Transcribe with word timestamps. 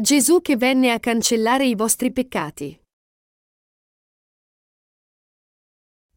Gesù 0.00 0.40
che 0.42 0.56
venne 0.56 0.92
a 0.92 1.00
cancellare 1.00 1.66
i 1.66 1.74
vostri 1.74 2.12
peccati. 2.12 2.80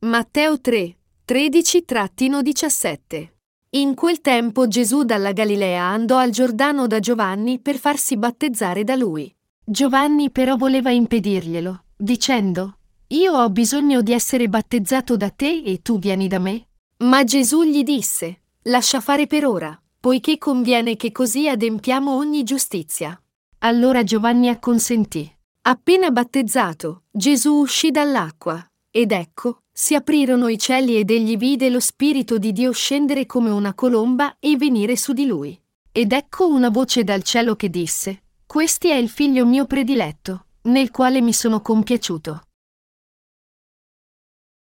Matteo 0.02 0.62
3, 0.62 0.98
13-17 1.28 3.30
In 3.72 3.96
quel 3.96 4.22
tempo 4.22 4.68
Gesù 4.68 5.02
dalla 5.02 5.32
Galilea 5.32 5.84
andò 5.84 6.18
al 6.18 6.30
Giordano 6.30 6.86
da 6.86 7.00
Giovanni 7.00 7.58
per 7.58 7.80
farsi 7.80 8.18
battezzare 8.18 8.84
da 8.84 8.96
lui. 8.96 9.36
Giovanni 9.66 10.30
però 10.30 10.58
voleva 10.58 10.92
impedirglielo, 10.92 11.86
dicendo, 11.98 12.78
Io 13.08 13.34
ho 13.34 13.50
bisogno 13.50 14.04
di 14.04 14.12
essere 14.12 14.48
battezzato 14.48 15.18
da 15.18 15.32
te 15.32 15.64
e 15.66 15.82
tu 15.82 15.98
vieni 15.98 16.28
da 16.28 16.38
me? 16.38 16.68
Ma 16.98 17.24
Gesù 17.24 17.64
gli 17.64 17.82
disse, 17.82 18.42
Lascia 18.66 19.02
fare 19.02 19.26
per 19.26 19.48
ora, 19.48 19.76
poiché 20.00 20.38
conviene 20.38 20.96
che 20.96 21.12
così 21.12 21.50
adempiamo 21.50 22.16
ogni 22.16 22.44
giustizia. 22.44 23.20
Allora 23.64 24.04
Giovanni 24.04 24.50
acconsentì. 24.50 25.32
Appena 25.68 26.10
battezzato, 26.10 27.04
Gesù 27.12 27.58
uscì 27.58 27.92
dall'acqua, 27.92 28.66
ed 28.90 29.12
ecco, 29.12 29.60
si 29.72 29.94
aprirono 29.94 30.48
i 30.48 30.58
cieli 30.58 30.96
ed 30.96 31.12
egli 31.12 31.38
vide 31.38 31.70
lo 31.70 31.80
Spirito 31.80 32.40
di 32.40 32.54
Dio 32.54 32.72
scendere 32.72 33.28
come 33.28 33.52
una 33.52 33.76
colomba 33.76 34.36
e 34.40 34.58
venire 34.58 34.98
su 34.98 35.14
di 35.14 35.28
lui. 35.28 35.56
Ed 35.92 36.12
ecco 36.12 36.48
una 36.48 36.70
voce 36.70 37.04
dal 37.04 37.22
cielo 37.22 37.56
che 37.56 37.70
disse, 37.70 38.24
Questi 38.48 38.90
è 38.90 38.96
il 38.96 39.10
figlio 39.10 39.46
mio 39.46 39.68
prediletto, 39.68 40.46
nel 40.64 40.90
quale 40.90 41.22
mi 41.22 41.32
sono 41.32 41.62
compiaciuto. 41.62 42.42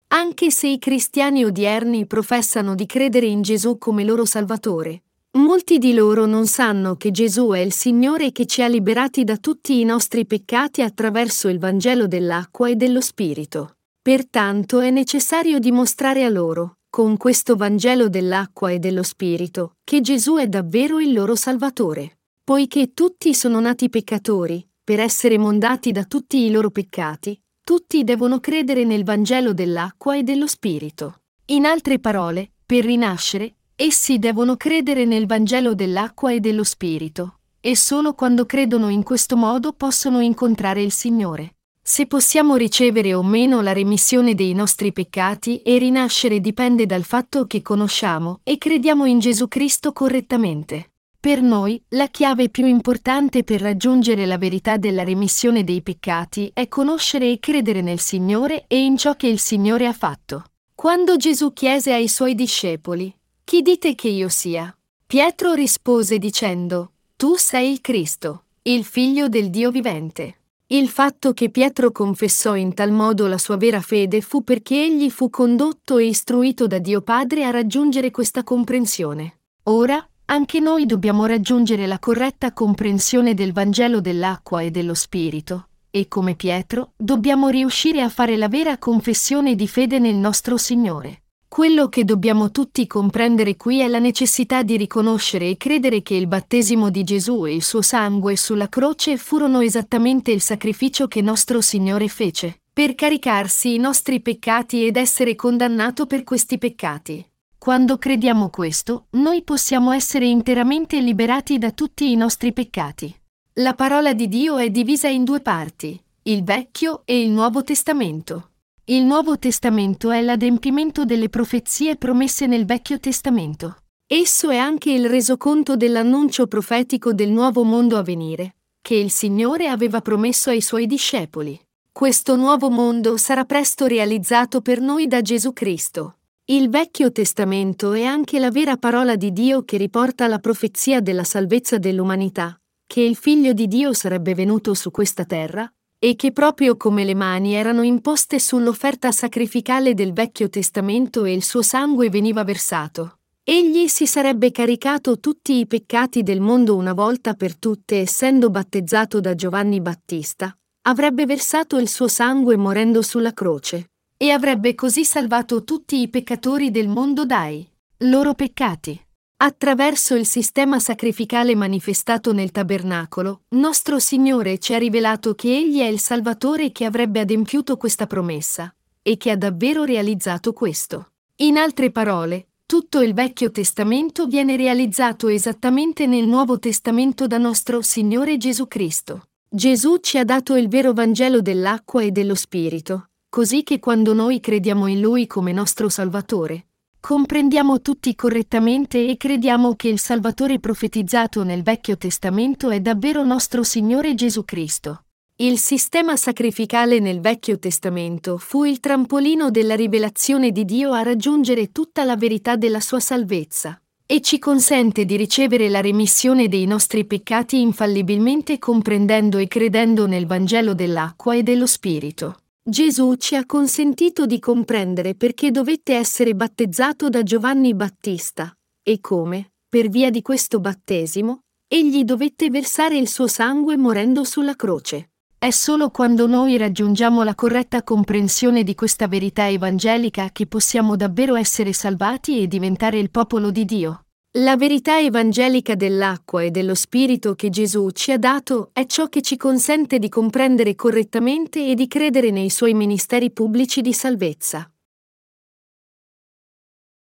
Anche 0.09 0.50
se 0.50 0.69
i 0.69 0.78
cristiani 0.78 1.47
odierni 1.47 2.06
professano 2.06 2.74
di 2.74 2.84
credere 2.84 3.24
in 3.24 3.41
Gesù 3.41 3.78
come 3.78 4.05
loro 4.05 4.27
Salvatore, 4.27 5.05
Molti 5.34 5.78
di 5.78 5.95
loro 5.95 6.27
non 6.27 6.46
sanno 6.46 6.96
che 6.96 7.10
Gesù 7.10 7.52
è 7.52 7.59
il 7.60 7.72
Signore 7.72 8.32
che 8.32 8.45
ci 8.45 8.60
ha 8.60 8.66
liberati 8.66 9.24
da 9.24 9.38
tutti 9.38 9.80
i 9.80 9.84
nostri 9.84 10.27
peccati 10.27 10.83
attraverso 10.83 11.48
il 11.48 11.58
Vangelo 11.58 12.06
dell'acqua 12.06 12.69
e 12.69 12.77
dello 12.77 13.00
Spirito. 13.00 13.77
Pertanto 14.02 14.80
è 14.80 14.91
necessario 14.91 15.58
dimostrare 15.58 16.24
a 16.24 16.28
loro, 16.28 16.77
con 16.91 17.16
questo 17.16 17.56
Vangelo 17.56 18.11
dell'acqua 18.11 18.72
e 18.72 18.78
dello 18.78 19.02
Spirito, 19.02 19.77
che 19.83 20.02
Gesù 20.02 20.36
è 20.36 20.48
davvero 20.48 21.00
il 21.00 21.14
loro 21.14 21.34
Salvatore. 21.34 22.19
Poiché 22.44 22.92
tutti 22.92 23.33
sono 23.33 23.58
nati 23.58 23.89
peccatori, 23.89 24.69
per 24.84 25.00
essere 25.00 25.39
mondati 25.39 25.92
da 25.92 26.05
tutti 26.05 26.44
i 26.44 26.50
loro 26.50 26.70
peccati, 26.70 27.41
tutti 27.64 28.05
devono 28.05 28.39
credere 28.39 28.84
nel 28.84 29.05
Vangelo 29.05 29.55
dell'acqua 29.55 30.14
e 30.14 30.24
dello 30.24 30.46
Spirito. 30.46 31.20
In 31.46 31.64
altre 31.64 31.98
parole, 31.98 32.50
per 32.67 32.84
rinascere, 32.84 33.55
Essi 33.75 34.19
devono 34.19 34.56
credere 34.56 35.05
nel 35.05 35.27
Vangelo 35.27 35.75
dell'acqua 35.75 36.31
e 36.33 36.41
dello 36.41 36.62
Spirito, 36.62 37.39
e 37.61 37.75
solo 37.75 38.14
quando 38.14 38.45
credono 38.45 38.89
in 38.91 39.03
questo 39.03 39.37
modo 39.37 39.73
possono 39.73 40.20
incontrare 40.20 40.83
il 40.83 40.92
Signore. 40.92 41.55
Se 41.83 42.06
possiamo 42.06 42.55
ricevere 42.55 43.12
o 43.12 43.25
meno 43.25 43.61
la 43.61 43.73
remissione 43.73 44.34
dei 44.34 44.53
nostri 44.53 44.92
peccati 44.92 45.62
e 45.62 45.79
rinascere 45.79 46.41
dipende 46.41 46.87
dal 46.87 47.03
fatto 47.03 47.47
che 47.47 47.61
conosciamo 47.61 48.41
e 48.45 48.56
crediamo 48.56 49.05
in 49.05 49.19
Gesù 49.19 49.48
Cristo 49.48 49.92
correttamente. 49.92 50.92
Per 51.19 51.41
noi, 51.41 51.83
la 51.91 52.09
chiave 52.09 52.51
più 52.51 52.67
importante 52.67 53.42
per 53.42 53.61
raggiungere 53.61 54.27
la 54.27 54.39
verità 54.39 54.77
della 54.77 55.03
remissione 55.03 55.64
dei 55.64 55.83
peccati 55.83 56.51
è 56.53 56.69
conoscere 56.69 57.31
e 57.31 57.41
credere 57.41 57.81
nel 57.81 58.01
Signore 58.01 58.64
e 58.69 58.84
in 58.84 58.97
ciò 58.97 59.14
che 59.14 59.29
il 59.29 59.39
Signore 59.39 59.86
ha 59.86 59.92
fatto. 59.92 60.45
Quando 60.75 61.17
Gesù 61.17 61.53
chiese 61.53 61.92
ai 61.92 62.09
suoi 62.09 62.34
discepoli, 62.34 63.12
chi 63.45 63.62
dite 63.62 63.95
che 63.95 64.09
io 64.09 64.29
sia? 64.29 64.75
Pietro 65.07 65.53
rispose 65.53 66.19
dicendo, 66.19 66.93
Tu 67.17 67.37
sei 67.37 67.71
il 67.73 67.81
Cristo, 67.81 68.45
il 68.62 68.85
figlio 68.85 69.29
del 69.29 69.51
Dio 69.51 69.71
vivente. 69.71 70.37
Il 70.69 70.89
fatto 70.89 71.35
che 71.35 71.51
Pietro 71.51 71.93
confessò 71.93 72.57
in 72.57 72.73
tal 72.73 72.93
modo 72.93 73.27
la 73.27 73.37
sua 73.37 73.59
vera 73.59 73.83
fede 73.83 74.23
fu 74.23 74.42
perché 74.42 74.85
egli 74.85 75.11
fu 75.11 75.29
condotto 75.29 75.98
e 75.98 76.07
istruito 76.07 76.67
da 76.67 76.79
Dio 76.79 77.02
Padre 77.02 77.45
a 77.45 77.51
raggiungere 77.51 78.11
questa 78.11 78.42
comprensione. 78.42 79.41
Ora, 79.64 80.02
anche 80.27 80.61
noi 80.61 80.86
dobbiamo 80.86 81.27
raggiungere 81.27 81.86
la 81.86 81.98
corretta 81.98 82.55
comprensione 82.55 83.35
del 83.35 83.52
Vangelo 83.52 84.01
dell'acqua 84.01 84.63
e 84.63 84.70
dello 84.70 84.95
Spirito, 84.95 85.69
e 85.91 86.08
come 86.08 86.36
Pietro, 86.36 86.92
dobbiamo 86.97 87.48
riuscire 87.48 88.01
a 88.01 88.08
fare 88.08 88.36
la 88.36 88.48
vera 88.48 88.79
confessione 88.79 89.55
di 89.55 89.69
fede 89.69 89.98
nel 89.98 90.14
nostro 90.14 90.57
Signore. 90.57 91.21
Quello 91.52 91.90
che 91.90 92.07
dobbiamo 92.07 92.51
tutti 92.51 92.86
comprendere 92.86 93.58
qui 93.58 93.80
è 93.80 93.86
la 93.86 93.98
necessità 93.98 94.63
di 94.63 94.79
riconoscere 94.79 95.51
e 95.51 95.58
credere 95.58 96.01
che 96.01 96.14
il 96.14 96.27
battesimo 96.27 96.89
di 96.89 97.05
Gesù 97.05 97.45
e 97.45 97.55
il 97.55 97.63
suo 97.63 97.83
sangue 97.83 98.36
sulla 98.36 98.70
croce 98.70 99.18
furono 99.18 99.61
esattamente 99.61 100.30
il 100.30 100.40
sacrificio 100.40 101.08
che 101.08 101.20
nostro 101.20 101.61
Signore 101.61 102.08
fece, 102.08 102.63
per 102.73 102.95
caricarsi 102.95 103.74
i 103.74 103.77
nostri 103.77 104.23
peccati 104.23 104.86
ed 104.86 104.96
essere 104.96 105.35
condannato 105.35 106.07
per 106.07 106.24
questi 106.24 106.57
peccati. 106.57 107.23
Quando 107.58 107.98
crediamo 107.98 108.48
questo, 108.48 109.08
noi 109.11 109.42
possiamo 109.42 109.92
essere 109.92 110.24
interamente 110.24 111.02
liberati 111.02 111.58
da 111.58 111.70
tutti 111.73 112.11
i 112.11 112.17
nostri 112.17 112.55
peccati. 112.55 113.14
La 113.57 113.74
parola 113.74 114.14
di 114.14 114.27
Dio 114.27 114.57
è 114.57 114.70
divisa 114.70 115.08
in 115.08 115.24
due 115.24 115.40
parti, 115.40 116.02
il 116.23 116.45
Vecchio 116.45 117.02
e 117.05 117.20
il 117.20 117.30
Nuovo 117.30 117.63
Testamento. 117.63 118.52
Il 118.87 119.05
Nuovo 119.05 119.39
Testamento 119.39 120.11
è 120.11 120.20
l'adempimento 120.20 121.05
delle 121.05 121.29
profezie 121.29 121.95
promesse 121.95 122.48
nel 122.48 122.65
Vecchio 122.65 122.98
Testamento. 122.98 123.77
Esso 124.09 124.51
è 124.51 124.57
anche 124.57 124.91
il 124.91 125.09
resoconto 125.09 125.77
dell'annuncio 125.77 126.48
profetico 126.48 127.13
del 127.13 127.31
nuovo 127.31 127.63
mondo 127.63 127.97
a 127.97 128.03
venire, 128.03 128.56
che 128.82 128.97
il 128.97 129.12
Signore 129.12 129.69
aveva 129.69 130.00
promesso 130.00 130.50
ai 130.50 130.61
suoi 130.61 130.88
discepoli. 130.88 131.56
Questo 131.93 132.35
nuovo 132.35 132.70
mondo 132.70 133.17
sarà 133.19 133.44
presto 133.44 133.87
realizzato 133.87 134.61
per 134.61 134.81
noi 134.81 135.06
da 135.06 135.23
Gesù 135.23 135.53
Cristo. 135.53 136.17
Il 136.47 136.69
Vecchio 136.69 137.12
Testamento 137.12 137.93
è 137.93 138.03
anche 138.03 138.41
la 138.41 138.50
vera 138.50 138.76
parola 138.76 139.14
di 139.14 139.32
Dio 139.32 139.62
che 139.62 139.76
riporta 139.76 140.26
la 140.26 140.41
profezia 140.41 141.00
della 141.00 141.23
salvezza 141.23 141.79
dell'umanità, 141.79 142.61
che 142.85 143.00
il 143.00 143.14
Figlio 143.14 143.53
di 143.53 143.69
Dio 143.69 143.93
sarebbe 143.93 144.35
venuto 144.35 144.75
su 144.75 144.91
questa 144.91 145.25
terra, 145.25 145.73
e 146.05 146.17
che 146.17 146.32
proprio 146.32 146.76
come 146.76 147.05
le 147.05 147.14
mani 147.14 147.55
erano 147.55 147.82
imposte 147.82 148.40
sull'offerta 148.40 149.12
sacrificale 149.12 149.94
del 149.94 150.12
Vecchio 150.12 150.49
Testamento 150.49 151.25
e 151.25 151.32
il 151.32 151.44
suo 151.44 151.62
sangue 151.62 152.11
veniva 152.11 152.43
versato. 152.43 153.19
Egli 153.44 153.87
si 153.87 154.08
sarebbe 154.08 154.50
caricato 154.50 155.20
tutti 155.20 155.58
i 155.58 155.67
peccati 155.69 156.25
del 156.25 156.40
mondo 156.40 156.75
una 156.75 156.93
volta 156.93 157.35
per 157.35 157.56
tutte 157.56 157.99
essendo 157.99 158.50
battezzato 158.50 159.20
da 159.20 159.37
Giovanni 159.37 159.81
Battista, 159.81 160.52
avrebbe 160.88 161.25
versato 161.25 161.79
il 161.79 161.88
suo 161.88 162.08
sangue 162.08 162.56
morendo 162.56 163.00
sulla 163.00 163.32
croce, 163.32 163.90
e 164.17 164.31
avrebbe 164.31 164.75
così 164.75 165.05
salvato 165.05 165.62
tutti 165.62 166.00
i 166.00 166.08
peccatori 166.08 166.73
del 166.73 166.88
mondo 166.88 167.25
dai 167.25 167.64
loro 167.99 168.34
peccati. 168.34 169.00
Attraverso 169.44 170.14
il 170.14 170.25
sistema 170.25 170.79
sacrificale 170.79 171.56
manifestato 171.56 172.32
nel 172.32 172.53
tabernacolo, 172.53 173.41
nostro 173.56 173.99
Signore 173.99 174.58
ci 174.58 174.73
ha 174.73 174.79
rivelato 174.79 175.35
che 175.35 175.49
Egli 175.49 175.81
è 175.81 175.87
il 175.87 175.99
Salvatore 175.99 176.70
che 176.70 176.85
avrebbe 176.85 177.19
adempiuto 177.19 177.76
questa 177.76 178.06
promessa, 178.06 178.73
e 179.02 179.17
che 179.17 179.32
ha 179.32 179.37
davvero 179.37 179.82
realizzato 179.82 180.52
questo. 180.52 181.14
In 181.38 181.56
altre 181.56 181.91
parole, 181.91 182.50
tutto 182.67 183.00
il 183.00 183.14
Vecchio 183.14 183.50
Testamento 183.50 184.26
viene 184.26 184.55
realizzato 184.55 185.26
esattamente 185.26 186.06
nel 186.06 186.29
Nuovo 186.29 186.61
Testamento 186.61 187.26
da 187.26 187.38
nostro 187.38 187.81
Signore 187.81 188.37
Gesù 188.37 188.69
Cristo. 188.69 189.25
Gesù 189.49 189.97
ci 189.97 190.19
ha 190.19 190.25
dato 190.25 190.55
il 190.55 190.69
vero 190.69 190.93
Vangelo 190.93 191.41
dell'acqua 191.41 192.00
e 192.05 192.12
dello 192.12 192.37
Spirito, 192.37 193.08
così 193.29 193.64
che 193.64 193.81
quando 193.81 194.12
noi 194.12 194.38
crediamo 194.38 194.87
in 194.87 195.00
Lui 195.00 195.26
come 195.26 195.50
nostro 195.50 195.88
Salvatore, 195.88 196.67
comprendiamo 197.02 197.82
tutti 197.82 198.14
correttamente 198.14 199.08
e 199.08 199.17
crediamo 199.17 199.75
che 199.75 199.88
il 199.88 199.99
Salvatore 199.99 200.61
profetizzato 200.61 201.43
nel 201.43 201.64
Vecchio 201.64 201.96
Testamento 201.96 202.70
è 202.70 202.78
davvero 202.78 203.25
nostro 203.25 203.64
Signore 203.64 204.14
Gesù 204.14 204.44
Cristo. 204.44 205.06
Il 205.34 205.58
sistema 205.58 206.14
sacrificale 206.14 207.00
nel 207.00 207.19
Vecchio 207.19 207.58
Testamento 207.58 208.38
fu 208.38 208.62
il 208.62 208.78
trampolino 208.78 209.50
della 209.50 209.75
rivelazione 209.75 210.52
di 210.52 210.64
Dio 210.64 210.93
a 210.93 211.02
raggiungere 211.02 211.72
tutta 211.72 212.04
la 212.04 212.16
verità 212.16 212.54
della 212.54 212.81
sua 212.81 213.00
salvezza 213.00 213.76
e 214.06 214.20
ci 214.20 214.38
consente 214.38 215.04
di 215.04 215.16
ricevere 215.16 215.69
la 215.69 215.81
remissione 215.81 216.46
dei 216.46 216.66
nostri 216.66 217.04
peccati 217.04 217.60
infallibilmente 217.60 218.60
comprendendo 218.60 219.38
e 219.38 219.49
credendo 219.49 220.06
nel 220.06 220.26
Vangelo 220.26 220.72
dell'acqua 220.72 221.34
e 221.34 221.43
dello 221.43 221.66
Spirito. 221.66 222.41
Gesù 222.64 223.17
ci 223.17 223.35
ha 223.35 223.44
consentito 223.44 224.25
di 224.25 224.38
comprendere 224.38 225.17
perché 225.17 225.50
dovette 225.50 225.97
essere 225.97 226.37
battezzato 226.37 227.09
da 227.09 227.25
Giovanni 227.25 227.75
Battista 227.75 228.56
e 228.85 229.00
come, 229.00 229.55
per 229.69 229.88
via 229.88 230.11
di 230.11 230.23
questo 230.23 230.61
battesimo, 230.61 231.41
egli 231.67 232.05
dovette 232.05 232.50
versare 232.50 232.97
il 232.97 233.09
suo 233.09 233.26
sangue 233.26 233.76
morendo 233.76 234.23
sulla 234.23 234.55
croce. 234.55 235.11
È 235.37 235.50
solo 235.50 235.91
quando 235.91 236.29
noi 236.29 236.56
raggiungiamo 236.56 237.25
la 237.25 237.35
corretta 237.35 237.82
comprensione 237.82 238.62
di 238.62 238.76
questa 238.76 239.09
verità 239.09 239.49
evangelica 239.49 240.31
che 240.31 240.47
possiamo 240.47 240.94
davvero 240.94 241.35
essere 241.35 241.73
salvati 241.73 242.41
e 242.41 242.47
diventare 242.47 242.97
il 243.00 243.11
popolo 243.11 243.50
di 243.50 243.64
Dio. 243.64 244.01
La 244.37 244.56
verità 244.56 244.99
evangelica 244.99 245.75
dell'acqua 245.75 246.43
e 246.43 246.50
dello 246.50 246.75
Spirito 246.75 247.34
che 247.34 247.50
Gesù 247.50 247.90
ci 247.90 248.12
ha 248.12 248.19
dato 248.19 248.70
è 248.73 248.87
ciò 248.87 249.08
che 249.08 249.20
ci 249.20 249.37
consente 249.37 249.99
di 249.99 250.08
comprendere 250.08 250.75
correttamente 250.75 251.67
e 251.67 251.75
di 251.75 251.87
credere 251.87 252.31
nei 252.31 252.49
suoi 252.49 252.73
ministeri 252.73 253.31
pubblici 253.31 253.82
di 253.82 253.93
salvezza. 253.93 254.73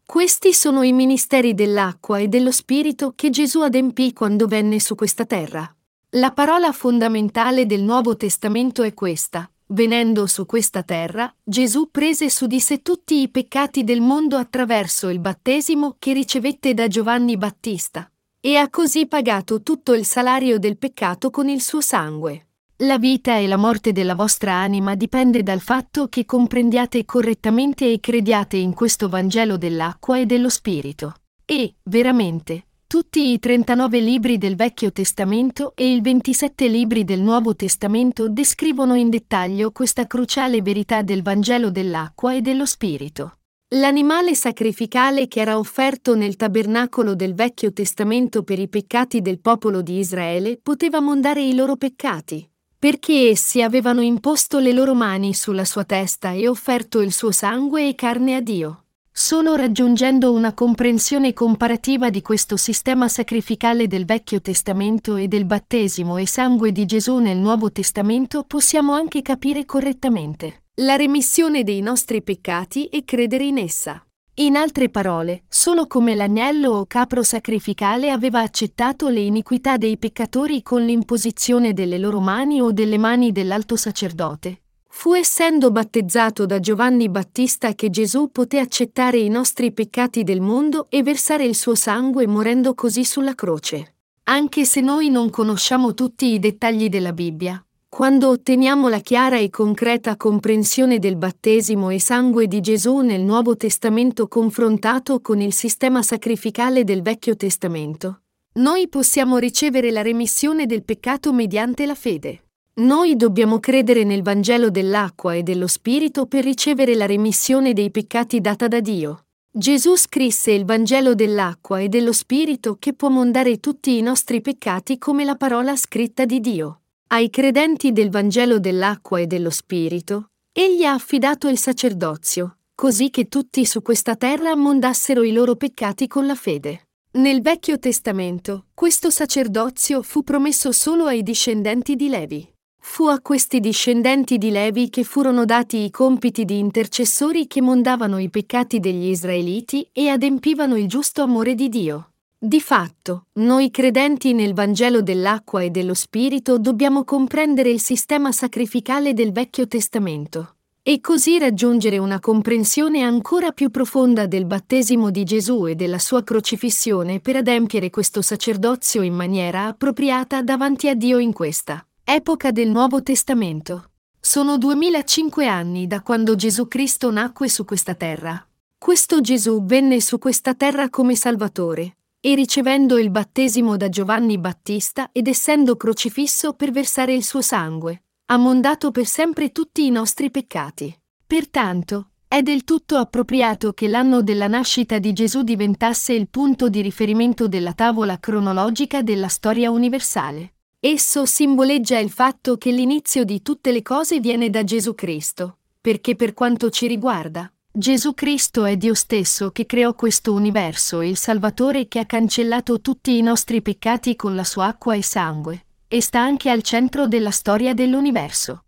Questi 0.05 0.53
sono 0.53 0.82
i 0.82 0.91
ministeri 0.91 1.55
dell'acqua 1.55 2.19
e 2.19 2.27
dello 2.27 2.50
Spirito 2.50 3.12
che 3.15 3.31
Gesù 3.31 3.61
adempì 3.61 4.12
quando 4.12 4.49
venne 4.49 4.81
su 4.81 4.97
questa 4.97 5.25
terra. 5.25 5.73
La 6.15 6.33
parola 6.33 6.73
fondamentale 6.73 7.65
del 7.65 7.85
Nuovo 7.85 8.17
Testamento 8.17 8.83
è 8.83 8.93
questa. 8.93 9.49
Venendo 9.72 10.26
su 10.26 10.46
questa 10.46 10.82
terra, 10.82 11.32
Gesù 11.44 11.90
prese 11.93 12.28
su 12.28 12.49
di 12.49 12.58
sé 12.58 12.82
tutti 12.82 13.20
i 13.20 13.28
peccati 13.28 13.84
del 13.84 14.00
mondo 14.00 14.37
attraverso 14.37 15.08
il 15.08 15.20
battesimo 15.20 15.94
che 15.96 16.12
ricevette 16.12 16.75
da 16.75 16.88
Giovanni 16.88 17.37
Battista, 17.37 18.11
e 18.40 18.56
ha 18.56 18.69
così 18.69 19.06
pagato 19.06 19.62
tutto 19.62 19.94
il 19.94 20.05
salario 20.05 20.58
del 20.58 20.76
peccato 20.76 21.31
con 21.31 21.49
il 21.49 21.61
suo 21.61 21.81
sangue. 21.81 22.49
La 22.78 22.99
vita 22.99 23.37
e 23.37 23.46
la 23.46 23.56
morte 23.56 23.93
della 23.93 24.17
vostra 24.17 24.55
anima 24.55 24.96
dipende 24.96 25.44
dal 25.44 25.61
fatto 25.61 26.08
che 26.08 26.25
comprendiate 26.25 27.05
correttamente 27.05 27.93
e 27.93 28.00
crediate 28.00 28.56
in 28.56 28.75
questo 28.75 29.08
Vangelo 29.08 29.56
dell'acqua 29.56 30.19
e 30.19 30.26
dello 30.26 30.49
Spirito. 30.49 31.14
E, 31.44 31.76
veramente, 31.84 32.69
tutti 32.90 33.31
i 33.31 33.38
39 33.38 34.00
libri 34.00 34.37
del 34.37 34.56
Vecchio 34.56 34.90
Testamento 34.90 35.75
e 35.76 35.92
i 35.94 36.00
27 36.00 36.66
libri 36.66 37.04
del 37.04 37.20
Nuovo 37.20 37.54
Testamento 37.54 38.28
descrivono 38.28 38.96
in 38.96 39.10
dettaglio 39.10 39.70
questa 39.70 40.08
cruciale 40.08 40.60
verità 40.60 41.02
del 41.02 41.22
Vangelo 41.22 41.70
dell'acqua 41.70 42.34
e 42.34 42.40
dello 42.40 42.66
Spirito. 42.66 43.37
L'animale 43.76 44.34
sacrificale 44.34 45.28
che 45.28 45.38
era 45.38 45.56
offerto 45.56 46.16
nel 46.16 46.34
tabernacolo 46.34 47.14
del 47.14 47.34
Vecchio 47.34 47.72
Testamento 47.72 48.42
per 48.42 48.58
i 48.58 48.69
peccati 48.69 49.20
del 49.20 49.38
popolo 49.38 49.82
di 49.82 50.00
Israele 50.00 50.58
poteva 50.60 50.98
mondare 50.98 51.44
i 51.44 51.54
loro 51.54 51.76
peccati, 51.76 52.44
perché 52.76 53.28
essi 53.28 53.62
avevano 53.62 54.00
imposto 54.00 54.58
le 54.58 54.72
loro 54.72 54.96
mani 54.96 55.32
sulla 55.32 55.64
sua 55.64 55.84
testa 55.84 56.32
e 56.32 56.48
offerto 56.48 57.00
il 57.00 57.12
suo 57.12 57.31
sangue 57.31 57.87
e 57.87 57.94
carne 57.94 58.34
a 58.34 58.40
Dio. 58.40 58.87
Solo 59.12 59.57
raggiungendo 59.57 60.33
una 60.33 60.55
comprensione 60.55 61.33
comparativa 61.33 62.11
di 62.11 62.23
questo 62.23 62.57
sistema 62.57 63.09
sacrificale 63.09 63.89
del 63.89 64.05
Vecchio 64.05 64.41
Testamento 64.41 65.17
e 65.17 65.27
del 65.27 65.45
battesimo 65.45 66.17
e 66.17 66.27
sangue 66.27 66.71
di 66.71 66.87
Gesù 66.87 67.19
nel 67.19 67.37
Nuovo 67.37 67.73
Testamento 67.73 68.45
possiamo 68.45 68.93
anche 68.93 69.21
capire 69.21 69.65
correttamente 69.65 70.62
la 70.77 70.95
remissione 70.97 71.65
dei 71.65 71.81
nostri 71.81 72.23
peccati 72.23 72.87
e 72.87 73.05
credere 73.05 73.45
in 73.45 73.59
essa. 73.59 74.03
In 74.35 74.57
altre 74.57 74.89
parole, 74.89 75.43
solo 75.49 75.87
come 75.87 76.15
l'agnello 76.15 76.71
o 76.71 76.87
capro 76.87 77.23
sacrificale 77.23 78.11
aveva 78.11 78.41
accettato 78.41 79.09
le 79.09 79.21
iniquità 79.21 79.77
dei 79.77 79.99
peccatori 79.99 80.62
con 80.62 80.83
l'imposizione 80.83 81.75
delle 81.75 81.99
loro 81.99 82.21
mani 82.21 82.62
o 82.62 82.73
delle 82.73 82.97
mani 82.97 83.33
dell'alto 83.33 83.77
sacerdote, 83.77 84.60
Fu 84.92 85.14
essendo 85.14 85.70
battezzato 85.70 86.44
da 86.44 86.60
Giovanni 86.60 87.08
Battista 87.08 87.75
che 87.75 87.88
Gesù 87.88 88.31
poté 88.31 88.58
accettare 88.58 89.19
i 89.19 89.28
nostri 89.28 89.72
peccati 89.72 90.25
del 90.25 90.40
mondo 90.40 90.88
e 90.90 91.02
versare 91.02 91.44
il 91.44 91.54
suo 91.54 91.75
sangue 91.75 92.26
morendo 92.26 92.75
così 92.75 93.04
sulla 93.04 93.34
croce. 93.34 93.94
Anche 94.25 94.66
se 94.66 94.81
noi 94.81 95.08
non 95.08 95.31
conosciamo 95.31 95.94
tutti 95.94 96.34
i 96.34 96.38
dettagli 96.38 96.88
della 96.88 97.12
Bibbia, 97.12 97.64
quando 97.88 98.28
otteniamo 98.28 98.88
la 98.88 98.98
chiara 98.98 99.38
e 99.38 99.48
concreta 99.48 100.16
comprensione 100.16 100.98
del 100.98 101.16
battesimo 101.16 101.88
e 101.88 101.98
sangue 101.98 102.46
di 102.46 102.60
Gesù 102.60 102.98
nel 102.98 103.22
Nuovo 103.22 103.56
Testamento 103.56 104.28
confrontato 104.28 105.20
con 105.20 105.40
il 105.40 105.54
sistema 105.54 106.02
sacrificale 106.02 106.84
del 106.84 107.00
Vecchio 107.00 107.37
Testamento, 107.37 108.20
noi 108.54 108.88
possiamo 108.88 109.38
ricevere 109.38 109.90
la 109.90 110.02
remissione 110.02 110.66
del 110.66 110.84
peccato 110.84 111.32
mediante 111.32 111.87
la 111.87 111.94
fede. 111.94 112.42
Noi 112.75 113.17
dobbiamo 113.17 113.58
credere 113.58 114.05
nel 114.05 114.22
Vangelo 114.22 114.70
dell'acqua 114.70 115.34
e 115.34 115.43
dello 115.43 115.67
Spirito 115.67 116.26
per 116.26 116.44
ricevere 116.44 116.94
la 116.94 117.05
remissione 117.05 117.72
dei 117.72 117.90
peccati 117.90 118.40
data 118.40 118.69
da 118.69 118.81
Dio. 118.81 119.25
Gesù 119.50 119.96
scrisse 119.96 120.52
il 120.52 120.64
Vangelo 120.64 121.14
dell'acqua 121.14 121.81
e 121.81 121.88
dello 121.88 122.12
Spirito 122.12 122.76
che 122.78 122.94
può 122.94 123.08
mondare 123.08 123.58
tutti 123.58 123.99
i 123.99 124.00
nostri 124.00 124.40
peccati 124.40 124.96
come 124.96 125.25
la 125.25 125.34
parola 125.34 125.76
scritta 125.76 126.25
di 126.25 126.40
Dio. 126.40 126.82
Ai 127.08 127.28
credenti 127.28 127.90
del 127.93 128.08
Vangelo 128.08 128.61
dell'acqua 128.61 129.19
e 129.19 129.26
dello 129.26 129.50
Spirito, 129.50 130.28
egli 130.52 130.84
ha 130.84 130.93
affidato 130.93 131.49
il 131.49 131.58
sacerdozio, 131.58 132.58
così 132.75 133.11
che 133.11 133.28
tutti 133.28 133.66
su 133.66 133.82
questa 133.82 134.14
terra 134.14 134.55
mondassero 134.55 135.25
i 135.25 135.32
loro 135.32 135.56
peccati 135.56 136.06
con 136.06 136.25
la 136.25 136.37
fede. 136.37 136.87
Nel 137.12 137.43
Vecchio 137.43 137.81
Testamento, 137.81 138.66
questo 138.73 139.11
sacerdozio 139.11 140.00
fu 140.02 140.23
promesso 140.23 140.70
solo 140.70 141.06
ai 141.06 141.25
discendenti 141.25 141.96
di 141.96 142.08
Levi. 142.08 142.49
Fu 142.82 143.05
a 143.05 143.21
questi 143.21 143.61
discendenti 143.61 144.38
di 144.38 144.50
Levi 144.50 144.88
che 144.88 145.05
furono 145.05 145.44
dati 145.44 145.85
i 145.85 145.91
compiti 145.91 146.44
di 146.44 146.59
intercessori 146.59 147.47
che 147.47 147.61
mondavano 147.61 148.19
i 148.19 148.31
peccati 148.31 148.81
degli 148.81 149.09
israeliti 149.09 149.88
e 149.93 150.09
adempivano 150.09 150.77
il 150.77 150.88
giusto 150.88 151.23
amore 151.23 151.55
di 151.55 151.69
Dio. 151.69 152.12
Di 152.38 152.61
fatto, 152.61 153.27
noi 153.35 153.71
credenti 153.71 154.32
nel 154.32 154.55
Vangelo 154.55 155.03
dell'acqua 155.03 155.61
e 155.61 155.69
dello 155.69 155.93
Spirito 155.93 156.59
dobbiamo 156.59 157.05
comprendere 157.05 157.69
il 157.69 157.81
sistema 157.81 158.32
sacrificale 158.32 159.12
del 159.12 159.31
Vecchio 159.31 159.69
Testamento 159.69 160.55
e 160.83 161.00
così 161.03 161.38
raggiungere 161.38 161.99
una 161.99 162.19
comprensione 162.19 163.03
ancora 163.03 163.53
più 163.53 163.69
profonda 163.71 164.26
del 164.26 164.47
battesimo 164.47 165.11
di 165.11 165.25
Gesù 165.25 165.67
e 165.67 165.75
della 165.75 165.99
sua 165.99 166.25
crocifissione 166.25 167.21
per 167.21 167.37
adempiere 167.37 167.91
questo 167.91 168.23
sacerdozio 168.23 169.03
in 169.03 169.15
maniera 169.15 169.67
appropriata 169.67 170.43
davanti 170.43 170.88
a 170.88 170.94
Dio 170.94 171.19
in 171.19 171.35
questa 171.35 171.85
Epoca 172.12 172.51
del 172.51 172.71
Nuovo 172.71 173.05
Testamento. 173.05 173.91
Sono 174.19 174.59
2005 174.59 175.47
anni 175.47 175.87
da 175.87 176.03
quando 176.03 176.35
Gesù 176.35 176.67
Cristo 176.67 177.09
nacque 177.12 177.49
su 177.49 177.65
questa 177.65 177.95
terra. 177.95 178.45
Questo 178.77 179.21
Gesù 179.21 179.65
venne 179.65 180.01
su 180.01 180.19
questa 180.19 180.55
terra 180.55 180.91
come 180.91 181.15
Salvatore, 181.15 181.99
e 182.19 182.35
ricevendo 182.35 182.99
il 182.99 183.11
battesimo 183.11 183.77
da 183.77 183.89
Giovanni 183.89 184.39
Battista 184.39 185.11
ed 185.12 185.29
essendo 185.29 185.77
crocifisso 185.77 186.55
per 186.55 186.73
versare 186.73 187.15
il 187.15 187.23
suo 187.23 187.43
sangue, 187.43 188.03
ha 188.27 188.37
mondato 188.37 188.91
per 188.91 189.07
sempre 189.07 189.53
tutti 189.53 189.87
i 189.87 189.91
nostri 189.91 190.33
peccati. 190.33 190.93
Pertanto, 191.25 192.09
è 192.27 192.43
del 192.43 192.65
tutto 192.65 192.97
appropriato 192.97 193.73
che 193.73 193.87
l'anno 193.87 194.21
della 194.21 194.49
nascita 194.49 194.99
di 194.99 195.12
Gesù 195.12 195.43
diventasse 195.43 196.12
il 196.12 196.29
punto 196.29 196.69
di 196.69 196.81
riferimento 196.81 197.47
della 197.47 197.73
tavola 197.73 198.19
cronologica 198.19 199.01
della 199.01 199.29
storia 199.29 199.71
universale. 199.71 200.55
Esso 200.82 201.26
simboleggia 201.26 201.99
il 201.99 202.09
fatto 202.09 202.57
che 202.57 202.71
l'inizio 202.71 203.25
di 203.25 203.43
tutte 203.43 203.71
le 203.71 203.83
cose 203.83 204.19
viene 204.19 204.49
da 204.49 204.64
Gesù 204.64 204.95
Cristo, 204.95 205.59
perché 205.78 206.16
per 206.16 206.33
quanto 206.33 206.71
ci 206.71 206.87
riguarda, 206.87 207.52
Gesù 207.71 208.14
Cristo 208.14 208.64
è 208.64 208.78
Dio 208.78 208.95
stesso 208.95 209.50
che 209.50 209.66
creò 209.66 209.93
questo 209.93 210.33
universo 210.33 211.00
e 211.00 211.11
il 211.11 211.19
Salvatore 211.19 211.87
che 211.87 211.99
ha 211.99 212.07
cancellato 212.07 212.81
tutti 212.81 213.19
i 213.19 213.21
nostri 213.21 213.61
peccati 213.61 214.16
con 214.16 214.35
la 214.35 214.43
sua 214.43 214.69
acqua 214.69 214.95
e 214.95 215.02
sangue, 215.02 215.66
e 215.87 216.00
sta 216.00 216.21
anche 216.21 216.49
al 216.49 216.62
centro 216.62 217.07
della 217.07 217.31
storia 217.31 217.75
dell'universo. 217.75 218.64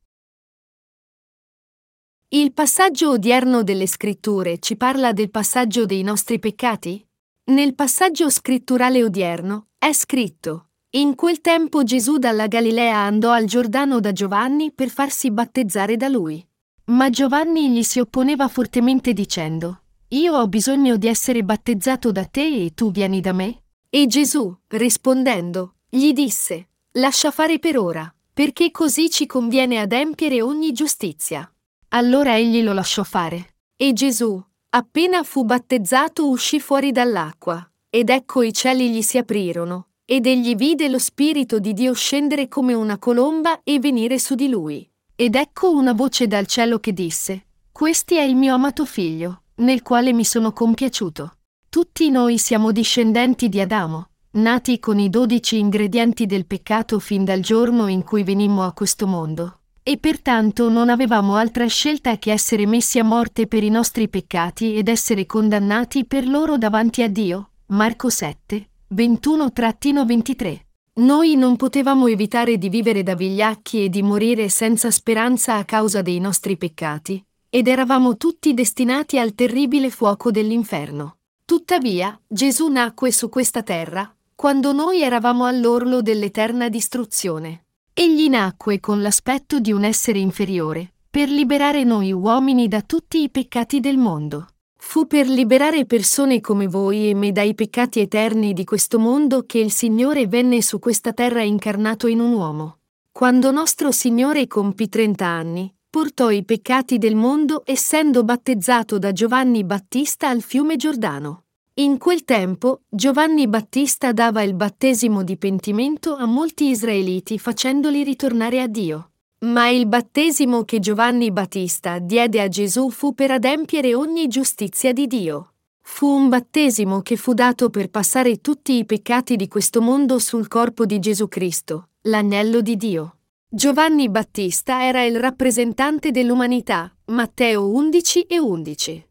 Il 2.29 2.53
passaggio 2.53 3.13
odierno 3.13 3.63
delle 3.63 3.87
scritture 3.87 4.59
ci 4.59 4.77
parla 4.77 5.15
del 5.15 5.31
passaggio 5.31 5.87
dei 5.87 6.03
nostri 6.03 6.39
peccati? 6.39 7.03
Nel 7.45 7.75
passaggio 7.75 8.29
scritturale 8.29 9.03
odierno 9.03 9.69
è 9.79 9.95
scritto 9.95 10.67
in 10.95 11.15
quel 11.15 11.41
tempo 11.41 11.85
Gesù 11.85 12.19
dalla 12.19 12.49
Galilea 12.49 12.99
andò 12.99 13.31
al 13.31 13.47
Giordano 13.47 13.99
da 13.99 14.13
Giovanni 14.13 14.73
per 14.73 14.91
farsi 14.91 15.31
battezzare 15.31 15.97
da 15.97 16.09
lui. 16.09 16.47
Ma 16.87 17.09
Giovanni 17.09 17.71
gli 17.71 17.83
si 17.83 17.99
opponeva 17.99 18.47
fortemente 18.49 19.15
dicendo, 19.15 19.85
Io 20.09 20.35
ho 20.35 20.47
bisogno 20.49 20.99
di 20.99 21.07
essere 21.07 21.45
battezzato 21.45 22.13
da 22.13 22.27
te 22.27 22.65
e 22.65 22.75
tu 22.75 22.91
vieni 22.91 23.23
da 23.23 23.33
me? 23.33 23.63
E 23.89 24.07
Gesù, 24.07 24.55
rispondendo, 24.69 25.77
gli 25.89 26.13
disse, 26.13 26.69
Lascia 26.93 27.31
fare 27.31 27.59
per 27.59 27.79
ora, 27.79 28.15
perché 28.31 28.71
così 28.71 29.09
ci 29.09 29.25
conviene 29.25 29.79
adempiere 29.79 30.43
ogni 30.43 30.73
giustizia. 30.73 31.51
Allora 31.89 32.37
egli 32.37 32.63
lo 32.63 32.75
lasciò 32.75 33.03
fare. 33.03 33.55
E 33.77 33.95
Gesù, 33.95 34.43
appena 34.69 35.23
fu 35.23 35.45
battezzato, 35.45 36.29
uscì 36.29 36.61
fuori 36.61 36.93
dall'acqua, 36.93 37.67
ed 37.89 38.11
ecco 38.11 38.43
i 38.43 38.53
cieli 38.53 38.91
gli 38.91 39.01
si 39.01 39.17
aprirono 39.17 39.87
ed 40.12 40.26
egli 40.26 40.54
vide 40.54 40.90
lo 40.90 40.99
Spirito 40.99 41.59
di 41.59 41.73
Dio 41.73 41.95
scendere 41.95 42.47
come 42.47 42.75
una 42.75 42.99
colomba 42.99 43.62
e 43.64 43.78
venire 43.78 44.19
su 44.19 44.35
di 44.35 44.47
lui. 44.47 44.87
Ed 45.16 45.37
ecco 45.37 45.71
una 45.71 45.95
voce 45.95 46.26
dal 46.26 46.47
cielo 46.47 46.81
che 46.81 46.92
disse, 46.92 47.47
Questi 47.73 48.16
è 48.16 48.21
il 48.21 48.37
mio 48.37 48.52
amato 48.52 48.85
figlio, 48.85 49.45
nel 49.57 49.81
quale 49.81 50.12
mi 50.12 50.26
sono 50.26 50.52
compiaciuto. 50.52 51.37
Tutti 51.66 52.11
noi 52.11 52.37
siamo 52.37 52.73
discendenti 52.73 53.49
di 53.49 53.59
Adamo, 53.59 54.09
nati 54.33 54.78
con 54.81 54.99
i 54.99 55.09
dodici 55.09 55.59
ingredienti 55.59 56.26
del 56.26 56.45
peccato 56.45 56.99
fin 56.99 57.25
dal 57.25 57.40
giorno 57.40 57.87
in 57.87 58.04
cui 58.04 58.23
venimmo 58.23 58.64
a 58.64 58.75
questo 58.75 59.07
mondo, 59.07 59.61
e 59.83 59.97
pertanto 59.97 60.69
non 60.69 60.90
avevamo 60.90 61.37
altra 61.37 61.66
scelta 61.69 62.19
che 62.19 62.33
essere 62.33 62.66
messi 62.66 62.99
a 62.99 63.04
morte 63.04 63.47
per 63.47 63.64
i 63.64 63.71
nostri 63.71 64.11
peccati 64.11 64.75
ed 64.75 64.88
essere 64.88 65.25
condannati 65.25 66.04
per 66.04 66.28
loro 66.28 66.59
davanti 66.59 67.02
a 67.02 67.09
Dio, 67.09 67.52
Marco 67.69 68.11
7, 68.11 68.66
21-23. 68.93 70.61
Noi 70.95 71.35
non 71.37 71.57
potevamo 71.57 72.07
evitare 72.07 72.59
di 72.59 72.69
vivere 72.69 73.03
da 73.03 73.15
vigliacchi 73.15 73.85
e 73.85 73.89
di 73.89 74.03
morire 74.03 74.51
senza 74.51 74.91
speranza 74.91 75.57
a 75.57 75.65
causa 75.65 76.03
dei 76.03 76.21
nostri 76.21 76.59
peccati, 76.59 77.25
ed 77.49 77.67
eravamo 77.67 78.19
tutti 78.19 78.53
destinati 78.53 79.19
al 79.19 79.35
terribile 79.35 79.89
fuoco 79.89 80.31
dell'inferno. 80.31 81.17
Tuttavia, 81.45 82.21
Gesù 82.27 82.69
nacque 82.69 83.11
su 83.11 83.29
questa 83.31 83.63
terra, 83.63 84.15
quando 84.35 84.73
noi 84.73 85.03
eravamo 85.03 85.47
all'orlo 85.47 86.03
dell'eterna 86.03 86.69
distruzione. 86.69 87.65
Egli 87.95 88.29
nacque 88.29 88.81
con 88.81 89.01
l'aspetto 89.01 89.61
di 89.61 89.73
un 89.73 89.85
essere 89.85 90.19
inferiore, 90.19 90.93
per 91.11 91.29
liberare 91.29 91.85
noi 91.85 92.13
uomini 92.13 92.69
da 92.69 92.83
tutti 92.83 93.23
i 93.23 93.31
peccati 93.31 93.81
del 93.81 93.99
mondo. 93.99 94.49
Fu 94.85 95.07
per 95.07 95.27
liberare 95.27 95.87
persone 95.87 96.43
come 96.43 96.67
voi 96.67 97.09
e 97.09 97.15
me 97.15 97.33
dai 97.33 97.55
peccati 97.55 98.01
eterni 98.01 98.53
di 98.53 98.65
questo 98.65 98.99
mondo 98.99 99.45
che 99.47 99.59
il 99.59 99.71
Signore 99.71 100.27
venne 100.27 100.61
su 100.61 100.79
questa 100.79 101.15
terra 101.15 101.41
incarnato 101.41 102.09
in 102.09 102.21
un 102.21 102.35
uomo. 102.35 102.79
Quando 103.11 103.51
nostro 103.53 103.91
Signore 103.91 104.47
compì 104.47 104.91
30 104.91 105.25
anni, 105.25 105.73
portò 105.89 106.31
i 106.31 106.45
peccati 106.45 106.99
del 106.99 107.15
mondo 107.15 107.62
essendo 107.65 108.23
battezzato 108.23 108.99
da 108.99 109.12
Giovanni 109.12 109.65
Battista 109.65 110.29
al 110.29 110.43
fiume 110.43 110.77
Giordano. 110.77 111.45
In 111.75 111.97
quel 111.97 112.25
tempo 112.25 112.83
Giovanni 112.87 113.49
Battista 113.49 114.12
dava 114.12 114.43
il 114.43 114.53
battesimo 114.53 115.23
di 115.23 115.39
pentimento 115.39 116.17
a 116.17 116.27
molti 116.27 116.69
israeliti 116.69 117.39
facendoli 117.39 118.03
ritornare 118.03 118.61
a 118.61 118.67
Dio. 118.67 119.12
Ma 119.43 119.69
il 119.69 119.87
battesimo 119.87 120.63
che 120.63 120.79
Giovanni 120.79 121.33
Battista 121.33 121.99
diede 121.99 122.41
a 122.41 122.47
Gesù 122.47 122.91
fu 122.91 123.13
per 123.13 123.33
adempiere 123.33 123.93
ogni 123.93 124.29
giustizia 124.29 124.93
di 124.93 125.09
Dio. 125.09 125.55
Fu 125.81 126.07
un 126.07 126.29
battesimo 126.29 127.03
che 127.03 127.17
fu 127.17 127.35
dato 127.35 127.69
per 127.69 127.91
passare 127.91 128.41
tutti 128.41 128.77
i 128.77 128.85
peccati 128.85 129.35
di 129.35 129.49
questo 129.49 129.83
mondo 129.83 130.21
sul 130.21 130.47
corpo 130.47 130.87
di 130.87 131.01
Gesù 131.01 131.27
Cristo, 131.27 131.89
l'agnello 132.03 132.61
di 132.61 132.77
Dio. 132.77 133.17
Giovanni 133.49 134.09
Battista 134.09 134.85
era 134.85 135.03
il 135.03 135.19
rappresentante 135.19 136.13
dell'umanità, 136.13 136.95
Matteo 137.07 137.69
11 137.69 138.21
e 138.23 138.39
11. 138.39 139.09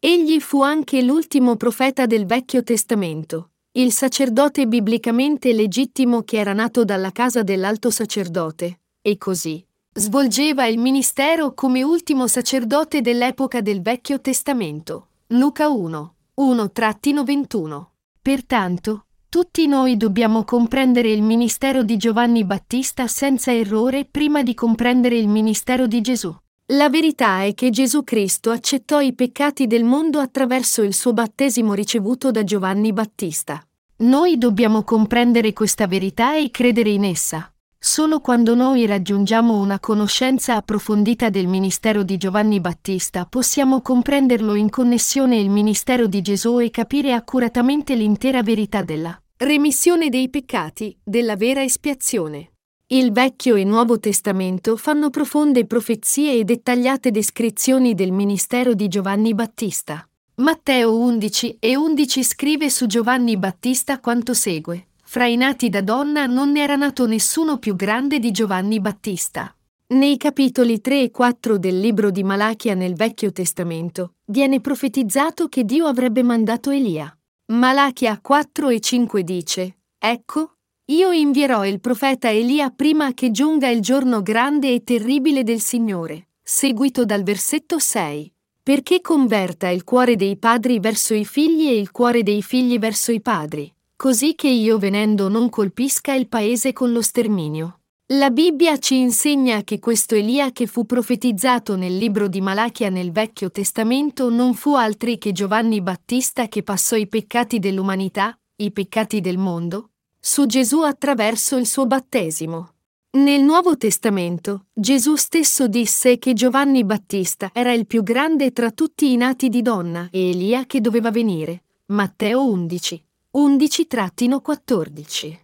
Egli 0.00 0.40
fu 0.40 0.60
anche 0.60 1.02
l'ultimo 1.02 1.54
profeta 1.54 2.04
del 2.06 2.26
Vecchio 2.26 2.64
Testamento, 2.64 3.50
il 3.76 3.92
sacerdote 3.92 4.66
biblicamente 4.66 5.52
legittimo 5.52 6.22
che 6.22 6.38
era 6.38 6.52
nato 6.52 6.84
dalla 6.84 7.12
casa 7.12 7.44
dell'alto 7.44 7.90
sacerdote, 7.90 8.80
e 9.00 9.16
così, 9.16 9.64
Svolgeva 9.98 10.64
il 10.66 10.78
ministero 10.78 11.54
come 11.54 11.82
ultimo 11.82 12.28
sacerdote 12.28 13.00
dell'epoca 13.00 13.60
del 13.60 13.82
Vecchio 13.82 14.20
Testamento. 14.20 15.08
Luca 15.30 15.70
1, 15.70 16.14
1-21. 16.36 17.84
Pertanto, 18.22 19.06
tutti 19.28 19.66
noi 19.66 19.96
dobbiamo 19.96 20.44
comprendere 20.44 21.10
il 21.10 21.22
ministero 21.22 21.82
di 21.82 21.96
Giovanni 21.96 22.44
Battista 22.44 23.08
senza 23.08 23.52
errore 23.52 24.04
prima 24.04 24.44
di 24.44 24.54
comprendere 24.54 25.18
il 25.18 25.26
ministero 25.26 25.88
di 25.88 26.00
Gesù. 26.00 26.32
La 26.66 26.88
verità 26.88 27.42
è 27.42 27.52
che 27.54 27.70
Gesù 27.70 28.04
Cristo 28.04 28.52
accettò 28.52 29.00
i 29.00 29.14
peccati 29.14 29.66
del 29.66 29.82
mondo 29.82 30.20
attraverso 30.20 30.82
il 30.82 30.94
suo 30.94 31.12
battesimo 31.12 31.74
ricevuto 31.74 32.30
da 32.30 32.44
Giovanni 32.44 32.92
Battista. 32.92 33.60
Noi 33.96 34.38
dobbiamo 34.38 34.84
comprendere 34.84 35.52
questa 35.52 35.88
verità 35.88 36.36
e 36.36 36.52
credere 36.52 36.90
in 36.90 37.02
essa. 37.02 37.52
Solo 37.80 38.18
quando 38.20 38.56
noi 38.56 38.86
raggiungiamo 38.86 39.56
una 39.56 39.78
conoscenza 39.78 40.56
approfondita 40.56 41.30
del 41.30 41.46
ministero 41.46 42.02
di 42.02 42.16
Giovanni 42.16 42.58
Battista 42.58 43.24
possiamo 43.24 43.82
comprenderlo 43.82 44.56
in 44.56 44.68
connessione 44.68 45.38
il 45.38 45.48
ministero 45.48 46.08
di 46.08 46.20
Gesù 46.20 46.58
e 46.58 46.70
capire 46.70 47.12
accuratamente 47.12 47.94
l'intera 47.94 48.42
verità 48.42 48.82
della 48.82 49.16
remissione 49.36 50.08
dei 50.08 50.28
peccati, 50.28 50.98
della 51.04 51.36
vera 51.36 51.62
espiazione. 51.62 52.50
Il 52.88 53.12
Vecchio 53.12 53.54
e 53.54 53.62
Nuovo 53.62 54.00
Testamento 54.00 54.76
fanno 54.76 55.10
profonde 55.10 55.64
profezie 55.64 56.32
e 56.32 56.42
dettagliate 56.42 57.12
descrizioni 57.12 57.94
del 57.94 58.10
ministero 58.10 58.74
di 58.74 58.88
Giovanni 58.88 59.34
Battista. 59.34 60.04
Matteo 60.36 60.98
11 60.98 61.58
e 61.60 61.76
11 61.76 62.24
scrive 62.24 62.70
su 62.70 62.86
Giovanni 62.86 63.36
Battista 63.36 64.00
quanto 64.00 64.34
segue. 64.34 64.87
Fra 65.10 65.24
i 65.24 65.36
nati 65.36 65.70
da 65.70 65.80
donna 65.80 66.26
non 66.26 66.52
ne 66.52 66.60
era 66.60 66.76
nato 66.76 67.06
nessuno 67.06 67.56
più 67.56 67.74
grande 67.74 68.18
di 68.18 68.30
Giovanni 68.30 68.78
Battista. 68.78 69.56
Nei 69.94 70.18
capitoli 70.18 70.82
3 70.82 71.04
e 71.04 71.10
4 71.10 71.56
del 71.56 71.80
libro 71.80 72.10
di 72.10 72.22
Malachia 72.22 72.74
nel 72.74 72.92
Vecchio 72.92 73.32
Testamento 73.32 74.16
viene 74.26 74.60
profetizzato 74.60 75.48
che 75.48 75.64
Dio 75.64 75.86
avrebbe 75.86 76.22
mandato 76.22 76.68
Elia. 76.68 77.10
Malachia 77.52 78.18
4 78.20 78.68
e 78.68 78.80
5 78.80 79.24
dice: 79.24 79.78
Ecco, 79.96 80.56
io 80.90 81.10
invierò 81.10 81.64
il 81.64 81.80
profeta 81.80 82.30
Elia 82.30 82.68
prima 82.68 83.14
che 83.14 83.30
giunga 83.30 83.70
il 83.70 83.80
giorno 83.80 84.20
grande 84.20 84.74
e 84.74 84.84
terribile 84.84 85.42
del 85.42 85.62
Signore, 85.62 86.32
seguito 86.42 87.06
dal 87.06 87.22
versetto 87.22 87.78
6, 87.78 88.30
perché 88.62 89.00
converta 89.00 89.70
il 89.70 89.84
cuore 89.84 90.16
dei 90.16 90.36
padri 90.36 90.78
verso 90.80 91.14
i 91.14 91.24
figli 91.24 91.68
e 91.68 91.78
il 91.78 91.92
cuore 91.92 92.22
dei 92.22 92.42
figli 92.42 92.78
verso 92.78 93.10
i 93.10 93.22
padri 93.22 93.72
così 94.00 94.36
che 94.36 94.46
io 94.46 94.78
venendo 94.78 95.28
non 95.28 95.50
colpisca 95.50 96.14
il 96.14 96.28
paese 96.28 96.72
con 96.72 96.92
lo 96.92 97.02
sterminio. 97.02 97.80
La 98.12 98.30
Bibbia 98.30 98.78
ci 98.78 98.96
insegna 98.96 99.64
che 99.64 99.80
questo 99.80 100.14
Elia 100.14 100.52
che 100.52 100.68
fu 100.68 100.86
profetizzato 100.86 101.74
nel 101.74 101.96
libro 101.96 102.28
di 102.28 102.40
Malachia 102.40 102.90
nel 102.90 103.10
Vecchio 103.10 103.50
Testamento 103.50 104.30
non 104.30 104.54
fu 104.54 104.74
altri 104.74 105.18
che 105.18 105.32
Giovanni 105.32 105.80
Battista 105.80 106.46
che 106.46 106.62
passò 106.62 106.94
i 106.94 107.08
peccati 107.08 107.58
dell'umanità, 107.58 108.38
i 108.58 108.70
peccati 108.70 109.20
del 109.20 109.36
mondo, 109.36 109.90
su 110.20 110.46
Gesù 110.46 110.82
attraverso 110.82 111.56
il 111.56 111.66
suo 111.66 111.86
battesimo. 111.86 112.74
Nel 113.16 113.42
Nuovo 113.42 113.76
Testamento, 113.76 114.66
Gesù 114.72 115.16
stesso 115.16 115.66
disse 115.66 116.18
che 116.18 116.34
Giovanni 116.34 116.84
Battista 116.84 117.50
era 117.52 117.72
il 117.72 117.84
più 117.84 118.04
grande 118.04 118.52
tra 118.52 118.70
tutti 118.70 119.10
i 119.10 119.16
nati 119.16 119.48
di 119.48 119.60
donna 119.60 120.06
e 120.12 120.30
Elia 120.30 120.66
che 120.66 120.80
doveva 120.80 121.10
venire. 121.10 121.64
Matteo 121.86 122.48
11. 122.48 123.06
11-14. 123.36 125.36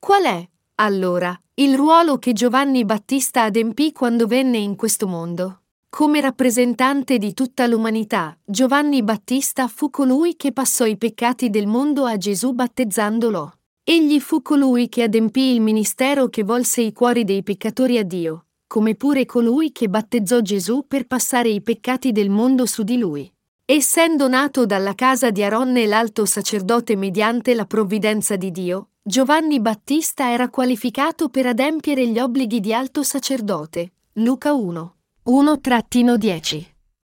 Qual 0.00 0.24
è, 0.24 0.48
allora, 0.76 1.38
il 1.54 1.76
ruolo 1.76 2.18
che 2.18 2.32
Giovanni 2.32 2.84
Battista 2.84 3.44
adempì 3.44 3.92
quando 3.92 4.26
venne 4.26 4.58
in 4.58 4.74
questo 4.74 5.06
mondo? 5.06 5.60
Come 5.88 6.20
rappresentante 6.20 7.18
di 7.18 7.32
tutta 7.32 7.68
l'umanità, 7.68 8.36
Giovanni 8.44 9.04
Battista 9.04 9.68
fu 9.68 9.88
colui 9.88 10.34
che 10.34 10.52
passò 10.52 10.84
i 10.84 10.96
peccati 10.96 11.48
del 11.48 11.68
mondo 11.68 12.06
a 12.06 12.16
Gesù 12.16 12.54
battezzandolo. 12.54 13.52
Egli 13.84 14.18
fu 14.18 14.42
colui 14.42 14.88
che 14.88 15.04
adempì 15.04 15.52
il 15.52 15.60
ministero 15.60 16.28
che 16.28 16.42
volse 16.42 16.80
i 16.80 16.92
cuori 16.92 17.22
dei 17.22 17.44
peccatori 17.44 17.98
a 17.98 18.04
Dio, 18.04 18.46
come 18.66 18.96
pure 18.96 19.26
colui 19.26 19.70
che 19.70 19.88
battezzò 19.88 20.40
Gesù 20.40 20.86
per 20.88 21.06
passare 21.06 21.50
i 21.50 21.62
peccati 21.62 22.10
del 22.10 22.30
mondo 22.30 22.66
su 22.66 22.82
di 22.82 22.98
lui. 22.98 23.32
Essendo 23.64 24.26
nato 24.26 24.66
dalla 24.66 24.94
casa 24.94 25.30
di 25.30 25.44
Aronne 25.44 25.86
l'alto 25.86 26.26
sacerdote 26.26 26.96
mediante 26.96 27.54
la 27.54 27.64
provvidenza 27.64 28.34
di 28.34 28.50
Dio, 28.50 28.88
Giovanni 29.00 29.60
Battista 29.60 30.32
era 30.32 30.48
qualificato 30.50 31.28
per 31.28 31.46
adempiere 31.46 32.08
gli 32.08 32.18
obblighi 32.18 32.58
di 32.58 32.74
alto 32.74 33.04
sacerdote. 33.04 33.92
Luca 34.14 34.52
1. 34.52 34.94
1-10. 35.26 36.64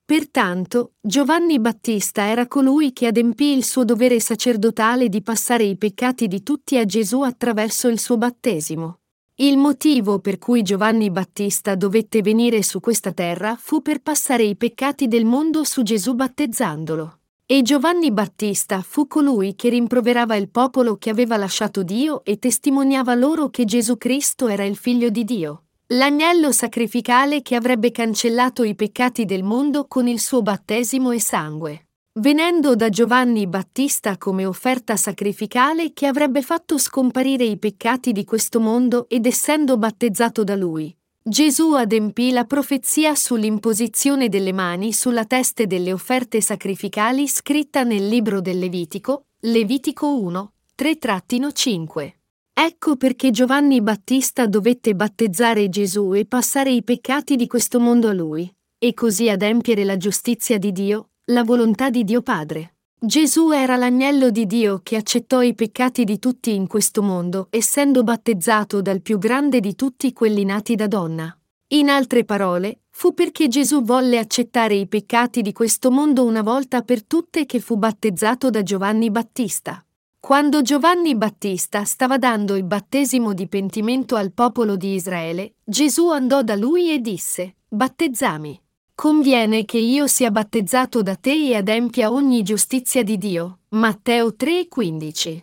Pertanto, 0.04 0.94
Giovanni 1.00 1.60
Battista 1.60 2.26
era 2.26 2.48
colui 2.48 2.94
che 2.94 3.06
adempì 3.06 3.56
il 3.56 3.64
suo 3.64 3.86
dovere 3.86 4.20
sacerdotale 4.20 5.08
di 5.08 5.22
passare 5.22 5.66
i 5.66 5.78
peccati 5.78 6.28
di 6.28 6.42
tutti 6.42 6.80
a 6.80 6.86
Gesù 6.86 7.22
attraverso 7.22 7.88
il 7.88 8.00
suo 8.00 8.18
battesimo. 8.18 8.99
Il 9.42 9.58
motivo 9.58 10.20
per 10.20 10.38
cui 10.38 10.64
Giovanni 10.64 11.10
Battista 11.10 11.76
dovette 11.76 12.22
venire 12.22 12.62
su 12.62 12.82
questa 12.82 13.14
terra 13.14 13.56
fu 13.58 13.82
per 13.82 14.02
passare 14.02 14.44
i 14.44 14.58
peccati 14.58 15.08
del 15.08 15.24
mondo 15.24 15.64
su 15.64 15.82
Gesù 15.82 16.14
battezzandolo. 16.14 17.20
E 17.46 17.62
Giovanni 17.62 18.12
Battista 18.12 18.82
fu 18.82 19.08
colui 19.08 19.56
che 19.56 19.70
rimproverava 19.70 20.36
il 20.36 20.50
popolo 20.50 20.98
che 20.98 21.10
aveva 21.10 21.38
lasciato 21.38 21.84
Dio 21.84 22.22
e 22.26 22.38
testimoniava 22.38 23.16
loro 23.16 23.50
che 23.50 23.64
Gesù 23.64 23.98
Cristo 23.98 24.50
era 24.50 24.66
il 24.66 24.76
figlio 24.76 25.08
di 25.08 25.24
Dio. 25.24 25.64
L'agnello 25.94 26.52
sacrificale 26.52 27.42
che 27.42 27.56
avrebbe 27.56 27.92
cancellato 27.92 28.64
i 28.64 28.76
peccati 28.76 29.24
del 29.24 29.44
mondo 29.44 29.88
con 29.88 30.10
il 30.10 30.20
suo 30.20 30.42
battesimo 30.42 31.12
e 31.12 31.22
sangue 31.22 31.89
venendo 32.14 32.76
da 32.76 32.90
Giovanni 32.90 33.46
Battista 33.46 34.18
come 34.18 34.46
offerta 34.46 34.96
sacrificale 34.96 35.94
che 35.94 36.08
avrebbe 36.08 36.42
fatto 36.42 36.78
scomparire 36.78 37.44
i 37.44 37.58
peccati 37.58 38.12
di 38.12 38.26
questo 38.26 38.60
mondo 38.60 39.08
ed 39.08 39.26
essendo 39.26 39.78
battezzato 39.78 40.44
da 40.44 40.56
lui. 40.56 40.94
Gesù 41.22 41.74
adempì 41.74 42.32
la 42.32 42.46
profezia 42.46 43.14
sull'imposizione 43.14 44.30
delle 44.30 44.54
mani 44.54 44.92
sulla 44.94 45.26
teste 45.26 45.68
delle 45.68 45.94
offerte 45.94 46.42
sacrificali 46.42 47.28
scritta 47.28 47.84
nel 47.84 48.08
libro 48.08 48.42
del 48.42 48.58
Levitico, 48.58 49.26
Levitico 49.42 50.20
1, 50.20 50.52
3-5. 50.78 52.14
Ecco 52.54 52.96
perché 52.96 53.30
Giovanni 53.32 53.82
Battista 53.82 54.48
dovette 54.48 54.96
battezzare 54.96 55.70
Gesù 55.70 56.14
e 56.14 56.26
passare 56.26 56.72
i 56.72 56.84
peccati 56.84 57.36
di 57.36 57.48
questo 57.48 57.80
mondo 57.80 58.10
a 58.10 58.14
lui, 58.14 58.52
e 58.78 58.94
così 58.94 59.30
adempiere 59.30 59.84
la 59.84 59.98
giustizia 59.98 60.58
di 60.58 60.72
Dio, 60.72 61.10
la 61.30 61.44
volontà 61.44 61.90
di 61.90 62.04
Dio 62.04 62.22
Padre. 62.22 62.76
Gesù 63.00 63.52
era 63.52 63.76
l'agnello 63.76 64.32
di 64.32 64.46
Dio 64.48 64.80
che 64.82 64.96
accettò 64.96 65.42
i 65.42 65.54
peccati 65.54 66.04
di 66.04 66.18
tutti 66.18 66.54
in 66.54 66.66
questo 66.66 67.02
mondo, 67.04 67.48
essendo 67.52 68.04
battezzato 68.04 68.82
dal 68.82 69.02
più 69.02 69.20
grande 69.20 69.60
di 69.60 69.76
tutti 69.76 70.12
quelli 70.12 70.44
nati 70.44 70.76
da 70.76 70.88
donna. 70.88 71.34
In 71.70 71.90
altre 71.90 72.26
parole, 72.26 72.82
fu 72.90 73.14
perché 73.14 73.48
Gesù 73.48 73.84
volle 73.84 74.18
accettare 74.18 74.74
i 74.74 74.88
peccati 74.88 75.42
di 75.42 75.54
questo 75.54 75.92
mondo 75.92 76.26
una 76.26 76.42
volta 76.42 76.82
per 76.82 77.04
tutte 77.04 77.46
che 77.46 77.60
fu 77.60 77.78
battezzato 77.78 78.50
da 78.50 78.64
Giovanni 78.64 79.12
Battista. 79.12 79.86
Quando 80.20 80.64
Giovanni 80.64 81.16
Battista 81.16 81.84
stava 81.84 82.18
dando 82.18 82.56
il 82.56 82.64
battesimo 82.64 83.34
di 83.34 83.48
pentimento 83.48 84.16
al 84.16 84.32
popolo 84.34 84.76
di 84.76 84.96
Israele, 84.96 85.54
Gesù 85.64 86.10
andò 86.10 86.42
da 86.42 86.56
lui 86.56 86.92
e 86.92 87.00
disse, 87.00 87.58
Battezzami. 87.68 88.60
Conviene 89.00 89.64
che 89.64 89.78
io 89.78 90.08
sia 90.08 90.30
battezzato 90.30 91.02
da 91.02 91.16
te 91.16 91.32
e 91.32 91.56
adempia 91.56 92.12
ogni 92.12 92.44
giustizia 92.44 93.02
di 93.02 93.18
Dio. 93.18 93.60
Matteo 93.70 94.34
3:15. 94.36 95.42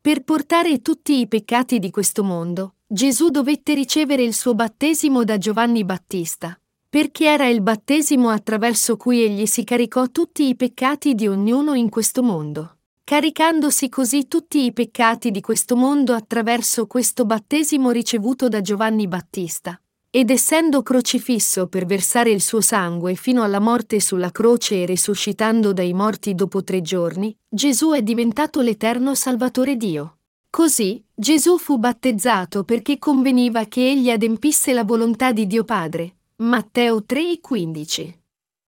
Per 0.00 0.24
portare 0.24 0.82
tutti 0.82 1.20
i 1.20 1.28
peccati 1.28 1.78
di 1.78 1.92
questo 1.92 2.24
mondo, 2.24 2.78
Gesù 2.88 3.28
dovette 3.28 3.74
ricevere 3.74 4.24
il 4.24 4.34
suo 4.34 4.56
battesimo 4.56 5.22
da 5.22 5.38
Giovanni 5.38 5.84
Battista, 5.84 6.60
perché 6.88 7.26
era 7.26 7.46
il 7.46 7.60
battesimo 7.60 8.28
attraverso 8.28 8.96
cui 8.96 9.22
egli 9.22 9.46
si 9.46 9.62
caricò 9.62 10.08
tutti 10.08 10.48
i 10.48 10.56
peccati 10.56 11.14
di 11.14 11.28
ognuno 11.28 11.74
in 11.74 11.90
questo 11.90 12.24
mondo 12.24 12.78
caricandosi 13.04 13.88
così 13.88 14.26
tutti 14.26 14.64
i 14.64 14.72
peccati 14.72 15.30
di 15.30 15.40
questo 15.40 15.76
mondo 15.76 16.12
attraverso 16.12 16.86
questo 16.86 17.24
battesimo 17.24 17.90
ricevuto 17.90 18.48
da 18.48 18.60
Giovanni 18.60 19.08
Battista. 19.08 19.80
Ed 20.12 20.30
essendo 20.30 20.82
crocifisso 20.82 21.68
per 21.68 21.86
versare 21.86 22.30
il 22.30 22.40
suo 22.40 22.60
sangue 22.60 23.14
fino 23.14 23.44
alla 23.44 23.60
morte 23.60 24.00
sulla 24.00 24.32
croce 24.32 24.82
e 24.82 24.84
risuscitando 24.84 25.72
dai 25.72 25.92
morti 25.92 26.34
dopo 26.34 26.64
tre 26.64 26.82
giorni, 26.82 27.36
Gesù 27.48 27.92
è 27.92 28.02
diventato 28.02 28.60
l'eterno 28.60 29.14
Salvatore 29.14 29.76
Dio. 29.76 30.16
Così, 30.50 31.00
Gesù 31.14 31.58
fu 31.58 31.78
battezzato 31.78 32.64
perché 32.64 32.98
conveniva 32.98 33.66
che 33.66 33.88
egli 33.88 34.10
adempisse 34.10 34.72
la 34.72 34.82
volontà 34.82 35.30
di 35.30 35.46
Dio 35.46 35.62
Padre. 35.62 36.16
Matteo 36.38 37.04
3,15 37.08 38.18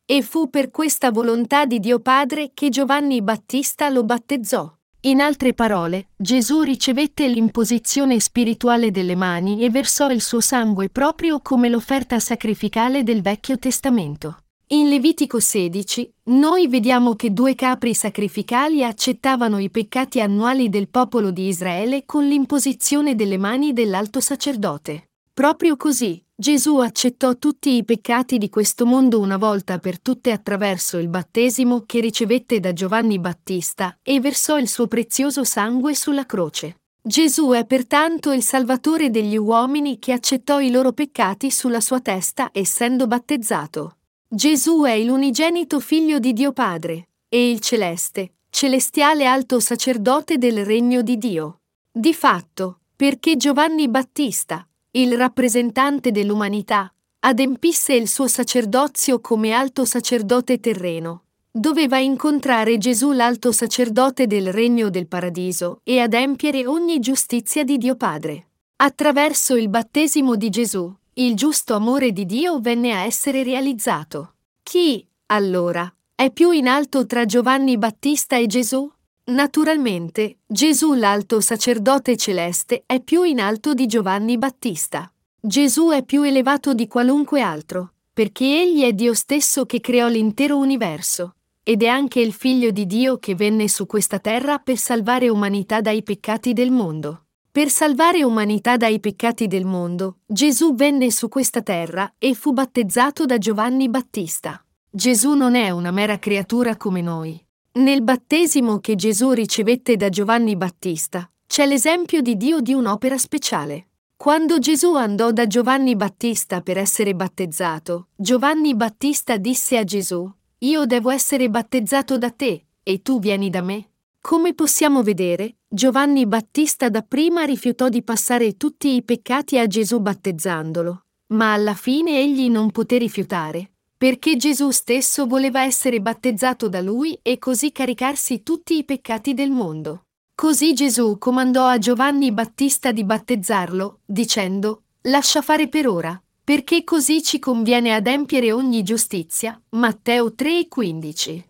e 0.05 0.21
fu 0.21 0.51
per 0.51 0.71
questa 0.71 1.11
volontà 1.11 1.65
di 1.65 1.81
Dio 1.81 1.99
Padre 1.99 2.51
che 2.53 2.69
Giovanni 2.69 3.23
Battista 3.23 3.89
lo 3.89 4.05
battezzò. 4.05 4.71
In 5.04 5.21
altre 5.21 5.52
parole, 5.52 6.11
Gesù 6.16 6.61
ricevette 6.61 7.26
l'imposizione 7.26 8.21
spirituale 8.21 8.92
delle 8.92 9.16
mani 9.16 9.64
e 9.64 9.68
versò 9.68 10.09
il 10.11 10.21
suo 10.21 10.38
sangue 10.38 10.90
proprio 10.90 11.40
come 11.40 11.68
l'offerta 11.68 12.21
sacrificale 12.21 13.02
del 13.02 13.21
Vecchio 13.21 13.59
Testamento. 13.59 14.44
In 14.68 14.88
Levitico 14.88 15.40
16, 15.40 16.09
noi 16.26 16.68
vediamo 16.68 17.16
che 17.16 17.32
due 17.32 17.56
capri 17.56 17.94
sacrificali 17.94 18.85
accettavano 18.85 19.59
i 19.59 19.71
peccati 19.71 20.21
annuali 20.21 20.68
del 20.68 20.88
popolo 20.88 21.32
di 21.32 21.49
Israele 21.49 22.04
con 22.06 22.25
l'imposizione 22.25 23.16
delle 23.16 23.38
mani 23.38 23.73
dell'alto 23.73 24.21
sacerdote. 24.21 25.09
Proprio 25.35 25.76
così, 25.76 26.25
Gesù 26.42 26.78
accettò 26.78 27.37
tutti 27.37 27.76
i 27.76 27.84
peccati 27.84 28.37
di 28.37 28.49
questo 28.49 28.84
mondo 28.84 29.20
una 29.20 29.37
volta 29.37 29.78
per 29.78 30.00
tutte 30.00 30.32
attraverso 30.32 30.99
il 30.99 31.06
battesimo 31.06 31.84
che 31.87 32.00
ricevette 32.00 32.58
da 32.58 32.72
Giovanni 32.72 33.20
Battista 33.20 33.96
e 34.02 34.18
versò 34.18 34.58
il 34.58 34.66
suo 34.66 34.88
prezioso 34.88 35.44
sangue 35.44 35.94
sulla 35.94 36.26
croce. 36.26 36.80
Gesù 37.00 37.50
è 37.50 37.64
pertanto 37.64 38.32
il 38.32 38.42
Salvatore 38.42 39.11
degli 39.11 39.37
uomini 39.37 40.00
che 40.00 40.11
accettò 40.11 40.58
i 40.58 40.72
loro 40.72 40.90
peccati 40.90 41.49
sulla 41.49 41.80
sua 41.80 42.00
testa 42.00 42.49
essendo 42.52 43.06
battezzato. 43.06 43.99
Gesù 44.28 44.82
è 44.82 45.00
l'unigenito 45.00 45.78
figlio 45.78 46.18
di 46.18 46.32
Dio 46.32 46.50
Padre 46.52 47.11
e 47.28 47.52
il 47.52 47.61
celeste, 47.61 48.38
celestiale 48.50 49.26
alto 49.26 49.61
sacerdote 49.61 50.38
del 50.38 50.64
regno 50.64 51.02
di 51.02 51.18
Dio. 51.18 51.61
Di 51.88 52.12
fatto, 52.12 52.80
perché 52.96 53.37
Giovanni 53.37 53.88
Battista, 53.88 54.66
il 54.94 55.16
rappresentante 55.16 56.11
dell'umanità, 56.11 56.92
adempisse 57.20 57.94
il 57.94 58.09
suo 58.09 58.26
sacerdozio 58.26 59.20
come 59.20 59.52
alto 59.52 59.87
sacerdote 59.87 60.61
terreno. 60.61 61.22
Doveva 61.50 61.98
incontrare 61.98 62.76
Gesù 62.76 63.12
l'alto 63.12 63.52
sacerdote 63.52 64.26
del 64.26 64.52
regno 64.52 64.90
del 64.90 65.07
paradiso 65.07 65.81
e 65.83 65.98
adempiere 66.00 66.66
ogni 66.66 66.98
giustizia 66.98 67.64
di 67.64 67.78
Dio 67.78 67.96
Padre. 67.96 68.48
Attraverso 68.76 69.57
il 69.57 69.70
battesimo 69.70 70.35
di 70.37 70.50
Gesù, 70.50 70.94
il 71.14 71.37
giusto 71.37 71.74
amore 71.74 72.12
di 72.12 72.26
Dio 72.26 72.61
venne 72.61 72.92
a 72.92 73.05
essere 73.05 73.42
realizzato. 73.42 74.35
Chi, 74.62 75.07
allora, 75.26 75.90
è 76.14 76.31
più 76.31 76.50
in 76.50 76.68
alto 76.68 77.07
tra 77.07 77.24
Giovanni 77.24 77.78
Battista 77.78 78.37
e 78.37 78.46
Gesù? 78.46 78.90
Naturalmente, 79.24 80.38
Gesù 80.44 80.94
l'alto 80.94 81.40
sacerdote 81.40 82.16
celeste 82.16 82.82
è 82.87 83.00
più 83.00 83.22
in 83.22 83.38
alto 83.38 83.72
di 83.72 83.87
Giovanni 83.87 84.37
Battista. 84.37 85.12
Gesù 85.40 85.90
è 85.90 86.04
più 86.04 86.22
elevato 86.22 86.74
di 86.74 86.88
qualunque 86.88 87.40
altro, 87.40 87.92
perché 88.12 88.44
egli 88.44 88.82
è 88.82 88.92
Dio 88.92 89.14
stesso 89.14 89.64
che 89.64 89.80
creò 89.80 90.08
l'intero 90.08 90.58
universo, 90.58 91.37
ed 91.62 91.85
è 91.85 91.87
anche 91.87 92.18
il 92.18 92.32
figlio 92.32 92.72
di 92.72 92.85
Dio 92.85 93.18
che 93.18 93.37
venne 93.37 93.68
su 93.68 93.87
questa 93.87 94.18
terra 94.18 94.58
per 94.58 94.76
salvare 94.76 95.28
umanità 95.28 95.80
dai 95.80 96.02
peccati 96.02 96.52
del 96.52 96.72
mondo. 96.72 97.26
Per 97.52 97.68
salvare 97.68 98.24
umanità 98.24 98.76
dai 98.76 98.98
peccati 98.98 99.46
del 99.46 99.66
mondo, 99.66 100.16
Gesù 100.26 100.74
venne 100.74 101.12
su 101.12 101.28
questa 101.28 101.62
terra 101.62 102.12
e 102.18 102.35
fu 102.35 102.52
battezzato 102.52 103.24
da 103.24 103.38
Giovanni 103.38 103.88
Battista. 103.88 104.64
Gesù 104.90 105.35
non 105.35 105.54
è 105.54 105.70
una 105.70 105.92
mera 105.92 106.18
creatura 106.18 106.76
come 106.76 107.02
noi, 107.02 107.40
nel 107.74 108.02
battesimo 108.02 108.80
che 108.80 108.96
Gesù 108.96 109.30
ricevette 109.30 109.96
da 109.96 110.11
Giovanni 110.11 110.56
Battista, 110.56 111.30
c'è 111.46 111.66
l'esempio 111.66 112.20
di 112.20 112.37
Dio 112.37 112.61
di 112.61 112.74
un'opera 112.74 113.16
speciale. 113.16 113.88
Quando 114.14 114.58
Gesù 114.58 114.94
andò 114.94 115.32
da 115.32 115.46
Giovanni 115.46 115.96
Battista 115.96 116.61
per 116.61 116.76
essere 116.76 117.14
battezzato, 117.14 118.08
Giovanni 118.14 118.74
Battista 118.74 119.38
disse 119.38 119.78
a 119.78 119.85
Gesù, 119.85 120.30
Io 120.58 120.85
devo 120.85 121.11
essere 121.11 121.48
battezzato 121.48 122.18
da 122.18 122.30
te, 122.30 122.66
e 122.82 123.00
tu 123.00 123.18
vieni 123.18 123.48
da 123.48 123.62
me? 123.62 123.88
Come 124.20 124.54
possiamo 124.54 125.02
vedere, 125.02 125.56
Giovanni 125.66 126.26
Battista 126.26 126.90
dapprima 126.90 127.44
rifiutò 127.44 127.88
di 127.88 128.02
passare 128.02 128.56
tutti 128.56 128.94
i 128.94 129.02
peccati 129.02 129.58
a 129.58 129.66
Gesù 129.66 129.98
battezzandolo, 129.98 131.04
ma 131.28 131.54
alla 131.54 131.74
fine 131.74 132.20
egli 132.20 132.48
non 132.50 132.70
poté 132.70 132.98
rifiutare 132.98 133.70
perché 134.03 134.35
Gesù 134.35 134.71
stesso 134.71 135.27
voleva 135.27 135.62
essere 135.62 136.01
battezzato 136.01 136.69
da 136.69 136.81
lui 136.81 137.17
e 137.23 137.38
così 137.38 137.71
caricarsi 137.71 138.43
tutti 138.43 138.77
i 138.77 138.85
peccati 138.85 139.33
del 139.33 139.53
mondo. 139.53 140.07
Così 140.35 140.73
Gesù 140.75 141.19
comandò 141.19 141.69
a 141.69 141.79
Giovanni 141.79 142.33
Battista 142.33 142.91
di 142.91 143.05
battezzarlo, 143.05 144.01
dicendo, 144.05 144.83
Lascia 145.03 145.41
fare 145.41 145.69
per 145.69 145.87
ora, 145.87 146.21
perché 146.43 146.83
così 146.83 147.23
ci 147.23 147.38
conviene 147.38 147.95
adempiere 147.95 148.51
ogni 148.51 148.83
giustizia. 148.83 149.57
Matteo 149.77 150.33
3:15. 150.33 151.45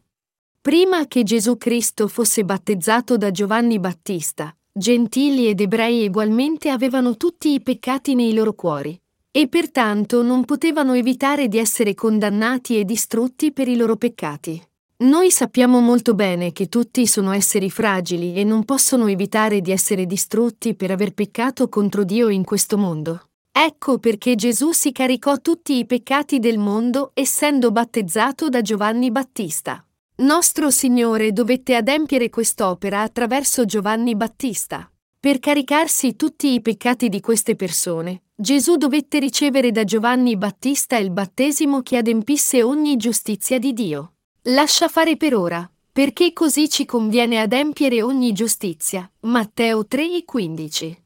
Prima 0.60 1.06
che 1.06 1.22
Gesù 1.22 1.56
Cristo 1.56 2.06
fosse 2.06 2.44
battezzato 2.44 3.16
da 3.16 3.30
Giovanni 3.30 3.78
Battista, 3.78 4.54
gentili 4.70 5.48
ed 5.48 5.62
ebrei 5.62 6.06
ugualmente 6.06 6.68
avevano 6.68 7.16
tutti 7.16 7.54
i 7.54 7.62
peccati 7.62 8.14
nei 8.14 8.34
loro 8.34 8.52
cuori 8.52 9.01
e 9.34 9.48
pertanto 9.48 10.22
non 10.22 10.44
potevano 10.44 10.92
evitare 10.92 11.48
di 11.48 11.58
essere 11.58 11.94
condannati 11.94 12.78
e 12.78 12.84
distrutti 12.84 13.50
per 13.50 13.66
i 13.66 13.76
loro 13.76 13.96
peccati. 13.96 14.62
Noi 14.98 15.32
sappiamo 15.32 15.80
molto 15.80 16.14
bene 16.14 16.52
che 16.52 16.68
tutti 16.68 17.06
sono 17.08 17.32
esseri 17.32 17.70
fragili 17.70 18.34
e 18.34 18.44
non 18.44 18.64
possono 18.64 19.08
evitare 19.08 19.60
di 19.60 19.72
essere 19.72 20.06
distrutti 20.06 20.74
per 20.74 20.92
aver 20.92 21.12
peccato 21.12 21.68
contro 21.68 22.04
Dio 22.04 22.28
in 22.28 22.44
questo 22.44 22.78
mondo. 22.78 23.28
Ecco 23.50 23.98
perché 23.98 24.34
Gesù 24.34 24.72
si 24.72 24.92
caricò 24.92 25.38
tutti 25.38 25.76
i 25.78 25.86
peccati 25.86 26.38
del 26.38 26.58
mondo 26.58 27.10
essendo 27.14 27.72
battezzato 27.72 28.48
da 28.48 28.60
Giovanni 28.60 29.10
Battista. 29.10 29.84
Nostro 30.16 30.70
Signore 30.70 31.32
dovette 31.32 31.74
adempiere 31.74 32.28
quest'opera 32.28 33.00
attraverso 33.00 33.64
Giovanni 33.64 34.14
Battista. 34.14 34.91
Per 35.22 35.38
caricarsi 35.38 36.16
tutti 36.16 36.52
i 36.52 36.60
peccati 36.60 37.08
di 37.08 37.20
queste 37.20 37.54
persone, 37.54 38.22
Gesù 38.34 38.74
dovette 38.74 39.20
ricevere 39.20 39.70
da 39.70 39.84
Giovanni 39.84 40.36
Battista 40.36 40.96
il 40.96 41.12
battesimo 41.12 41.80
che 41.80 41.96
adempisse 41.96 42.64
ogni 42.64 42.96
giustizia 42.96 43.60
di 43.60 43.72
Dio. 43.72 44.14
Lascia 44.46 44.88
fare 44.88 45.16
per 45.16 45.36
ora, 45.36 45.70
perché 45.92 46.32
così 46.32 46.68
ci 46.68 46.84
conviene 46.86 47.38
adempiere 47.38 48.02
ogni 48.02 48.32
giustizia. 48.32 49.08
Matteo 49.20 49.82
3,15. 49.88 50.96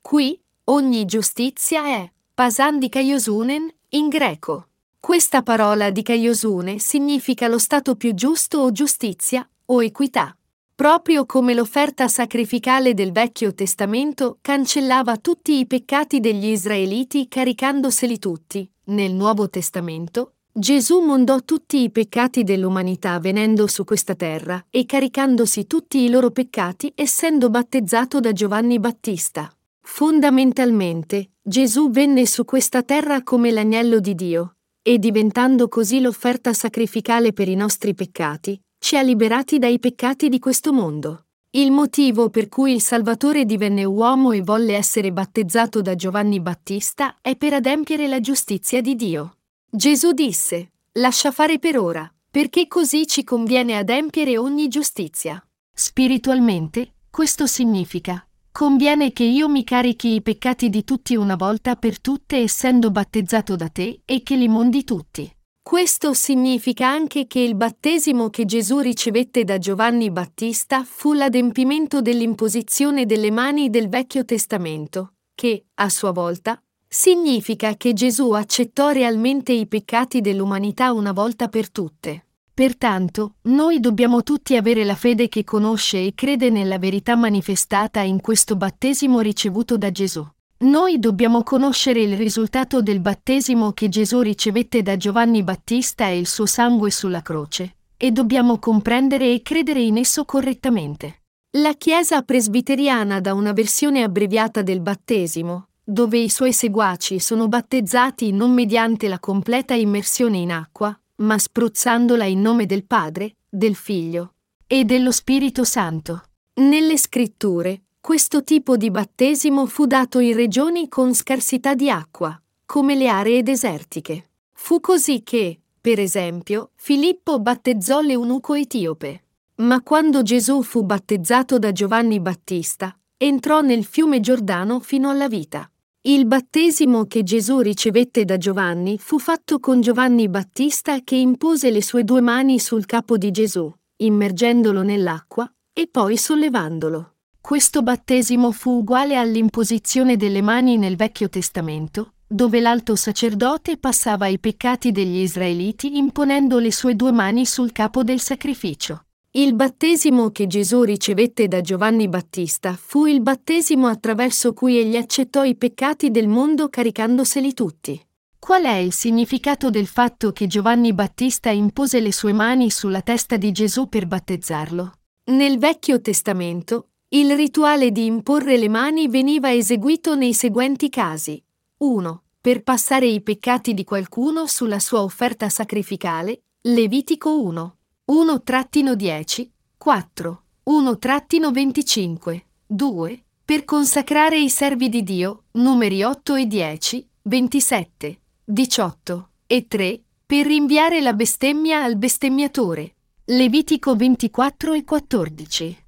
Qui, 0.00 0.40
ogni 0.64 1.04
giustizia 1.04 1.84
è 1.84 2.10
pasan 2.32 2.88
Kaiosunen 2.88 3.70
in 3.90 4.08
greco. 4.08 4.68
Questa 4.98 5.42
parola 5.42 5.90
di 5.90 6.00
Kaiosune 6.00 6.78
significa 6.78 7.46
lo 7.46 7.58
stato 7.58 7.94
più 7.94 8.14
giusto 8.14 8.60
o 8.60 8.72
giustizia 8.72 9.46
o 9.66 9.82
equità 9.82 10.34
proprio 10.80 11.26
come 11.26 11.52
l'offerta 11.52 12.08
sacrificale 12.08 12.94
del 12.94 13.12
Vecchio 13.12 13.52
Testamento 13.52 14.38
cancellava 14.40 15.18
tutti 15.18 15.58
i 15.58 15.66
peccati 15.66 16.20
degli 16.20 16.46
israeliti 16.46 17.28
caricandoseli 17.28 18.18
tutti, 18.18 18.66
nel 18.84 19.12
Nuovo 19.12 19.50
Testamento, 19.50 20.36
Gesù 20.50 21.00
mondò 21.00 21.40
tutti 21.40 21.82
i 21.82 21.90
peccati 21.90 22.44
dell'umanità 22.44 23.20
venendo 23.20 23.66
su 23.66 23.84
questa 23.84 24.14
terra 24.14 24.64
e 24.70 24.86
caricandosi 24.86 25.66
tutti 25.66 25.98
i 25.98 26.08
loro 26.08 26.30
peccati 26.30 26.90
essendo 26.94 27.50
battezzato 27.50 28.18
da 28.18 28.32
Giovanni 28.32 28.78
Battista. 28.78 29.54
Fondamentalmente, 29.82 31.32
Gesù 31.42 31.90
venne 31.90 32.24
su 32.24 32.46
questa 32.46 32.82
terra 32.82 33.22
come 33.22 33.50
l'agnello 33.50 34.00
di 34.00 34.14
Dio, 34.14 34.54
e 34.80 34.98
diventando 34.98 35.68
così 35.68 36.00
l'offerta 36.00 36.54
sacrificale 36.54 37.34
per 37.34 37.48
i 37.50 37.54
nostri 37.54 37.92
peccati, 37.92 38.58
ci 38.80 38.96
ha 38.96 39.02
liberati 39.02 39.58
dai 39.58 39.78
peccati 39.78 40.30
di 40.30 40.38
questo 40.38 40.72
mondo. 40.72 41.26
Il 41.50 41.70
motivo 41.70 42.30
per 42.30 42.48
cui 42.48 42.72
il 42.72 42.80
Salvatore 42.80 43.44
divenne 43.44 43.84
uomo 43.84 44.32
e 44.32 44.40
volle 44.40 44.74
essere 44.74 45.12
battezzato 45.12 45.82
da 45.82 45.94
Giovanni 45.94 46.40
Battista 46.40 47.16
è 47.20 47.36
per 47.36 47.52
adempiere 47.52 48.08
la 48.08 48.20
giustizia 48.20 48.80
di 48.80 48.96
Dio. 48.96 49.36
Gesù 49.70 50.12
disse, 50.12 50.72
lascia 50.92 51.30
fare 51.30 51.58
per 51.58 51.78
ora, 51.78 52.10
perché 52.30 52.66
così 52.68 53.06
ci 53.06 53.22
conviene 53.22 53.76
adempiere 53.76 54.38
ogni 54.38 54.68
giustizia. 54.68 55.44
Spiritualmente, 55.72 56.94
questo 57.10 57.46
significa, 57.46 58.26
conviene 58.50 59.12
che 59.12 59.24
io 59.24 59.48
mi 59.48 59.62
carichi 59.62 60.14
i 60.14 60.22
peccati 60.22 60.70
di 60.70 60.84
tutti 60.84 61.16
una 61.16 61.36
volta 61.36 61.76
per 61.76 62.00
tutte 62.00 62.38
essendo 62.38 62.90
battezzato 62.90 63.56
da 63.56 63.68
te 63.68 64.00
e 64.06 64.22
che 64.22 64.36
li 64.36 64.48
mondi 64.48 64.84
tutti. 64.84 65.30
Questo 65.70 66.14
significa 66.14 66.88
anche 66.88 67.28
che 67.28 67.38
il 67.38 67.54
battesimo 67.54 68.28
che 68.28 68.44
Gesù 68.44 68.80
ricevette 68.80 69.44
da 69.44 69.56
Giovanni 69.58 70.10
Battista 70.10 70.82
fu 70.82 71.12
l'adempimento 71.12 72.02
dell'imposizione 72.02 73.06
delle 73.06 73.30
mani 73.30 73.70
del 73.70 73.88
Vecchio 73.88 74.24
Testamento, 74.24 75.12
che, 75.32 75.66
a 75.74 75.88
sua 75.88 76.10
volta, 76.10 76.60
significa 76.88 77.76
che 77.76 77.92
Gesù 77.92 78.32
accettò 78.32 78.90
realmente 78.90 79.52
i 79.52 79.68
peccati 79.68 80.20
dell'umanità 80.20 80.92
una 80.92 81.12
volta 81.12 81.46
per 81.46 81.70
tutte. 81.70 82.26
Pertanto, 82.52 83.34
noi 83.42 83.78
dobbiamo 83.78 84.24
tutti 84.24 84.56
avere 84.56 84.82
la 84.82 84.96
fede 84.96 85.28
che 85.28 85.44
conosce 85.44 86.04
e 86.04 86.14
crede 86.16 86.50
nella 86.50 86.80
verità 86.80 87.14
manifestata 87.14 88.00
in 88.00 88.20
questo 88.20 88.56
battesimo 88.56 89.20
ricevuto 89.20 89.78
da 89.78 89.92
Gesù. 89.92 90.26
Noi 90.62 90.98
dobbiamo 90.98 91.42
conoscere 91.42 92.02
il 92.02 92.18
risultato 92.18 92.82
del 92.82 93.00
battesimo 93.00 93.72
che 93.72 93.88
Gesù 93.88 94.20
ricevette 94.20 94.82
da 94.82 94.98
Giovanni 94.98 95.42
Battista 95.42 96.08
e 96.08 96.18
il 96.18 96.26
suo 96.26 96.44
sangue 96.44 96.90
sulla 96.90 97.22
croce, 97.22 97.76
e 97.96 98.10
dobbiamo 98.10 98.58
comprendere 98.58 99.32
e 99.32 99.40
credere 99.40 99.80
in 99.80 99.96
esso 99.96 100.26
correttamente. 100.26 101.22
La 101.52 101.72
Chiesa 101.72 102.20
presbiteriana 102.20 103.20
dà 103.20 103.32
una 103.32 103.54
versione 103.54 104.02
abbreviata 104.02 104.60
del 104.60 104.80
battesimo, 104.80 105.68
dove 105.82 106.18
i 106.18 106.28
suoi 106.28 106.52
seguaci 106.52 107.20
sono 107.20 107.48
battezzati 107.48 108.30
non 108.30 108.52
mediante 108.52 109.08
la 109.08 109.18
completa 109.18 109.72
immersione 109.72 110.36
in 110.36 110.52
acqua, 110.52 110.94
ma 111.16 111.38
spruzzandola 111.38 112.24
in 112.24 112.42
nome 112.42 112.66
del 112.66 112.84
Padre, 112.84 113.36
del 113.48 113.74
Figlio 113.74 114.34
e 114.66 114.84
dello 114.84 115.10
Spirito 115.10 115.64
Santo. 115.64 116.22
Nelle 116.60 116.98
scritture, 116.98 117.84
questo 118.00 118.42
tipo 118.42 118.78
di 118.78 118.90
battesimo 118.90 119.66
fu 119.66 119.84
dato 119.84 120.20
in 120.20 120.34
regioni 120.34 120.88
con 120.88 121.14
scarsità 121.14 121.74
di 121.74 121.90
acqua, 121.90 122.40
come 122.64 122.94
le 122.94 123.08
aree 123.08 123.42
desertiche. 123.42 124.30
Fu 124.52 124.80
così 124.80 125.22
che, 125.22 125.60
per 125.80 126.00
esempio, 126.00 126.70
Filippo 126.76 127.38
battezzò 127.40 128.00
l'eunuco 128.00 128.54
etiope. 128.54 129.24
Ma 129.56 129.82
quando 129.82 130.22
Gesù 130.22 130.62
fu 130.62 130.82
battezzato 130.82 131.58
da 131.58 131.72
Giovanni 131.72 132.20
Battista, 132.20 132.98
entrò 133.18 133.60
nel 133.60 133.84
fiume 133.84 134.20
Giordano 134.20 134.80
fino 134.80 135.10
alla 135.10 135.28
vita. 135.28 135.70
Il 136.02 136.24
battesimo 136.24 137.04
che 137.04 137.22
Gesù 137.22 137.60
ricevette 137.60 138.24
da 138.24 138.38
Giovanni 138.38 138.96
fu 138.98 139.18
fatto 139.18 139.60
con 139.60 139.82
Giovanni 139.82 140.30
Battista 140.30 141.00
che 141.04 141.16
impose 141.16 141.70
le 141.70 141.82
sue 141.82 142.04
due 142.04 142.22
mani 142.22 142.58
sul 142.58 142.86
capo 142.86 143.18
di 143.18 143.30
Gesù, 143.30 143.70
immergendolo 143.96 144.82
nell'acqua 144.82 145.52
e 145.74 145.86
poi 145.86 146.16
sollevandolo. 146.16 147.16
Questo 147.40 147.82
battesimo 147.82 148.52
fu 148.52 148.78
uguale 148.78 149.16
all'imposizione 149.16 150.16
delle 150.16 150.42
mani 150.42 150.76
nel 150.76 150.94
Vecchio 150.94 151.28
Testamento, 151.28 152.12
dove 152.26 152.60
l'alto 152.60 152.94
sacerdote 152.94 153.76
passava 153.76 154.28
i 154.28 154.38
peccati 154.38 154.92
degli 154.92 155.18
israeliti 155.18 155.96
imponendo 155.96 156.58
le 156.58 156.70
sue 156.70 156.94
due 156.94 157.10
mani 157.10 157.44
sul 157.46 157.72
capo 157.72 158.04
del 158.04 158.20
sacrificio. 158.20 159.06
Il 159.32 159.54
battesimo 159.54 160.30
che 160.30 160.46
Gesù 160.46 160.82
ricevette 160.82 161.48
da 161.48 161.60
Giovanni 161.60 162.08
Battista 162.08 162.76
fu 162.80 163.06
il 163.06 163.20
battesimo 163.20 163.88
attraverso 163.88 164.52
cui 164.52 164.78
egli 164.78 164.96
accettò 164.96 165.42
i 165.42 165.56
peccati 165.56 166.10
del 166.10 166.28
mondo 166.28 166.68
caricandoseli 166.68 167.54
tutti. 167.54 168.00
Qual 168.38 168.64
è 168.64 168.74
il 168.74 168.92
significato 168.92 169.70
del 169.70 169.86
fatto 169.86 170.32
che 170.32 170.46
Giovanni 170.46 170.92
Battista 170.92 171.50
impose 171.50 172.00
le 172.00 172.12
sue 172.12 172.32
mani 172.32 172.70
sulla 172.70 173.02
testa 173.02 173.36
di 173.36 173.50
Gesù 173.50 173.88
per 173.88 174.06
battezzarlo? 174.06 174.92
Nel 175.30 175.58
Vecchio 175.58 176.00
Testamento, 176.00 176.89
il 177.12 177.34
rituale 177.34 177.90
di 177.90 178.04
imporre 178.04 178.56
le 178.56 178.68
mani 178.68 179.08
veniva 179.08 179.52
eseguito 179.52 180.14
nei 180.14 180.32
seguenti 180.32 180.88
casi. 180.88 181.42
1. 181.78 182.22
Per 182.40 182.62
passare 182.62 183.06
i 183.06 183.20
peccati 183.20 183.74
di 183.74 183.82
qualcuno 183.82 184.46
sulla 184.46 184.78
sua 184.78 185.02
offerta 185.02 185.48
sacrificale, 185.48 186.42
Levitico 186.62 187.42
1. 187.42 187.76
1-10, 188.12 189.48
4, 189.76 190.42
1-25, 190.70 192.40
2, 192.66 193.24
per 193.44 193.64
consacrare 193.64 194.38
i 194.38 194.48
servi 194.48 194.88
di 194.88 195.02
Dio, 195.02 195.44
numeri 195.52 196.04
8 196.04 196.34
e 196.36 196.46
10, 196.46 197.08
27, 197.22 198.20
18 198.44 199.28
e 199.46 199.66
3, 199.66 200.02
per 200.26 200.46
rinviare 200.46 201.00
la 201.00 201.12
bestemmia 201.12 201.82
al 201.82 201.96
bestemmiatore, 201.96 202.94
Levitico 203.24 203.96
24 203.96 204.74
e 204.74 204.84
14. 204.84 205.79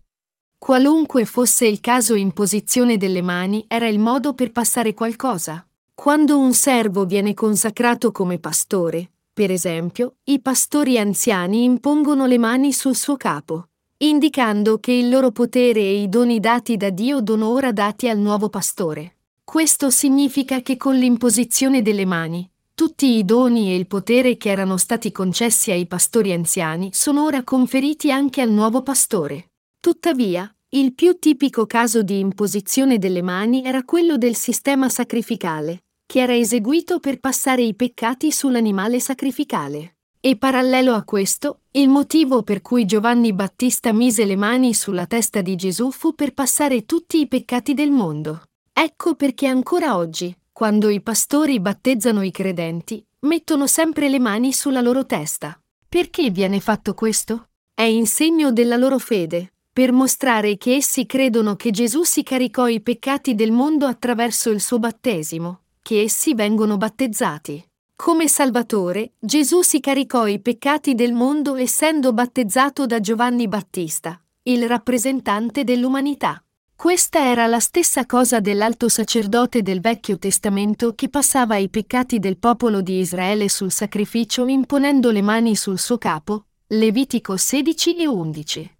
Qualunque 0.63 1.25
fosse 1.25 1.67
il 1.67 1.81
caso 1.81 2.15
in 2.15 2.31
posizione 2.31 2.97
delle 2.97 3.21
mani 3.21 3.65
era 3.67 3.89
il 3.89 3.99
modo 3.99 4.33
per 4.33 4.53
passare 4.53 4.95
qualcosa. 4.95 5.67
Quando 5.93 6.39
un 6.39 6.55
servo 6.55 7.05
viene 7.05 7.35
consacrato 7.35 8.13
come 8.13 8.39
pastore, 8.39 9.11
per 9.33 9.51
esempio, 9.51 10.19
i 10.23 10.41
pastori 10.41 11.01
anziani 11.01 11.65
impongono 11.65 12.27
le 12.27 12.39
mani 12.39 12.73
sul 12.73 12.95
suo 12.95 13.17
capo, 13.17 13.71
indicando 13.97 14.79
che 14.79 14.93
il 14.93 15.09
loro 15.09 15.33
potere 15.33 15.81
e 15.81 16.01
i 16.01 16.09
doni 16.09 16.39
dati 16.39 16.77
da 16.77 16.91
Dio 16.91 17.25
sono 17.27 17.49
ora 17.49 17.73
dati 17.73 18.09
al 18.09 18.19
nuovo 18.19 18.49
pastore. 18.49 19.17
Questo 19.43 19.91
significa 19.91 20.63
che 20.63 20.77
con 20.77 20.95
l'imposizione 20.95 21.83
delle 21.83 22.07
mani, 22.07 22.49
tutti 22.73 23.17
i 23.17 23.25
doni 23.25 23.73
e 23.73 23.75
il 23.75 23.89
potere 23.89 24.37
che 24.37 24.51
erano 24.51 24.77
stati 24.77 25.11
concessi 25.11 25.73
ai 25.73 25.89
pastori 25.89 26.33
anziani 26.33 26.91
sono 26.93 27.25
ora 27.25 27.43
conferiti 27.43 28.13
anche 28.13 28.41
al 28.41 28.53
nuovo 28.53 28.83
pastore. 28.83 29.49
Tuttavia, 29.83 30.49
il 30.69 30.95
più 30.95 31.19
tipico 31.19 31.67
caso 31.67 32.05
di 32.05 32.21
imposizione 32.21 32.99
delle 32.99 33.21
mani 33.21 33.65
era 33.65 33.83
quello 33.83 34.17
del 34.17 34.37
sistema 34.37 34.89
sacrificale, 34.89 35.87
che 36.07 36.21
era 36.21 36.37
eseguito 36.37 37.01
per 37.01 37.19
passare 37.19 37.63
i 37.63 37.75
peccati 37.75 38.31
sull'animale 38.31 39.01
sacrificale. 39.01 39.97
E 40.21 40.37
parallelo 40.37 40.95
a 40.95 41.03
questo, 41.03 41.63
il 41.73 41.89
motivo 41.89 42.45
per 42.45 42.63
cui 42.63 42.85
Giovanni 42.85 43.33
Battista 43.33 43.93
mise 43.93 44.25
le 44.25 44.37
mani 44.37 44.73
sulla 44.73 45.07
testa 45.07 45.41
di 45.41 45.57
Gesù 45.57 45.91
fu 45.91 46.15
per 46.15 46.33
passare 46.33 46.87
tutti 46.87 47.19
i 47.19 47.27
peccati 47.27 47.75
del 47.75 47.91
mondo. 47.91 48.45
Ecco 48.73 49.17
perché 49.17 49.49
ancora 49.49 49.97
oggi, 49.97 50.33
quando 50.53 50.91
i 50.91 51.01
pastori 51.01 51.59
battezzano 51.59 52.23
i 52.23 52.31
credenti, 52.31 53.05
mettono 53.23 53.67
sempre 53.67 54.09
le 54.09 54.21
mani 54.21 54.53
sulla 54.53 54.81
loro 54.81 55.05
testa. 55.07 55.61
Perché 55.89 56.31
viene 56.31 56.61
fatto 56.61 56.95
questo? 56.95 57.49
È 57.75 57.83
in 57.83 58.07
segno 58.07 58.53
della 58.53 58.77
loro 58.77 58.99
fede, 58.99 59.52
per 59.73 59.91
mostrare 59.93 60.59
che 60.59 60.75
essi 60.75 61.07
credono 61.07 61.57
che 61.57 61.71
Gesù 61.71 62.03
si 62.03 62.23
caricò 62.23 62.69
i 62.69 62.83
peccati 62.83 63.35
del 63.35 63.53
mondo 63.53 63.87
attraverso 63.87 64.51
il 64.51 64.61
suo 64.61 64.79
battesimo 64.79 65.61
che 65.83 66.03
essi 66.03 66.35
vengono 66.35 66.77
battezzati. 66.77 67.63
Come 67.97 68.29
Salvatore, 68.29 69.13
Gesù 69.19 69.63
si 69.63 69.81
caricò 69.81 70.27
i 70.27 70.41
peccati 70.41 70.95
del 70.95 71.13
mondo 71.13 71.57
essendo 71.57 72.13
battezzato 72.13 72.87
da 72.87 73.01
Giovanni 73.01 73.49
Battista, 73.49 74.21
il 74.45 74.67
rappresentante 74.67 75.65
dell'umanità. 75.65 76.43
Questa 76.75 77.25
era 77.25 77.47
la 77.47 77.61
stessa 77.61 78.07
cosa 78.07 78.41
dell'alto 78.41 78.89
sacerdote 78.89 79.63
del 79.63 79.81
Vecchio 79.81 80.19
Testamento 80.19 80.95
che 80.95 81.09
passava 81.09 81.57
i 81.57 81.69
peccati 81.69 82.19
del 82.19 82.39
popolo 82.39 82.81
di 82.81 82.99
Israele 82.99 83.49
sul 83.49 83.71
sacrificio 83.71 84.47
imponendo 84.47 85.11
le 85.11 85.23
mani 85.23 85.55
sul 85.55 85.79
suo 85.79 85.99
capo, 85.99 86.47
Levitico 86.69 87.37
16 87.37 87.97
e 87.97 88.07
11. 88.07 88.77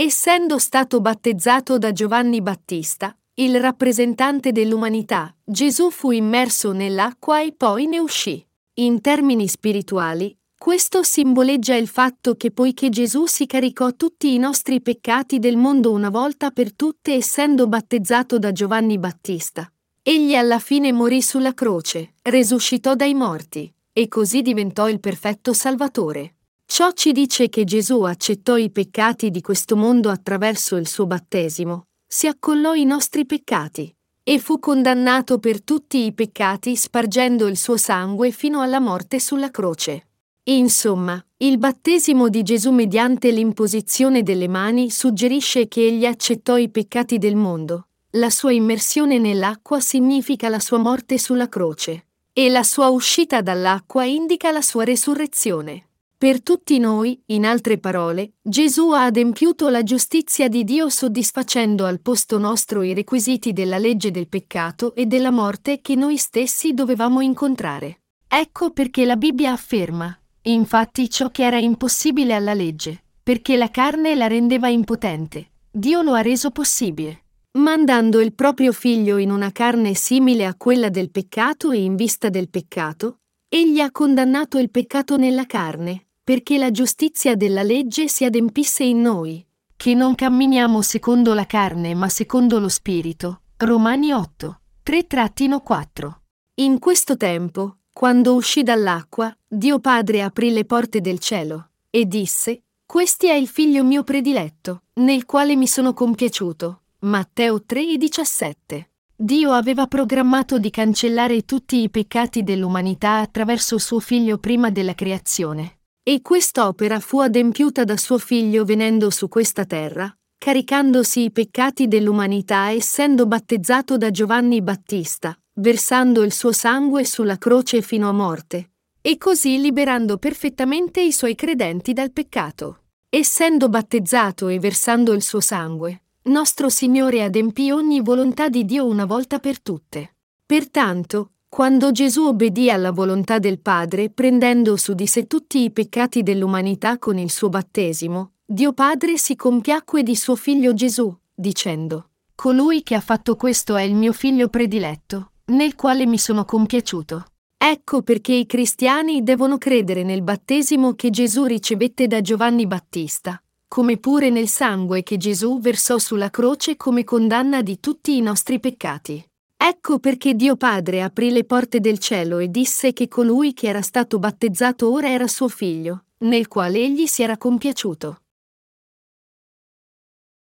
Essendo 0.00 0.58
stato 0.58 1.00
battezzato 1.00 1.76
da 1.76 1.90
Giovanni 1.90 2.40
Battista, 2.40 3.18
il 3.34 3.58
rappresentante 3.58 4.52
dell'umanità, 4.52 5.34
Gesù 5.42 5.90
fu 5.90 6.12
immerso 6.12 6.70
nell'acqua 6.70 7.42
e 7.42 7.52
poi 7.52 7.86
ne 7.86 7.98
uscì. 7.98 8.46
In 8.74 9.00
termini 9.00 9.48
spirituali, 9.48 10.32
questo 10.56 11.02
simboleggia 11.02 11.74
il 11.74 11.88
fatto 11.88 12.36
che 12.36 12.52
poiché 12.52 12.90
Gesù 12.90 13.26
si 13.26 13.46
caricò 13.46 13.90
tutti 13.94 14.32
i 14.32 14.38
nostri 14.38 14.80
peccati 14.80 15.40
del 15.40 15.56
mondo 15.56 15.90
una 15.90 16.10
volta 16.10 16.52
per 16.52 16.72
tutte 16.74 17.14
essendo 17.14 17.66
battezzato 17.66 18.38
da 18.38 18.52
Giovanni 18.52 18.98
Battista, 18.98 19.68
egli 20.00 20.36
alla 20.36 20.60
fine 20.60 20.92
morì 20.92 21.20
sulla 21.20 21.54
croce, 21.54 22.14
resuscitò 22.22 22.94
dai 22.94 23.14
morti, 23.14 23.68
e 23.92 24.06
così 24.06 24.42
diventò 24.42 24.88
il 24.88 25.00
perfetto 25.00 25.52
Salvatore. 25.52 26.34
Ciò 26.70 26.92
ci 26.92 27.12
dice 27.12 27.48
che 27.48 27.64
Gesù 27.64 28.02
accettò 28.02 28.58
i 28.58 28.70
peccati 28.70 29.30
di 29.30 29.40
questo 29.40 29.74
mondo 29.74 30.10
attraverso 30.10 30.76
il 30.76 30.86
suo 30.86 31.06
battesimo, 31.06 31.86
si 32.06 32.26
accollò 32.26 32.74
i 32.74 32.84
nostri 32.84 33.24
peccati 33.24 33.92
e 34.22 34.38
fu 34.38 34.58
condannato 34.58 35.38
per 35.38 35.62
tutti 35.62 36.04
i 36.04 36.12
peccati 36.12 36.76
spargendo 36.76 37.46
il 37.46 37.56
suo 37.56 37.78
sangue 37.78 38.30
fino 38.32 38.60
alla 38.60 38.80
morte 38.80 39.18
sulla 39.18 39.50
croce. 39.50 40.08
Insomma, 40.44 41.20
il 41.38 41.56
battesimo 41.56 42.28
di 42.28 42.42
Gesù 42.42 42.70
mediante 42.70 43.30
l'imposizione 43.30 44.22
delle 44.22 44.46
mani 44.46 44.90
suggerisce 44.90 45.68
che 45.68 45.86
egli 45.86 46.04
accettò 46.04 46.58
i 46.58 46.68
peccati 46.68 47.16
del 47.16 47.34
mondo. 47.34 47.88
La 48.10 48.28
sua 48.28 48.52
immersione 48.52 49.18
nell'acqua 49.18 49.80
significa 49.80 50.50
la 50.50 50.60
sua 50.60 50.78
morte 50.78 51.18
sulla 51.18 51.48
croce. 51.48 52.08
E 52.30 52.50
la 52.50 52.62
sua 52.62 52.88
uscita 52.88 53.40
dall'acqua 53.40 54.04
indica 54.04 54.52
la 54.52 54.62
sua 54.62 54.84
resurrezione. 54.84 55.87
Per 56.18 56.42
tutti 56.42 56.80
noi, 56.80 57.22
in 57.26 57.46
altre 57.46 57.78
parole, 57.78 58.32
Gesù 58.42 58.90
ha 58.90 59.04
adempiuto 59.04 59.68
la 59.68 59.84
giustizia 59.84 60.48
di 60.48 60.64
Dio 60.64 60.88
soddisfacendo 60.88 61.84
al 61.84 62.00
posto 62.00 62.38
nostro 62.38 62.82
i 62.82 62.92
requisiti 62.92 63.52
della 63.52 63.78
legge 63.78 64.10
del 64.10 64.26
peccato 64.26 64.96
e 64.96 65.06
della 65.06 65.30
morte 65.30 65.80
che 65.80 65.94
noi 65.94 66.16
stessi 66.16 66.74
dovevamo 66.74 67.20
incontrare. 67.20 68.00
Ecco 68.26 68.72
perché 68.72 69.04
la 69.04 69.14
Bibbia 69.14 69.52
afferma, 69.52 70.12
infatti 70.42 71.08
ciò 71.08 71.30
che 71.30 71.44
era 71.44 71.58
impossibile 71.58 72.34
alla 72.34 72.52
legge, 72.52 73.00
perché 73.22 73.56
la 73.56 73.70
carne 73.70 74.16
la 74.16 74.26
rendeva 74.26 74.66
impotente, 74.66 75.50
Dio 75.70 76.02
lo 76.02 76.14
ha 76.14 76.20
reso 76.20 76.50
possibile. 76.50 77.26
Mandando 77.58 78.20
il 78.20 78.34
proprio 78.34 78.72
figlio 78.72 79.18
in 79.18 79.30
una 79.30 79.52
carne 79.52 79.94
simile 79.94 80.46
a 80.46 80.56
quella 80.56 80.88
del 80.88 81.12
peccato 81.12 81.70
e 81.70 81.80
in 81.80 81.94
vista 81.94 82.28
del 82.28 82.48
peccato, 82.48 83.20
egli 83.48 83.78
ha 83.78 83.92
condannato 83.92 84.58
il 84.58 84.68
peccato 84.68 85.16
nella 85.16 85.46
carne, 85.46 86.06
perché 86.28 86.58
la 86.58 86.70
giustizia 86.70 87.36
della 87.36 87.62
legge 87.62 88.06
si 88.06 88.22
adempisse 88.22 88.84
in 88.84 89.00
noi, 89.00 89.42
che 89.74 89.94
non 89.94 90.14
camminiamo 90.14 90.82
secondo 90.82 91.32
la 91.32 91.46
carne 91.46 91.94
ma 91.94 92.10
secondo 92.10 92.58
lo 92.58 92.68
Spirito. 92.68 93.44
Romani 93.56 94.12
8, 94.12 94.60
3-4. 94.84 96.12
In 96.56 96.78
questo 96.80 97.16
tempo, 97.16 97.78
quando 97.90 98.34
uscì 98.34 98.62
dall'acqua, 98.62 99.34
Dio 99.46 99.78
Padre 99.78 100.20
aprì 100.20 100.50
le 100.50 100.66
porte 100.66 101.00
del 101.00 101.18
cielo 101.18 101.70
e 101.88 102.04
disse, 102.04 102.64
Questi 102.84 103.28
è 103.28 103.34
il 103.34 103.48
figlio 103.48 103.82
mio 103.82 104.04
prediletto, 104.04 104.82
nel 104.96 105.24
quale 105.24 105.56
mi 105.56 105.66
sono 105.66 105.94
compiaciuto. 105.94 106.82
Matteo 106.98 107.64
3 107.64 107.96
17. 107.96 108.90
Dio 109.16 109.52
aveva 109.52 109.86
programmato 109.86 110.58
di 110.58 110.68
cancellare 110.68 111.46
tutti 111.46 111.80
i 111.80 111.88
peccati 111.88 112.42
dell'umanità 112.42 113.16
attraverso 113.16 113.78
suo 113.78 113.98
figlio 113.98 114.36
prima 114.36 114.68
della 114.68 114.94
creazione. 114.94 115.77
E 116.08 116.22
quest'opera 116.22 117.00
fu 117.00 117.18
adempiuta 117.18 117.84
da 117.84 117.98
suo 117.98 118.16
figlio 118.16 118.64
venendo 118.64 119.10
su 119.10 119.28
questa 119.28 119.66
terra, 119.66 120.10
caricandosi 120.38 121.24
i 121.24 121.30
peccati 121.30 121.86
dell'umanità 121.86 122.70
essendo 122.70 123.26
battezzato 123.26 123.98
da 123.98 124.10
Giovanni 124.10 124.62
Battista, 124.62 125.38
versando 125.56 126.22
il 126.22 126.32
suo 126.32 126.50
sangue 126.50 127.04
sulla 127.04 127.36
croce 127.36 127.82
fino 127.82 128.08
a 128.08 128.12
morte, 128.12 128.70
e 129.02 129.18
così 129.18 129.60
liberando 129.60 130.16
perfettamente 130.16 131.02
i 131.02 131.12
suoi 131.12 131.34
credenti 131.34 131.92
dal 131.92 132.10
peccato. 132.10 132.84
Essendo 133.10 133.68
battezzato 133.68 134.48
e 134.48 134.58
versando 134.58 135.12
il 135.12 135.22
suo 135.22 135.40
sangue, 135.40 136.04
nostro 136.22 136.70
Signore 136.70 137.22
adempì 137.22 137.70
ogni 137.70 138.00
volontà 138.00 138.48
di 138.48 138.64
Dio 138.64 138.86
una 138.86 139.04
volta 139.04 139.40
per 139.40 139.60
tutte. 139.60 140.14
Pertanto, 140.46 141.32
quando 141.48 141.92
Gesù 141.92 142.26
obbedì 142.26 142.70
alla 142.70 142.92
volontà 142.92 143.38
del 143.38 143.58
Padre, 143.58 144.10
prendendo 144.10 144.76
su 144.76 144.92
di 144.92 145.06
sé 145.06 145.26
tutti 145.26 145.62
i 145.62 145.70
peccati 145.70 146.22
dell'umanità 146.22 146.98
con 146.98 147.18
il 147.18 147.30
suo 147.30 147.48
battesimo, 147.48 148.32
Dio 148.44 148.72
Padre 148.72 149.16
si 149.16 149.34
compiacque 149.34 150.02
di 150.02 150.14
suo 150.14 150.36
figlio 150.36 150.74
Gesù, 150.74 151.14
dicendo, 151.34 152.10
Colui 152.34 152.82
che 152.82 152.94
ha 152.94 153.00
fatto 153.00 153.34
questo 153.34 153.76
è 153.76 153.82
il 153.82 153.94
mio 153.94 154.12
figlio 154.12 154.48
prediletto, 154.48 155.32
nel 155.46 155.74
quale 155.74 156.06
mi 156.06 156.18
sono 156.18 156.44
compiaciuto. 156.44 157.24
Ecco 157.56 158.02
perché 158.02 158.32
i 158.32 158.46
cristiani 158.46 159.24
devono 159.24 159.58
credere 159.58 160.04
nel 160.04 160.22
battesimo 160.22 160.94
che 160.94 161.10
Gesù 161.10 161.44
ricevette 161.44 162.06
da 162.06 162.20
Giovanni 162.20 162.66
Battista, 162.66 163.42
come 163.66 163.96
pure 163.96 164.30
nel 164.30 164.48
sangue 164.48 165.02
che 165.02 165.16
Gesù 165.16 165.58
versò 165.58 165.98
sulla 165.98 166.30
croce 166.30 166.76
come 166.76 167.02
condanna 167.02 167.62
di 167.62 167.80
tutti 167.80 168.16
i 168.16 168.20
nostri 168.20 168.60
peccati. 168.60 169.27
Ecco 169.60 169.98
perché 169.98 170.34
Dio 170.34 170.56
Padre 170.56 171.02
aprì 171.02 171.30
le 171.30 171.42
porte 171.42 171.80
del 171.80 171.98
cielo 171.98 172.38
e 172.38 172.48
disse 172.48 172.92
che 172.92 173.08
colui 173.08 173.52
che 173.52 173.66
era 173.66 173.82
stato 173.82 174.20
battezzato 174.20 174.90
ora 174.90 175.10
era 175.10 175.26
suo 175.26 175.48
figlio, 175.48 176.04
nel 176.18 176.46
quale 176.46 176.78
egli 176.78 177.06
si 177.06 177.22
era 177.22 177.36
compiaciuto. 177.36 178.22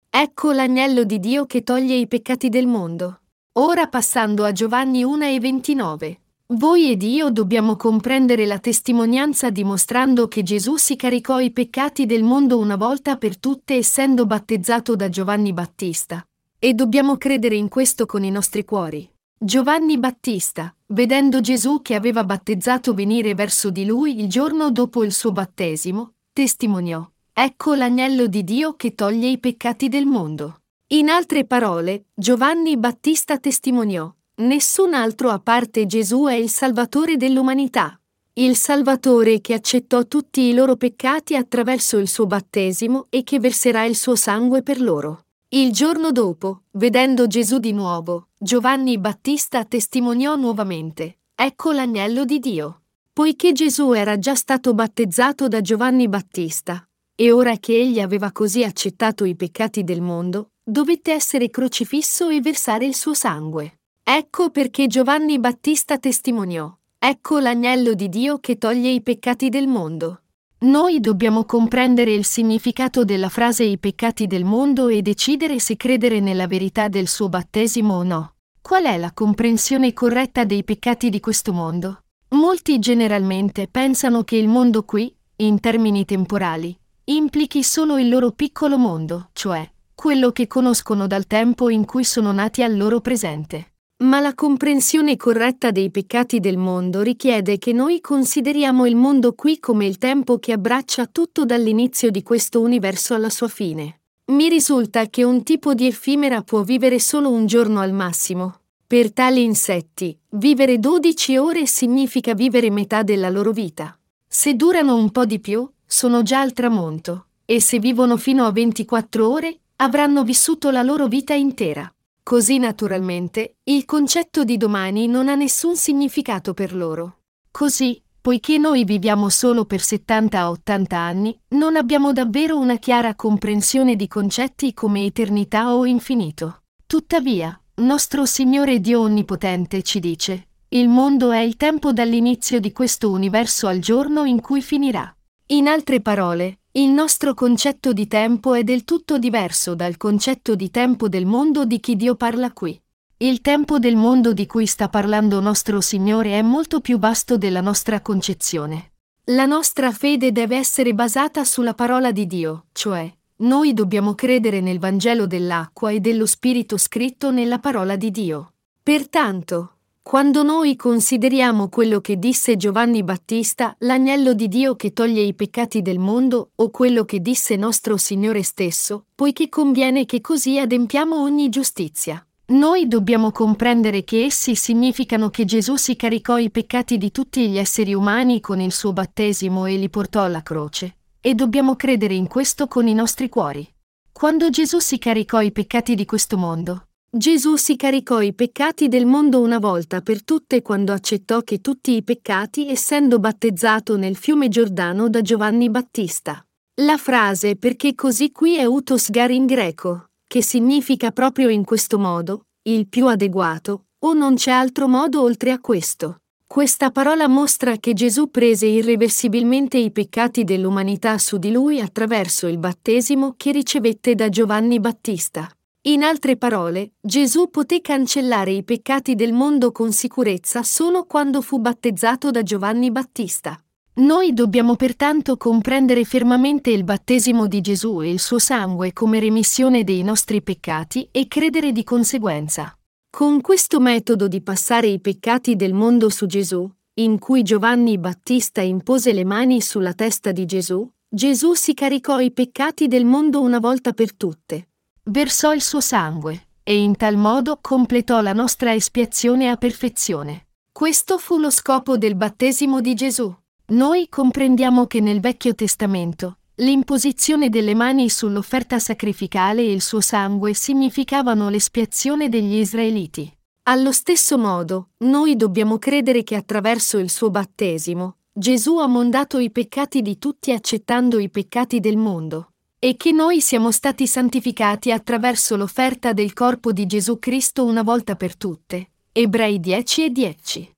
Ecco 0.10 0.52
l'agnello 0.52 1.04
di 1.04 1.20
Dio 1.20 1.46
che 1.46 1.62
toglie 1.62 1.96
i 1.96 2.08
peccati 2.08 2.50
del 2.50 2.66
mondo. 2.66 3.22
Ora 3.60 3.88
passando 3.88 4.46
a 4.46 4.52
Giovanni 4.52 5.04
1 5.04 5.26
e 5.26 5.40
29. 5.40 6.22
Voi 6.54 6.92
ed 6.92 7.04
io 7.04 7.30
dobbiamo 7.30 7.76
comprendere 7.76 8.48
la 8.48 8.58
testimonianza 8.58 9.52
dimostrando 9.52 10.28
che 10.28 10.42
Gesù 10.42 10.76
si 10.78 10.96
caricò 10.96 11.40
i 11.40 11.52
peccati 11.52 12.08
del 12.08 12.24
mondo 12.24 12.58
una 12.58 12.76
volta 12.76 13.18
per 13.18 13.38
tutte 13.38 13.76
essendo 13.76 14.26
battezzato 14.26 14.96
da 14.96 15.08
Giovanni 15.08 15.54
Battista. 15.54 16.26
E 16.64 16.74
dobbiamo 16.74 17.18
credere 17.18 17.56
in 17.56 17.68
questo 17.68 18.06
con 18.06 18.24
i 18.24 18.32
nostri 18.32 18.64
cuori. 18.64 19.06
Giovanni 19.38 19.98
Battista, 19.98 20.74
vedendo 20.94 21.42
Gesù 21.42 21.82
che 21.82 21.94
aveva 21.94 22.24
battezzato 22.24 22.94
venire 22.94 23.36
verso 23.36 23.70
di 23.70 23.84
lui 23.84 24.22
il 24.22 24.30
giorno 24.30 24.72
dopo 24.72 25.04
il 25.04 25.12
suo 25.12 25.34
battesimo, 25.34 26.14
testimoniò, 26.32 27.06
Ecco 27.34 27.74
l'agnello 27.74 28.28
di 28.28 28.46
Dio 28.46 28.78
che 28.78 28.96
toglie 28.96 29.28
i 29.28 29.40
peccati 29.40 29.90
del 29.90 30.06
mondo. 30.06 30.62
In 30.94 31.10
altre 31.10 31.44
parole, 31.44 32.06
Giovanni 32.14 32.78
Battista 32.78 33.38
testimoniò, 33.40 34.10
Nessun 34.36 34.94
altro 34.94 35.32
a 35.32 35.40
parte 35.40 35.86
Gesù 35.86 36.28
è 36.28 36.36
il 36.36 36.50
Salvatore 36.50 37.18
dell'umanità. 37.18 38.00
Il 38.36 38.56
Salvatore 38.56 39.42
che 39.42 39.54
accettò 39.54 40.06
tutti 40.06 40.44
i 40.44 40.54
loro 40.54 40.78
peccati 40.78 41.36
attraverso 41.36 41.98
il 41.98 42.08
suo 42.08 42.26
battesimo 42.26 43.08
e 43.10 43.24
che 43.24 43.42
verserà 43.42 43.84
il 43.84 43.98
suo 43.98 44.16
sangue 44.16 44.64
per 44.64 44.80
loro. 44.80 45.23
Il 45.56 45.72
giorno 45.72 46.12
dopo, 46.12 46.64
vedendo 46.72 47.28
Gesù 47.28 47.60
di 47.60 47.74
nuovo, 47.74 48.30
Giovanni 48.40 48.98
Battista 48.98 49.64
testimoniò 49.66 50.36
nuovamente, 50.36 51.20
Ecco 51.36 51.72
l'agnello 51.72 52.26
di 52.26 52.40
Dio. 52.40 52.82
Poiché 53.14 53.52
Gesù 53.52 53.92
era 53.92 54.18
già 54.18 54.34
stato 54.34 54.74
battezzato 54.74 55.48
da 55.48 55.62
Giovanni 55.62 56.08
Battista, 56.08 56.84
e 57.14 57.32
ora 57.32 57.58
che 57.58 57.80
egli 57.80 58.00
aveva 58.00 58.32
così 58.32 58.64
accettato 58.64 59.26
i 59.26 59.36
peccati 59.36 59.84
del 59.84 60.02
mondo, 60.02 60.54
dovette 60.64 61.12
essere 61.12 61.52
crocifisso 61.52 62.30
e 62.30 62.42
versare 62.42 62.86
il 62.86 62.96
suo 62.96 63.14
sangue. 63.14 63.82
Ecco 64.02 64.50
perché 64.50 64.88
Giovanni 64.88 65.38
Battista 65.38 66.00
testimoniò, 66.00 66.76
Ecco 66.98 67.38
l'agnello 67.38 67.94
di 67.94 68.10
Dio 68.10 68.40
che 68.40 68.58
toglie 68.58 68.90
i 68.90 69.04
peccati 69.04 69.50
del 69.50 69.68
mondo. 69.68 70.23
Noi 70.64 71.02
dobbiamo 71.02 71.44
comprendere 71.44 72.14
il 72.14 72.24
significato 72.24 73.04
della 73.04 73.28
frase 73.28 73.66
i 73.66 73.78
peccati 73.78 74.28
del 74.28 74.46
mondo 74.46 74.88
e 74.88 75.02
decidere 75.02 75.60
se 75.60 75.76
credere 75.76 76.22
nella 76.22 76.48
verità 76.48 76.88
del 76.88 77.10
suo 77.10 77.28
battesimo 77.28 77.96
o 77.96 78.04
no. 78.04 78.36
Qual 78.62 78.86
è 78.86 78.98
la 78.98 79.12
comprensione 79.12 79.92
corretta 79.92 80.46
dei 80.46 80.64
peccati 80.64 81.10
di 81.10 81.20
questo 81.20 81.52
mondo? 81.52 82.04
Molti 82.30 82.80
generalmente 82.80 83.68
pensano 83.68 84.24
che 84.24 84.38
il 84.38 84.48
mondo 84.48 84.84
qui, 84.86 85.14
in 85.38 85.60
termini 85.60 86.06
temporali, 86.06 86.74
implichi 87.06 87.62
solo 87.62 87.98
il 87.98 88.08
loro 88.08 88.32
piccolo 88.32 88.78
mondo, 88.78 89.32
cioè 89.34 89.70
quello 89.94 90.32
che 90.32 90.48
conoscono 90.48 91.08
dal 91.08 91.28
tempo 91.28 91.68
in 91.68 91.84
cui 91.84 92.06
sono 92.06 92.32
nati 92.32 92.64
al 92.64 92.78
loro 92.78 93.02
presente. 93.02 93.73
Ma 94.04 94.20
la 94.20 94.36
comprensione 94.36 95.16
corretta 95.16 95.72
dei 95.72 95.90
peccati 95.90 96.42
del 96.42 96.58
mondo 96.58 97.02
richiede 97.02 97.58
che 97.58 97.72
noi 97.72 98.02
consideriamo 98.02 98.86
il 98.86 98.98
mondo 98.98 99.34
qui 99.34 99.60
come 99.60 99.86
il 99.86 99.98
tempo 99.98 100.40
che 100.40 100.52
abbraccia 100.52 101.06
tutto 101.06 101.46
dall'inizio 101.46 102.12
di 102.12 102.22
questo 102.22 102.60
universo 102.60 103.14
alla 103.14 103.30
sua 103.30 103.48
fine. 103.48 104.02
Mi 104.34 104.50
risulta 104.50 105.08
che 105.08 105.24
un 105.24 105.44
tipo 105.44 105.74
di 105.74 105.88
effimera 105.88 106.42
può 106.42 106.64
vivere 106.64 107.00
solo 107.00 107.30
un 107.30 107.46
giorno 107.46 107.80
al 107.80 107.94
massimo. 107.94 108.60
Per 108.86 109.14
tali 109.14 109.42
insetti, 109.42 110.18
vivere 110.32 110.80
12 110.80 111.38
ore 111.38 111.66
significa 111.66 112.34
vivere 112.34 112.70
metà 112.70 113.04
della 113.04 113.30
loro 113.30 113.52
vita. 113.52 113.98
Se 114.28 114.54
durano 114.56 114.98
un 114.98 115.12
po' 115.12 115.26
di 115.26 115.40
più, 115.40 115.66
sono 115.86 116.24
già 116.24 116.42
al 116.42 116.52
tramonto, 116.52 117.28
e 117.46 117.62
se 117.62 117.80
vivono 117.80 118.18
fino 118.18 118.46
a 118.46 118.52
24 118.52 119.30
ore, 119.30 119.60
avranno 119.78 120.24
vissuto 120.24 120.72
la 120.72 120.84
loro 120.84 121.08
vita 121.08 121.34
intera. 121.34 121.90
Così 122.24 122.58
naturalmente, 122.58 123.58
il 123.66 123.84
concetto 123.84 124.46
di 124.46 124.56
domani 124.56 125.08
non 125.08 125.28
ha 125.28 125.36
nessun 125.36 125.76
significato 125.76 126.54
per 126.54 126.74
loro. 126.74 127.18
Così, 127.52 128.02
poiché 128.22 128.58
noi 128.58 128.86
viviamo 128.86 129.28
solo 129.28 129.66
per 129.66 129.82
70-80 129.82 130.96
anni, 130.96 131.38
non 131.50 131.76
abbiamo 131.76 132.14
davvero 132.14 132.58
una 132.58 132.78
chiara 132.78 133.14
comprensione 133.16 133.98
di 133.98 134.08
concetti 134.08 134.74
come 134.74 135.04
eternità 135.04 135.76
o 135.76 135.86
infinito. 135.86 136.62
Tuttavia, 136.88 137.62
nostro 137.76 138.26
Signore 138.26 138.80
Dio 138.80 139.02
Onnipotente 139.02 139.82
ci 139.82 140.00
dice, 140.00 140.48
Il 140.70 140.88
mondo 140.88 141.32
è 141.32 141.40
il 141.40 141.58
tempo 141.58 141.92
dall'inizio 141.92 142.62
di 142.62 142.72
questo 142.72 143.12
universo 143.12 143.68
al 143.68 143.80
giorno 143.80 144.24
in 144.24 144.40
cui 144.40 144.62
finirà. 144.62 145.14
In 145.48 145.68
altre 145.68 146.00
parole, 146.00 146.60
il 146.76 146.90
nostro 146.90 147.36
concetto 147.36 147.94
di 147.94 148.08
tempo 148.08 148.56
è 148.56 148.64
del 148.64 148.84
tutto 148.84 149.20
diverso 149.20 149.76
dal 149.76 149.96
concetto 149.96 150.56
di 150.56 150.72
tempo 150.72 151.08
del 151.08 151.28
mondo 151.28 151.66
di 151.66 151.80
chi 151.80 151.96
Dio 151.96 152.16
parla 152.16 152.52
qui. 152.52 152.80
Il 153.18 153.42
tempo 153.42 153.78
del 153.78 153.96
mondo 153.96 154.34
di 154.34 154.48
cui 154.48 154.66
sta 154.66 154.90
parlando 154.90 155.40
nostro 155.40 155.82
Signore 155.82 156.32
è 156.32 156.42
molto 156.42 156.82
più 156.82 156.98
vasto 156.98 157.38
della 157.38 157.62
nostra 157.62 158.02
concezione. 158.02 158.94
La 159.26 159.46
nostra 159.46 159.92
fede 159.92 160.32
deve 160.32 160.56
essere 160.58 160.96
basata 160.96 161.44
sulla 161.44 161.76
parola 161.76 162.12
di 162.12 162.26
Dio, 162.26 162.66
cioè, 162.72 163.08
noi 163.38 163.74
dobbiamo 163.74 164.16
credere 164.16 164.60
nel 164.60 164.80
Vangelo 164.80 165.28
dell'acqua 165.28 165.92
e 165.92 166.00
dello 166.00 166.26
Spirito 166.26 166.78
scritto 166.78 167.30
nella 167.30 167.60
parola 167.60 167.96
di 167.96 168.10
Dio. 168.10 168.54
Pertanto, 168.82 169.76
quando 170.04 170.44
noi 170.44 170.76
consideriamo 170.76 171.70
quello 171.70 172.02
che 172.02 172.20
disse 172.20 172.58
Giovanni 172.58 173.04
Battista, 173.04 173.74
l'agnello 173.80 174.34
di 174.34 174.50
Dio 174.50 174.76
che 174.76 174.92
toglie 174.92 175.22
i 175.22 175.34
peccati 175.34 175.82
del 175.82 175.98
mondo, 175.98 176.52
o 176.56 176.70
quello 176.72 177.06
che 177.06 177.22
disse 177.22 177.56
nostro 177.56 177.96
Signore 177.96 178.44
stesso, 178.44 179.06
poiché 179.16 179.48
conviene 179.48 180.06
che 180.06 180.20
così 180.20 180.60
adempiamo 180.60 181.20
ogni 181.20 181.48
giustizia. 181.48 182.24
Noi 182.48 182.90
dobbiamo 182.90 183.32
comprendere 183.32 184.04
che 184.04 184.26
essi 184.26 184.56
significano 184.56 185.30
che 185.30 185.46
Gesù 185.46 185.78
si 185.78 185.96
caricò 185.96 186.38
i 186.38 186.52
peccati 186.52 186.98
di 186.98 187.10
tutti 187.10 187.48
gli 187.48 187.58
esseri 187.58 187.94
umani 187.94 188.42
con 188.42 188.60
il 188.60 188.74
suo 188.74 188.92
battesimo 188.92 189.66
e 189.66 189.78
li 189.78 189.90
portò 189.90 190.24
alla 190.24 190.44
croce. 190.44 190.98
E 191.22 191.34
dobbiamo 191.34 191.78
credere 191.78 192.14
in 192.14 192.28
questo 192.28 192.68
con 192.68 192.88
i 192.90 192.94
nostri 192.94 193.30
cuori. 193.30 193.66
Quando 194.12 194.50
Gesù 194.50 194.80
si 194.80 195.00
caricò 195.00 195.40
i 195.40 195.54
peccati 195.54 195.96
di 195.96 196.04
questo 196.04 196.38
mondo, 196.38 196.88
Gesù 197.16 197.58
si 197.58 197.76
caricò 197.76 198.22
i 198.22 198.34
peccati 198.34 198.88
del 198.88 199.06
mondo 199.06 199.40
una 199.40 199.60
volta 199.60 200.02
per 200.02 200.24
tutte 200.24 200.64
quando 200.64 200.94
accettò 200.94 201.42
che 201.42 201.62
tutti 201.62 201.96
i 201.96 202.02
peccati 202.02 202.68
essendo 202.68 203.20
battezzato 203.20 203.98
nel 203.98 204.16
fiume 204.16 204.50
Giordano 204.50 205.10
da 205.10 205.22
Giovanni 205.22 205.70
Battista. 205.70 206.44
La 206.82 206.98
frase 206.98 207.56
perché 207.56 207.94
così 207.94 208.32
qui 208.32 208.58
è 208.58 208.66
utos 208.66 209.12
gar 209.12 209.30
in 209.30 209.46
greco, 209.46 210.08
che 210.28 210.42
significa 210.42 211.12
proprio 211.12 211.50
in 211.50 211.64
questo 211.64 212.00
modo, 212.00 212.46
il 212.64 212.88
più 212.88 213.06
adeguato, 213.06 213.90
o 214.06 214.14
non 214.14 214.34
c'è 214.34 214.50
altro 214.50 214.88
modo 214.88 215.22
oltre 215.22 215.52
a 215.52 215.60
questo. 215.60 216.22
Questa 216.48 216.90
parola 216.90 217.28
mostra 217.28 217.78
che 217.78 217.94
Gesù 217.94 218.32
prese 218.32 218.66
irreversibilmente 218.66 219.78
i 219.78 219.92
peccati 219.92 220.44
dell'umanità 220.44 221.20
su 221.20 221.38
di 221.38 221.52
lui 221.52 221.80
attraverso 221.80 222.48
il 222.48 222.58
battesimo 222.58 223.36
che 223.38 223.52
ricevette 223.52 224.16
da 224.16 224.30
Giovanni 224.30 224.80
Battista. 224.80 225.48
In 225.86 226.02
altre 226.02 226.38
parole, 226.38 226.94
Gesù 227.02 227.50
poté 227.50 227.82
cancellare 227.82 228.52
i 228.52 228.64
peccati 228.64 229.16
del 229.16 229.34
mondo 229.34 229.74
con 229.74 229.92
sicurezza 229.92 230.64
solo 230.64 231.04
quando 231.04 231.42
fu 231.42 231.60
battezzato 231.60 232.32
da 232.32 232.42
Giovanni 232.42 232.90
Battista. 232.90 233.62
Noi 233.96 234.32
dobbiamo 234.32 234.78
pertanto 234.78 235.36
comprendere 235.36 236.06
fermamente 236.06 236.70
il 236.70 236.86
battesimo 236.86 237.48
di 237.48 237.60
Gesù 237.60 238.02
e 238.02 238.10
il 238.10 238.22
suo 238.22 238.40
sangue 238.40 238.94
come 238.94 239.20
remissione 239.20 239.84
dei 239.84 240.04
nostri 240.04 240.42
peccati 240.42 241.10
e 241.12 241.28
credere 241.28 241.74
di 241.74 241.84
conseguenza. 241.84 242.74
Con 243.10 243.42
questo 243.42 243.82
metodo 243.82 244.30
di 244.30 244.42
passare 244.42 244.88
i 244.88 245.02
peccati 245.02 245.58
del 245.58 245.74
mondo 245.74 246.08
su 246.08 246.28
Gesù, 246.28 246.66
in 247.02 247.20
cui 247.20 247.44
Giovanni 247.44 247.98
Battista 247.98 248.62
impose 248.62 249.12
le 249.12 249.26
mani 249.26 249.60
sulla 249.60 249.94
testa 249.94 250.32
di 250.32 250.46
Gesù, 250.46 250.90
Gesù 251.10 251.56
si 251.56 251.74
caricò 251.74 252.22
i 252.22 252.32
peccati 252.32 252.88
del 252.88 253.04
mondo 253.04 253.42
una 253.42 253.60
volta 253.60 253.92
per 253.92 254.16
tutte 254.16 254.68
versò 255.06 255.54
il 255.54 255.62
suo 255.62 255.82
sangue, 255.82 256.48
e 256.64 256.82
in 256.82 256.96
tal 256.96 257.18
modo 257.18 257.60
completò 257.60 258.22
la 258.22 258.34
nostra 258.34 258.74
espiazione 258.74 259.50
a 259.50 259.58
perfezione. 259.58 260.48
Questo 260.72 261.18
fu 261.18 261.38
lo 261.38 261.50
scopo 261.50 261.98
del 261.98 262.16
battesimo 262.16 262.80
di 262.80 262.94
Gesù. 262.94 263.34
Noi 263.68 264.08
comprendiamo 264.10 264.88
che 264.88 265.02
nel 265.02 265.20
Vecchio 265.20 265.56
Testamento 265.56 266.38
l'imposizione 266.56 267.50
delle 267.50 267.74
mani 267.74 268.10
sull'offerta 268.10 268.80
sacrificale 268.80 269.62
e 269.62 269.72
il 269.72 269.82
suo 269.82 270.02
sangue 270.02 270.54
significavano 270.54 271.50
l'espiazione 271.50 272.30
degli 272.30 272.56
israeliti. 272.56 273.32
Allo 273.64 273.92
stesso 273.92 274.38
modo, 274.38 274.90
noi 275.00 275.36
dobbiamo 275.36 275.80
credere 275.80 276.24
che 276.24 276.36
attraverso 276.36 276.98
il 276.98 277.10
suo 277.10 277.30
battesimo, 277.30 278.18
Gesù 278.32 278.78
ha 278.78 278.88
mondato 278.88 279.38
i 279.38 279.52
peccati 279.52 280.02
di 280.02 280.18
tutti 280.18 280.52
accettando 280.52 281.20
i 281.20 281.30
peccati 281.30 281.80
del 281.80 281.98
mondo 281.98 282.53
e 282.84 282.98
che 282.98 283.14
noi 283.14 283.40
siamo 283.40 283.72
stati 283.72 284.06
santificati 284.06 284.92
attraverso 284.92 285.56
l'offerta 285.56 286.12
del 286.12 286.34
corpo 286.34 286.74
di 286.74 286.86
Gesù 286.86 287.18
Cristo 287.18 287.64
una 287.64 287.82
volta 287.82 288.18
per 288.18 288.36
tutte. 288.36 288.90
Ebrei 289.14 289.62
10 289.62 290.04
e 290.04 290.10
10. 290.10 290.72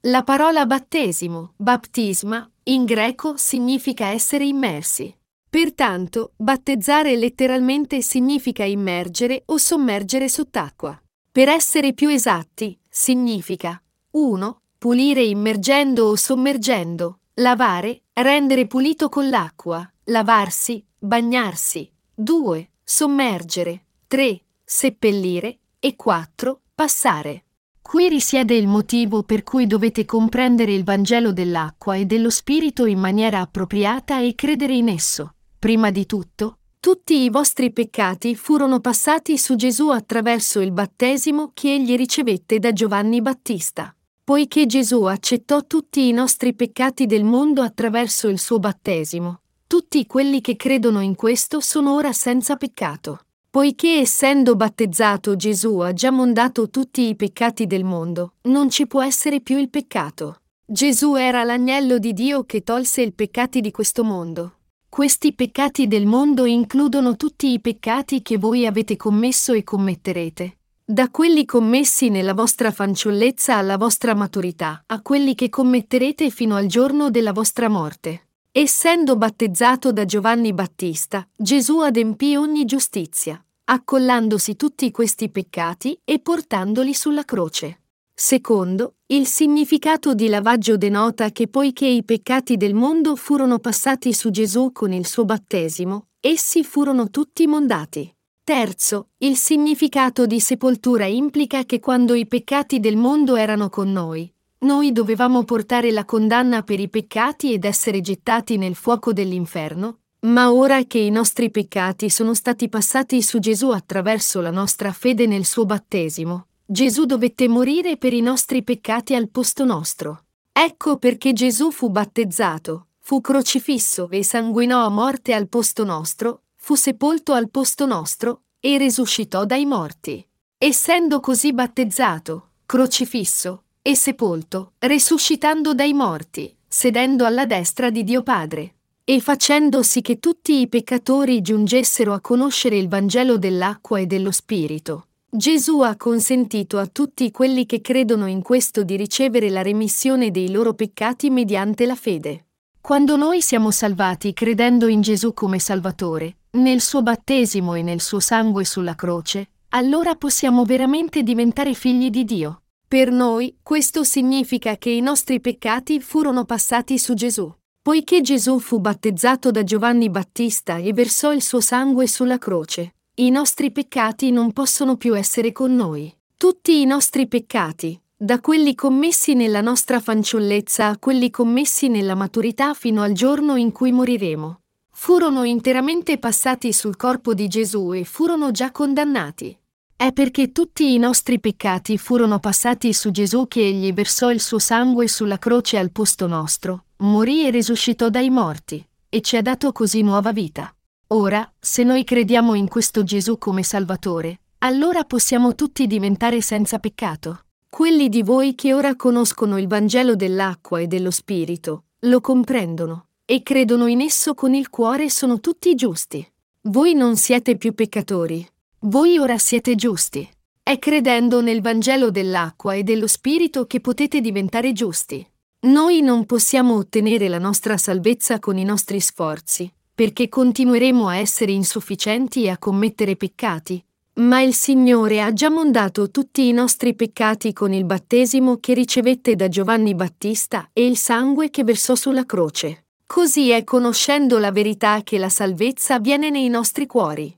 La 0.00 0.22
parola 0.22 0.66
battesimo, 0.66 1.54
baptisma, 1.56 2.46
in 2.64 2.84
greco 2.84 3.38
significa 3.38 4.08
essere 4.08 4.44
immersi. 4.44 5.16
Pertanto, 5.48 6.32
battezzare 6.36 7.16
letteralmente 7.16 8.02
significa 8.02 8.64
immergere 8.64 9.44
o 9.46 9.56
sommergere 9.56 10.28
sott'acqua. 10.28 11.02
Per 11.32 11.48
essere 11.48 11.94
più 11.94 12.10
esatti, 12.10 12.78
significa 12.86 13.82
1. 14.10 14.60
Pulire 14.76 15.22
immergendo 15.22 16.04
o 16.04 16.16
sommergendo, 16.16 17.20
lavare, 17.36 18.02
rendere 18.12 18.66
pulito 18.66 19.08
con 19.08 19.30
l'acqua, 19.30 19.90
lavarsi, 20.08 20.84
bagnarsi, 20.96 21.90
2. 22.14 22.70
sommergere, 22.84 23.86
3. 24.06 24.40
seppellire 24.62 25.58
e 25.80 25.96
4. 25.96 26.60
passare. 26.76 27.44
Qui 27.82 28.08
risiede 28.08 28.54
il 28.54 28.68
motivo 28.68 29.24
per 29.24 29.42
cui 29.42 29.66
dovete 29.66 30.04
comprendere 30.04 30.72
il 30.72 30.84
Vangelo 30.84 31.32
dell'acqua 31.32 31.96
e 31.96 32.04
dello 32.04 32.30
Spirito 32.30 32.86
in 32.86 33.00
maniera 33.00 33.40
appropriata 33.40 34.20
e 34.20 34.36
credere 34.36 34.74
in 34.74 34.88
esso. 34.88 35.34
Prima 35.58 35.90
di 35.90 36.06
tutto, 36.06 36.58
tutti 36.78 37.24
i 37.24 37.28
vostri 37.28 37.72
peccati 37.72 38.36
furono 38.36 38.78
passati 38.78 39.36
su 39.36 39.56
Gesù 39.56 39.88
attraverso 39.88 40.60
il 40.60 40.70
battesimo 40.70 41.50
che 41.52 41.74
egli 41.74 41.96
ricevette 41.96 42.60
da 42.60 42.72
Giovanni 42.72 43.20
Battista. 43.20 43.92
Poiché 44.22 44.66
Gesù 44.66 45.02
accettò 45.02 45.64
tutti 45.66 46.06
i 46.06 46.12
nostri 46.12 46.54
peccati 46.54 47.06
del 47.06 47.24
mondo 47.24 47.62
attraverso 47.62 48.28
il 48.28 48.38
suo 48.38 48.60
battesimo, 48.60 49.40
tutti 49.66 50.06
quelli 50.06 50.40
che 50.40 50.56
credono 50.56 51.00
in 51.00 51.14
questo 51.14 51.60
sono 51.60 51.94
ora 51.94 52.12
senza 52.12 52.56
peccato. 52.56 53.20
Poiché 53.50 54.00
essendo 54.00 54.54
battezzato 54.54 55.34
Gesù 55.34 55.78
ha 55.78 55.92
già 55.92 56.10
mondato 56.10 56.68
tutti 56.68 57.08
i 57.08 57.16
peccati 57.16 57.66
del 57.66 57.84
mondo, 57.84 58.34
non 58.42 58.70
ci 58.70 58.86
può 58.86 59.02
essere 59.02 59.40
più 59.40 59.58
il 59.58 59.70
peccato. 59.70 60.42
Gesù 60.64 61.14
era 61.14 61.42
l'agnello 61.42 61.98
di 61.98 62.12
Dio 62.12 62.44
che 62.44 62.62
tolse 62.62 63.02
i 63.02 63.12
peccati 63.12 63.60
di 63.60 63.70
questo 63.70 64.04
mondo. 64.04 64.58
Questi 64.88 65.32
peccati 65.32 65.86
del 65.86 66.06
mondo 66.06 66.44
includono 66.44 67.16
tutti 67.16 67.50
i 67.50 67.60
peccati 67.60 68.22
che 68.22 68.38
voi 68.38 68.66
avete 68.66 68.96
commesso 68.96 69.52
e 69.52 69.64
commetterete. 69.64 70.58
Da 70.84 71.10
quelli 71.10 71.44
commessi 71.44 72.08
nella 72.08 72.34
vostra 72.34 72.70
fanciullezza 72.70 73.56
alla 73.56 73.76
vostra 73.76 74.14
maturità, 74.14 74.84
a 74.86 75.02
quelli 75.02 75.34
che 75.34 75.48
commetterete 75.48 76.30
fino 76.30 76.54
al 76.54 76.66
giorno 76.66 77.10
della 77.10 77.32
vostra 77.32 77.68
morte. 77.68 78.25
Essendo 78.58 79.16
battezzato 79.16 79.92
da 79.92 80.06
Giovanni 80.06 80.54
Battista, 80.54 81.28
Gesù 81.36 81.80
adempì 81.80 82.36
ogni 82.36 82.64
giustizia, 82.64 83.38
accollandosi 83.64 84.56
tutti 84.56 84.90
questi 84.90 85.28
peccati 85.28 86.00
e 86.02 86.20
portandoli 86.20 86.94
sulla 86.94 87.26
croce. 87.26 87.82
Secondo, 88.14 88.94
il 89.08 89.26
significato 89.26 90.14
di 90.14 90.28
lavaggio 90.28 90.78
denota 90.78 91.32
che 91.32 91.48
poiché 91.48 91.84
i 91.84 92.02
peccati 92.02 92.56
del 92.56 92.72
mondo 92.72 93.14
furono 93.14 93.58
passati 93.58 94.14
su 94.14 94.30
Gesù 94.30 94.72
con 94.72 94.90
il 94.90 95.06
suo 95.06 95.26
battesimo, 95.26 96.06
essi 96.18 96.64
furono 96.64 97.10
tutti 97.10 97.46
mondati. 97.46 98.10
Terzo, 98.42 99.08
il 99.18 99.36
significato 99.36 100.24
di 100.24 100.40
sepoltura 100.40 101.04
implica 101.04 101.64
che 101.64 101.78
quando 101.78 102.14
i 102.14 102.26
peccati 102.26 102.80
del 102.80 102.96
mondo 102.96 103.36
erano 103.36 103.68
con 103.68 103.92
noi, 103.92 104.32
noi 104.58 104.92
dovevamo 104.92 105.44
portare 105.44 105.90
la 105.90 106.04
condanna 106.04 106.62
per 106.62 106.80
i 106.80 106.88
peccati 106.88 107.52
ed 107.52 107.64
essere 107.64 108.00
gettati 108.00 108.56
nel 108.56 108.74
fuoco 108.74 109.12
dell'inferno, 109.12 109.98
ma 110.20 110.52
ora 110.52 110.82
che 110.84 110.98
i 110.98 111.10
nostri 111.10 111.50
peccati 111.50 112.08
sono 112.08 112.34
stati 112.34 112.68
passati 112.68 113.22
su 113.22 113.38
Gesù 113.38 113.70
attraverso 113.70 114.40
la 114.40 114.50
nostra 114.50 114.92
fede 114.92 115.26
nel 115.26 115.44
suo 115.44 115.66
battesimo, 115.66 116.46
Gesù 116.64 117.04
dovette 117.04 117.48
morire 117.48 117.96
per 117.96 118.12
i 118.12 118.20
nostri 118.20 118.64
peccati 118.64 119.14
al 119.14 119.28
posto 119.28 119.64
nostro. 119.64 120.24
Ecco 120.52 120.96
perché 120.96 121.32
Gesù 121.32 121.70
fu 121.70 121.90
battezzato, 121.90 122.86
fu 122.98 123.20
crocifisso 123.20 124.08
e 124.10 124.24
sanguinò 124.24 124.84
a 124.84 124.88
morte 124.88 125.34
al 125.34 125.48
posto 125.48 125.84
nostro, 125.84 126.42
fu 126.56 126.74
sepolto 126.74 127.34
al 127.34 127.50
posto 127.50 127.86
nostro 127.86 128.44
e 128.58 128.78
risuscitò 128.78 129.44
dai 129.44 129.66
morti. 129.66 130.26
Essendo 130.58 131.20
così 131.20 131.52
battezzato, 131.52 132.52
crocifisso, 132.64 133.65
e 133.86 133.94
sepolto, 133.94 134.72
risuscitando 134.78 135.72
dai 135.72 135.92
morti, 135.92 136.52
sedendo 136.66 137.24
alla 137.24 137.46
destra 137.46 137.88
di 137.88 138.02
Dio 138.02 138.24
Padre, 138.24 138.74
e 139.04 139.20
facendo 139.20 139.84
sì 139.84 140.00
che 140.00 140.18
tutti 140.18 140.58
i 140.58 140.66
peccatori 140.66 141.40
giungessero 141.40 142.12
a 142.12 142.20
conoscere 142.20 142.76
il 142.78 142.88
Vangelo 142.88 143.38
dell'acqua 143.38 144.00
e 144.00 144.06
dello 144.06 144.32
Spirito. 144.32 145.06
Gesù 145.30 145.82
ha 145.82 145.94
consentito 145.94 146.78
a 146.78 146.88
tutti 146.88 147.30
quelli 147.30 147.64
che 147.64 147.80
credono 147.80 148.26
in 148.26 148.42
questo 148.42 148.82
di 148.82 148.96
ricevere 148.96 149.50
la 149.50 149.62
remissione 149.62 150.32
dei 150.32 150.50
loro 150.50 150.74
peccati 150.74 151.30
mediante 151.30 151.86
la 151.86 151.94
fede. 151.94 152.46
Quando 152.80 153.14
noi 153.14 153.40
siamo 153.40 153.70
salvati 153.70 154.32
credendo 154.32 154.88
in 154.88 155.00
Gesù 155.00 155.32
come 155.32 155.60
Salvatore, 155.60 156.38
nel 156.56 156.80
suo 156.80 157.02
battesimo 157.04 157.74
e 157.74 157.82
nel 157.82 158.00
suo 158.00 158.18
sangue 158.18 158.64
sulla 158.64 158.96
croce, 158.96 159.50
allora 159.68 160.16
possiamo 160.16 160.64
veramente 160.64 161.22
diventare 161.22 161.72
figli 161.72 162.10
di 162.10 162.24
Dio. 162.24 162.62
Per 162.88 163.10
noi, 163.10 163.56
questo 163.64 164.04
significa 164.04 164.76
che 164.76 164.90
i 164.90 165.00
nostri 165.00 165.40
peccati 165.40 166.00
furono 166.00 166.44
passati 166.44 167.00
su 167.00 167.14
Gesù. 167.14 167.52
Poiché 167.82 168.20
Gesù 168.20 168.60
fu 168.60 168.78
battezzato 168.78 169.50
da 169.50 169.64
Giovanni 169.64 170.08
Battista 170.08 170.76
e 170.76 170.92
versò 170.92 171.32
il 171.32 171.42
suo 171.42 171.60
sangue 171.60 172.06
sulla 172.06 172.38
croce, 172.38 172.94
i 173.16 173.30
nostri 173.30 173.72
peccati 173.72 174.30
non 174.30 174.52
possono 174.52 174.96
più 174.96 175.16
essere 175.16 175.50
con 175.50 175.74
noi. 175.74 176.14
Tutti 176.36 176.80
i 176.80 176.84
nostri 176.84 177.26
peccati, 177.26 178.00
da 178.16 178.40
quelli 178.40 178.76
commessi 178.76 179.34
nella 179.34 179.62
nostra 179.62 179.98
fanciullezza 179.98 180.86
a 180.86 180.98
quelli 180.98 181.30
commessi 181.30 181.88
nella 181.88 182.14
maturità 182.14 182.72
fino 182.72 183.02
al 183.02 183.12
giorno 183.12 183.56
in 183.56 183.72
cui 183.72 183.90
moriremo, 183.90 184.60
furono 184.92 185.42
interamente 185.42 186.18
passati 186.18 186.72
sul 186.72 186.96
corpo 186.96 187.34
di 187.34 187.48
Gesù 187.48 187.92
e 187.94 188.04
furono 188.04 188.52
già 188.52 188.70
condannati. 188.70 189.58
È 189.98 190.12
perché 190.12 190.52
tutti 190.52 190.92
i 190.92 190.98
nostri 190.98 191.40
peccati 191.40 191.96
furono 191.96 192.38
passati 192.38 192.92
su 192.92 193.10
Gesù 193.10 193.48
che 193.48 193.66
egli 193.66 193.94
versò 193.94 194.30
il 194.30 194.42
suo 194.42 194.58
sangue 194.58 195.08
sulla 195.08 195.38
croce 195.38 195.78
al 195.78 195.90
posto 195.90 196.26
nostro, 196.26 196.84
morì 196.98 197.46
e 197.46 197.50
risuscitò 197.50 198.10
dai 198.10 198.28
morti, 198.28 198.86
e 199.08 199.22
ci 199.22 199.38
ha 199.38 199.42
dato 199.42 199.72
così 199.72 200.02
nuova 200.02 200.32
vita. 200.32 200.70
Ora, 201.08 201.50
se 201.58 201.82
noi 201.82 202.04
crediamo 202.04 202.52
in 202.52 202.68
questo 202.68 203.04
Gesù 203.04 203.38
come 203.38 203.62
Salvatore, 203.62 204.40
allora 204.58 205.04
possiamo 205.04 205.54
tutti 205.54 205.86
diventare 205.86 206.42
senza 206.42 206.78
peccato. 206.78 207.44
Quelli 207.70 208.10
di 208.10 208.22
voi 208.22 208.54
che 208.54 208.74
ora 208.74 208.96
conoscono 208.96 209.56
il 209.56 209.66
Vangelo 209.66 210.14
dell'acqua 210.14 210.78
e 210.78 210.88
dello 210.88 211.10
Spirito, 211.10 211.84
lo 212.00 212.20
comprendono, 212.20 213.06
e 213.24 213.42
credono 213.42 213.86
in 213.86 214.02
esso 214.02 214.34
con 214.34 214.52
il 214.52 214.68
cuore 214.68 215.08
sono 215.08 215.40
tutti 215.40 215.74
giusti. 215.74 216.26
Voi 216.62 216.92
non 216.92 217.16
siete 217.16 217.56
più 217.56 217.72
peccatori. 217.72 218.46
Voi 218.88 219.18
ora 219.18 219.36
siete 219.36 219.74
giusti. 219.74 220.28
È 220.62 220.78
credendo 220.78 221.40
nel 221.40 221.60
Vangelo 221.60 222.12
dell'acqua 222.12 222.74
e 222.74 222.84
dello 222.84 223.08
Spirito 223.08 223.66
che 223.66 223.80
potete 223.80 224.20
diventare 224.20 224.72
giusti. 224.72 225.28
Noi 225.62 226.02
non 226.02 226.24
possiamo 226.24 226.76
ottenere 226.76 227.26
la 227.26 227.40
nostra 227.40 227.76
salvezza 227.78 228.38
con 228.38 228.58
i 228.58 228.62
nostri 228.62 229.00
sforzi, 229.00 229.68
perché 229.92 230.28
continueremo 230.28 231.08
a 231.08 231.16
essere 231.16 231.50
insufficienti 231.50 232.44
e 232.44 232.50
a 232.50 232.58
commettere 232.58 233.16
peccati. 233.16 233.84
Ma 234.20 234.40
il 234.40 234.54
Signore 234.54 235.20
ha 235.20 235.32
già 235.32 235.50
mondato 235.50 236.12
tutti 236.12 236.46
i 236.46 236.52
nostri 236.52 236.94
peccati 236.94 237.52
con 237.52 237.72
il 237.72 237.84
battesimo 237.84 238.58
che 238.58 238.72
ricevette 238.72 239.34
da 239.34 239.48
Giovanni 239.48 239.96
Battista 239.96 240.70
e 240.72 240.86
il 240.86 240.96
sangue 240.96 241.50
che 241.50 241.64
versò 241.64 241.96
sulla 241.96 242.24
croce. 242.24 242.84
Così 243.04 243.50
è 243.50 243.64
conoscendo 243.64 244.38
la 244.38 244.52
verità 244.52 245.00
che 245.02 245.18
la 245.18 245.28
salvezza 245.28 245.98
viene 245.98 246.30
nei 246.30 246.48
nostri 246.48 246.86
cuori. 246.86 247.36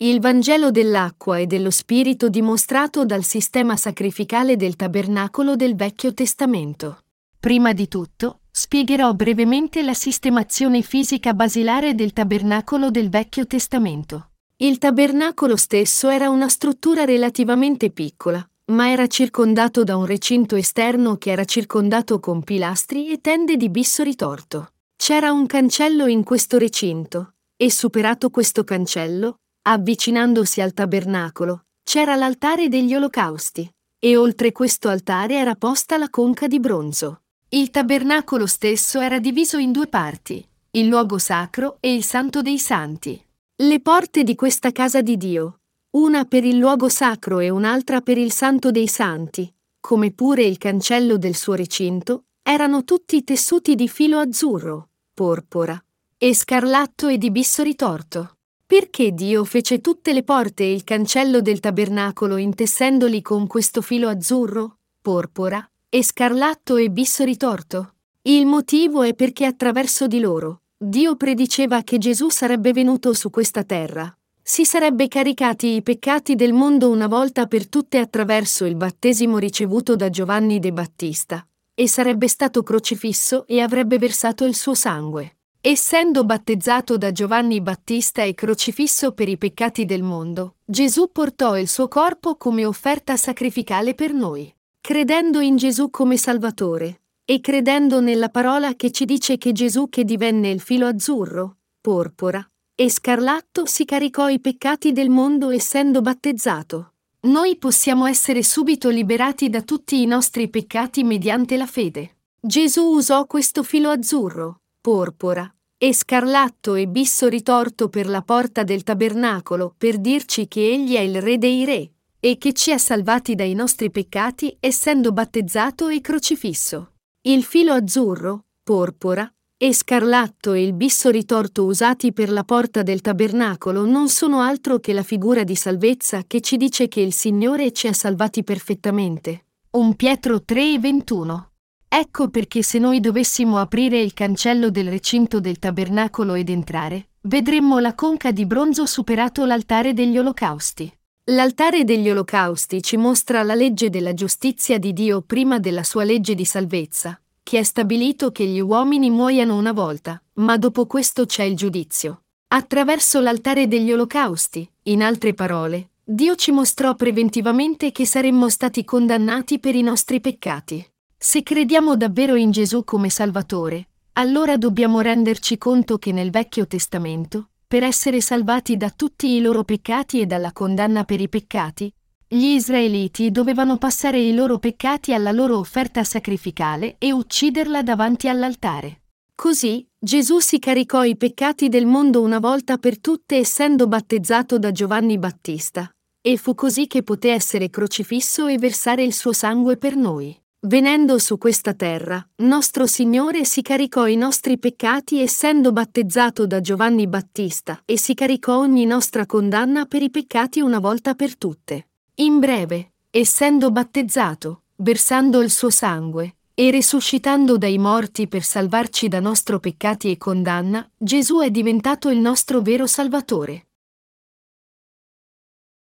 Il 0.00 0.20
Vangelo 0.20 0.70
dell'acqua 0.70 1.38
e 1.38 1.46
dello 1.46 1.72
Spirito 1.72 2.28
dimostrato 2.28 3.04
dal 3.04 3.24
sistema 3.24 3.76
sacrificale 3.76 4.54
del 4.54 4.76
tabernacolo 4.76 5.56
del 5.56 5.74
Vecchio 5.74 6.14
Testamento. 6.14 7.00
Prima 7.40 7.72
di 7.72 7.88
tutto, 7.88 8.42
spiegherò 8.48 9.12
brevemente 9.14 9.82
la 9.82 9.94
sistemazione 9.94 10.82
fisica 10.82 11.34
basilare 11.34 11.96
del 11.96 12.12
tabernacolo 12.12 12.92
del 12.92 13.08
Vecchio 13.08 13.44
Testamento. 13.48 14.30
Il 14.58 14.78
tabernacolo 14.78 15.56
stesso 15.56 16.08
era 16.08 16.30
una 16.30 16.48
struttura 16.48 17.04
relativamente 17.04 17.90
piccola, 17.90 18.48
ma 18.66 18.92
era 18.92 19.08
circondato 19.08 19.82
da 19.82 19.96
un 19.96 20.06
recinto 20.06 20.54
esterno 20.54 21.16
che 21.16 21.32
era 21.32 21.44
circondato 21.44 22.20
con 22.20 22.44
pilastri 22.44 23.10
e 23.10 23.20
tende 23.20 23.56
di 23.56 23.68
bisso 23.68 24.04
ritorto. 24.04 24.74
C'era 24.94 25.32
un 25.32 25.46
cancello 25.46 26.06
in 26.06 26.22
questo 26.22 26.56
recinto, 26.56 27.32
e 27.56 27.68
superato 27.68 28.30
questo 28.30 28.62
cancello, 28.62 29.38
avvicinandosi 29.70 30.62
al 30.62 30.72
tabernacolo, 30.72 31.64
c'era 31.82 32.14
l'altare 32.14 32.68
degli 32.68 32.94
olocausti, 32.94 33.70
e 33.98 34.16
oltre 34.16 34.50
questo 34.50 34.88
altare 34.88 35.34
era 35.34 35.56
posta 35.56 35.98
la 35.98 36.08
conca 36.08 36.46
di 36.46 36.58
bronzo. 36.58 37.22
Il 37.50 37.70
tabernacolo 37.70 38.46
stesso 38.46 38.98
era 39.00 39.18
diviso 39.18 39.58
in 39.58 39.72
due 39.72 39.86
parti, 39.86 40.42
il 40.70 40.86
luogo 40.86 41.18
sacro 41.18 41.76
e 41.80 41.94
il 41.94 42.02
santo 42.02 42.40
dei 42.40 42.58
santi. 42.58 43.22
Le 43.56 43.80
porte 43.80 44.22
di 44.22 44.34
questa 44.34 44.72
casa 44.72 45.02
di 45.02 45.18
Dio, 45.18 45.60
una 45.96 46.24
per 46.24 46.44
il 46.44 46.56
luogo 46.56 46.88
sacro 46.88 47.38
e 47.38 47.50
un'altra 47.50 48.00
per 48.00 48.16
il 48.16 48.32
santo 48.32 48.70
dei 48.70 48.88
santi, 48.88 49.52
come 49.80 50.12
pure 50.12 50.44
il 50.44 50.56
cancello 50.56 51.18
del 51.18 51.34
suo 51.34 51.52
recinto, 51.52 52.24
erano 52.42 52.84
tutti 52.84 53.22
tessuti 53.22 53.74
di 53.74 53.88
filo 53.88 54.18
azzurro, 54.18 54.88
porpora, 55.12 55.78
e 56.16 56.34
scarlatto 56.34 57.08
e 57.08 57.18
di 57.18 57.30
bisso 57.30 57.62
ritorto. 57.62 58.37
Perché 58.68 59.12
Dio 59.12 59.44
fece 59.44 59.80
tutte 59.80 60.12
le 60.12 60.22
porte 60.22 60.62
e 60.62 60.74
il 60.74 60.84
cancello 60.84 61.40
del 61.40 61.58
tabernacolo 61.58 62.36
intessendoli 62.36 63.22
con 63.22 63.46
questo 63.46 63.80
filo 63.80 64.10
azzurro, 64.10 64.80
porpora, 65.00 65.66
e 65.88 66.04
scarlatto 66.04 66.76
e 66.76 66.90
bisso 66.90 67.24
ritorto? 67.24 67.94
Il 68.20 68.44
motivo 68.44 69.02
è 69.04 69.14
perché 69.14 69.46
attraverso 69.46 70.06
di 70.06 70.20
loro 70.20 70.64
Dio 70.76 71.16
prediceva 71.16 71.82
che 71.82 71.96
Gesù 71.96 72.28
sarebbe 72.28 72.72
venuto 72.72 73.14
su 73.14 73.30
questa 73.30 73.64
terra. 73.64 74.14
Si 74.42 74.66
sarebbe 74.66 75.08
caricati 75.08 75.76
i 75.76 75.82
peccati 75.82 76.34
del 76.34 76.52
mondo 76.52 76.90
una 76.90 77.06
volta 77.06 77.46
per 77.46 77.70
tutte 77.70 77.96
attraverso 77.96 78.66
il 78.66 78.76
battesimo 78.76 79.38
ricevuto 79.38 79.96
da 79.96 80.10
Giovanni 80.10 80.58
de 80.58 80.72
Battista, 80.74 81.42
e 81.72 81.88
sarebbe 81.88 82.28
stato 82.28 82.62
crocifisso 82.62 83.46
e 83.46 83.62
avrebbe 83.62 83.96
versato 83.96 84.44
il 84.44 84.54
suo 84.54 84.74
sangue. 84.74 85.37
Essendo 85.60 86.24
battezzato 86.24 86.96
da 86.96 87.12
Giovanni 87.12 87.60
Battista 87.60 88.22
e 88.22 88.34
crocifisso 88.34 89.12
per 89.12 89.28
i 89.28 89.36
peccati 89.36 89.84
del 89.84 90.02
mondo, 90.02 90.56
Gesù 90.64 91.10
portò 91.10 91.58
il 91.58 91.68
suo 91.68 91.88
corpo 91.88 92.36
come 92.36 92.64
offerta 92.64 93.16
sacrificale 93.16 93.94
per 93.94 94.12
noi 94.12 94.52
credendo 94.88 95.40
in 95.40 95.56
Gesù 95.56 95.90
come 95.90 96.16
Salvatore 96.16 97.02
e 97.26 97.42
credendo 97.42 98.00
nella 98.00 98.30
parola 98.30 98.74
che 98.74 98.90
ci 98.90 99.04
dice 99.04 99.36
che 99.36 99.52
Gesù 99.52 99.90
che 99.90 100.02
divenne 100.02 100.48
il 100.48 100.60
filo 100.60 100.86
azzurro, 100.86 101.58
porpora 101.78 102.42
e 102.74 102.88
scarlatto 102.88 103.66
si 103.66 103.84
caricò 103.84 104.30
i 104.30 104.40
peccati 104.40 104.92
del 104.92 105.10
mondo 105.10 105.50
essendo 105.50 106.00
battezzato. 106.00 106.94
Noi 107.24 107.58
possiamo 107.58 108.06
essere 108.06 108.42
subito 108.42 108.88
liberati 108.88 109.50
da 109.50 109.60
tutti 109.60 110.00
i 110.00 110.06
nostri 110.06 110.48
peccati 110.48 111.04
mediante 111.04 111.58
la 111.58 111.66
fede. 111.66 112.16
Gesù 112.40 112.84
usò 112.84 113.26
questo 113.26 113.62
filo 113.62 113.90
azzurro, 113.90 114.57
porpora 114.80 115.52
e 115.76 115.94
scarlatto 115.94 116.74
e 116.74 116.88
bisso 116.88 117.28
ritorto 117.28 117.88
per 117.88 118.08
la 118.08 118.22
porta 118.22 118.64
del 118.64 118.82
tabernacolo 118.82 119.74
per 119.78 119.98
dirci 119.98 120.48
che 120.48 120.72
egli 120.72 120.94
è 120.94 121.00
il 121.00 121.22
re 121.22 121.38
dei 121.38 121.64
re 121.64 121.90
e 122.20 122.36
che 122.36 122.52
ci 122.52 122.72
ha 122.72 122.78
salvati 122.78 123.34
dai 123.34 123.54
nostri 123.54 123.90
peccati 123.90 124.56
essendo 124.58 125.12
battezzato 125.12 125.88
e 125.88 126.00
crocifisso. 126.00 126.94
Il 127.22 127.44
filo 127.44 127.72
azzurro, 127.72 128.46
porpora, 128.62 129.30
e 129.60 129.74
scarlatto 129.74 130.52
e 130.52 130.62
il 130.62 130.72
bisso 130.72 131.10
ritorto 131.10 131.64
usati 131.64 132.12
per 132.12 132.30
la 132.30 132.44
porta 132.44 132.82
del 132.82 133.00
tabernacolo 133.00 133.84
non 133.86 134.08
sono 134.08 134.40
altro 134.40 134.78
che 134.78 134.92
la 134.92 135.02
figura 135.02 135.42
di 135.42 135.56
salvezza 135.56 136.22
che 136.26 136.40
ci 136.40 136.56
dice 136.56 136.86
che 136.86 137.00
il 137.00 137.12
Signore 137.12 137.72
ci 137.72 137.88
ha 137.88 137.92
salvati 137.92 138.44
perfettamente. 138.44 139.46
1 139.70 139.94
Pietro 139.94 140.42
3 140.42 140.74
e 140.74 140.78
21. 140.78 141.50
Ecco 141.88 142.28
perché 142.28 142.62
se 142.62 142.78
noi 142.78 143.00
dovessimo 143.00 143.58
aprire 143.58 143.98
il 143.98 144.12
cancello 144.12 144.70
del 144.70 144.90
recinto 144.90 145.40
del 145.40 145.58
tabernacolo 145.58 146.34
ed 146.34 146.50
entrare, 146.50 147.08
vedremmo 147.22 147.78
la 147.78 147.94
conca 147.94 148.30
di 148.30 148.44
bronzo 148.44 148.84
superato 148.84 149.46
l'altare 149.46 149.94
degli 149.94 150.18
olocausti. 150.18 150.92
L'altare 151.30 151.84
degli 151.84 152.08
olocausti 152.08 152.82
ci 152.82 152.96
mostra 152.96 153.42
la 153.42 153.54
legge 153.54 153.90
della 153.90 154.14
giustizia 154.14 154.78
di 154.78 154.92
Dio 154.92 155.22
prima 155.22 155.58
della 155.58 155.82
sua 155.82 156.04
legge 156.04 156.34
di 156.34 156.44
salvezza, 156.44 157.20
che 157.42 157.58
ha 157.58 157.64
stabilito 157.64 158.32
che 158.32 158.44
gli 158.44 158.60
uomini 158.60 159.08
muoiano 159.10 159.56
una 159.56 159.72
volta, 159.72 160.22
ma 160.34 160.56
dopo 160.58 160.86
questo 160.86 161.24
c'è 161.24 161.44
il 161.44 161.56
giudizio. 161.56 162.22
Attraverso 162.48 163.20
l'altare 163.20 163.66
degli 163.66 163.92
olocausti, 163.92 164.70
in 164.84 165.02
altre 165.02 165.34
parole, 165.34 165.90
Dio 166.04 166.34
ci 166.34 166.50
mostrò 166.50 166.94
preventivamente 166.94 167.92
che 167.92 168.06
saremmo 168.06 168.48
stati 168.48 168.84
condannati 168.84 169.58
per 169.58 169.74
i 169.74 169.82
nostri 169.82 170.20
peccati. 170.20 170.86
Se 171.20 171.42
crediamo 171.42 171.96
davvero 171.96 172.36
in 172.36 172.52
Gesù 172.52 172.84
come 172.84 173.10
Salvatore, 173.10 173.88
allora 174.12 174.56
dobbiamo 174.56 175.00
renderci 175.00 175.58
conto 175.58 175.98
che 175.98 176.12
nel 176.12 176.30
Vecchio 176.30 176.68
Testamento, 176.68 177.48
per 177.66 177.82
essere 177.82 178.20
salvati 178.20 178.76
da 178.76 178.88
tutti 178.90 179.34
i 179.34 179.40
loro 179.40 179.64
peccati 179.64 180.20
e 180.20 180.26
dalla 180.26 180.52
condanna 180.52 181.02
per 181.02 181.20
i 181.20 181.28
peccati, 181.28 181.92
gli 182.28 182.44
israeliti 182.44 183.32
dovevano 183.32 183.78
passare 183.78 184.20
i 184.20 184.32
loro 184.32 184.60
peccati 184.60 185.12
alla 185.12 185.32
loro 185.32 185.58
offerta 185.58 186.04
sacrificale 186.04 186.94
e 186.98 187.10
ucciderla 187.10 187.82
davanti 187.82 188.28
all'altare. 188.28 189.00
Così, 189.34 189.84
Gesù 189.98 190.38
si 190.38 190.60
caricò 190.60 191.02
i 191.02 191.16
peccati 191.16 191.68
del 191.68 191.86
mondo 191.86 192.22
una 192.22 192.38
volta 192.38 192.78
per 192.78 193.00
tutte 193.00 193.34
essendo 193.34 193.88
battezzato 193.88 194.56
da 194.56 194.70
Giovanni 194.70 195.18
Battista. 195.18 195.90
E 196.20 196.36
fu 196.36 196.54
così 196.54 196.86
che 196.86 197.02
poté 197.02 197.32
essere 197.32 197.70
crocifisso 197.70 198.46
e 198.46 198.56
versare 198.56 199.02
il 199.02 199.12
suo 199.12 199.32
sangue 199.32 199.76
per 199.76 199.96
noi. 199.96 200.40
Venendo 200.62 201.20
su 201.20 201.38
questa 201.38 201.72
terra, 201.72 202.26
nostro 202.38 202.88
Signore 202.88 203.44
si 203.44 203.62
caricò 203.62 204.08
i 204.08 204.16
nostri 204.16 204.58
peccati 204.58 205.20
essendo 205.20 205.70
battezzato 205.70 206.48
da 206.48 206.60
Giovanni 206.60 207.06
Battista 207.06 207.80
e 207.84 207.96
si 207.96 208.12
caricò 208.14 208.58
ogni 208.58 208.84
nostra 208.84 209.24
condanna 209.24 209.86
per 209.86 210.02
i 210.02 210.10
peccati 210.10 210.58
una 210.58 210.80
volta 210.80 211.14
per 211.14 211.36
tutte. 211.36 211.90
In 212.16 212.40
breve, 212.40 212.94
essendo 213.10 213.70
battezzato, 213.70 214.62
versando 214.78 215.42
il 215.42 215.50
suo 215.52 215.70
sangue, 215.70 216.38
e 216.54 216.70
risuscitando 216.72 217.56
dai 217.56 217.78
morti 217.78 218.26
per 218.26 218.42
salvarci 218.42 219.06
da 219.06 219.20
nostro 219.20 219.60
peccati 219.60 220.10
e 220.10 220.16
condanna, 220.18 220.90
Gesù 220.96 221.38
è 221.38 221.52
diventato 221.52 222.10
il 222.10 222.18
nostro 222.18 222.62
vero 222.62 222.88
Salvatore. 222.88 223.68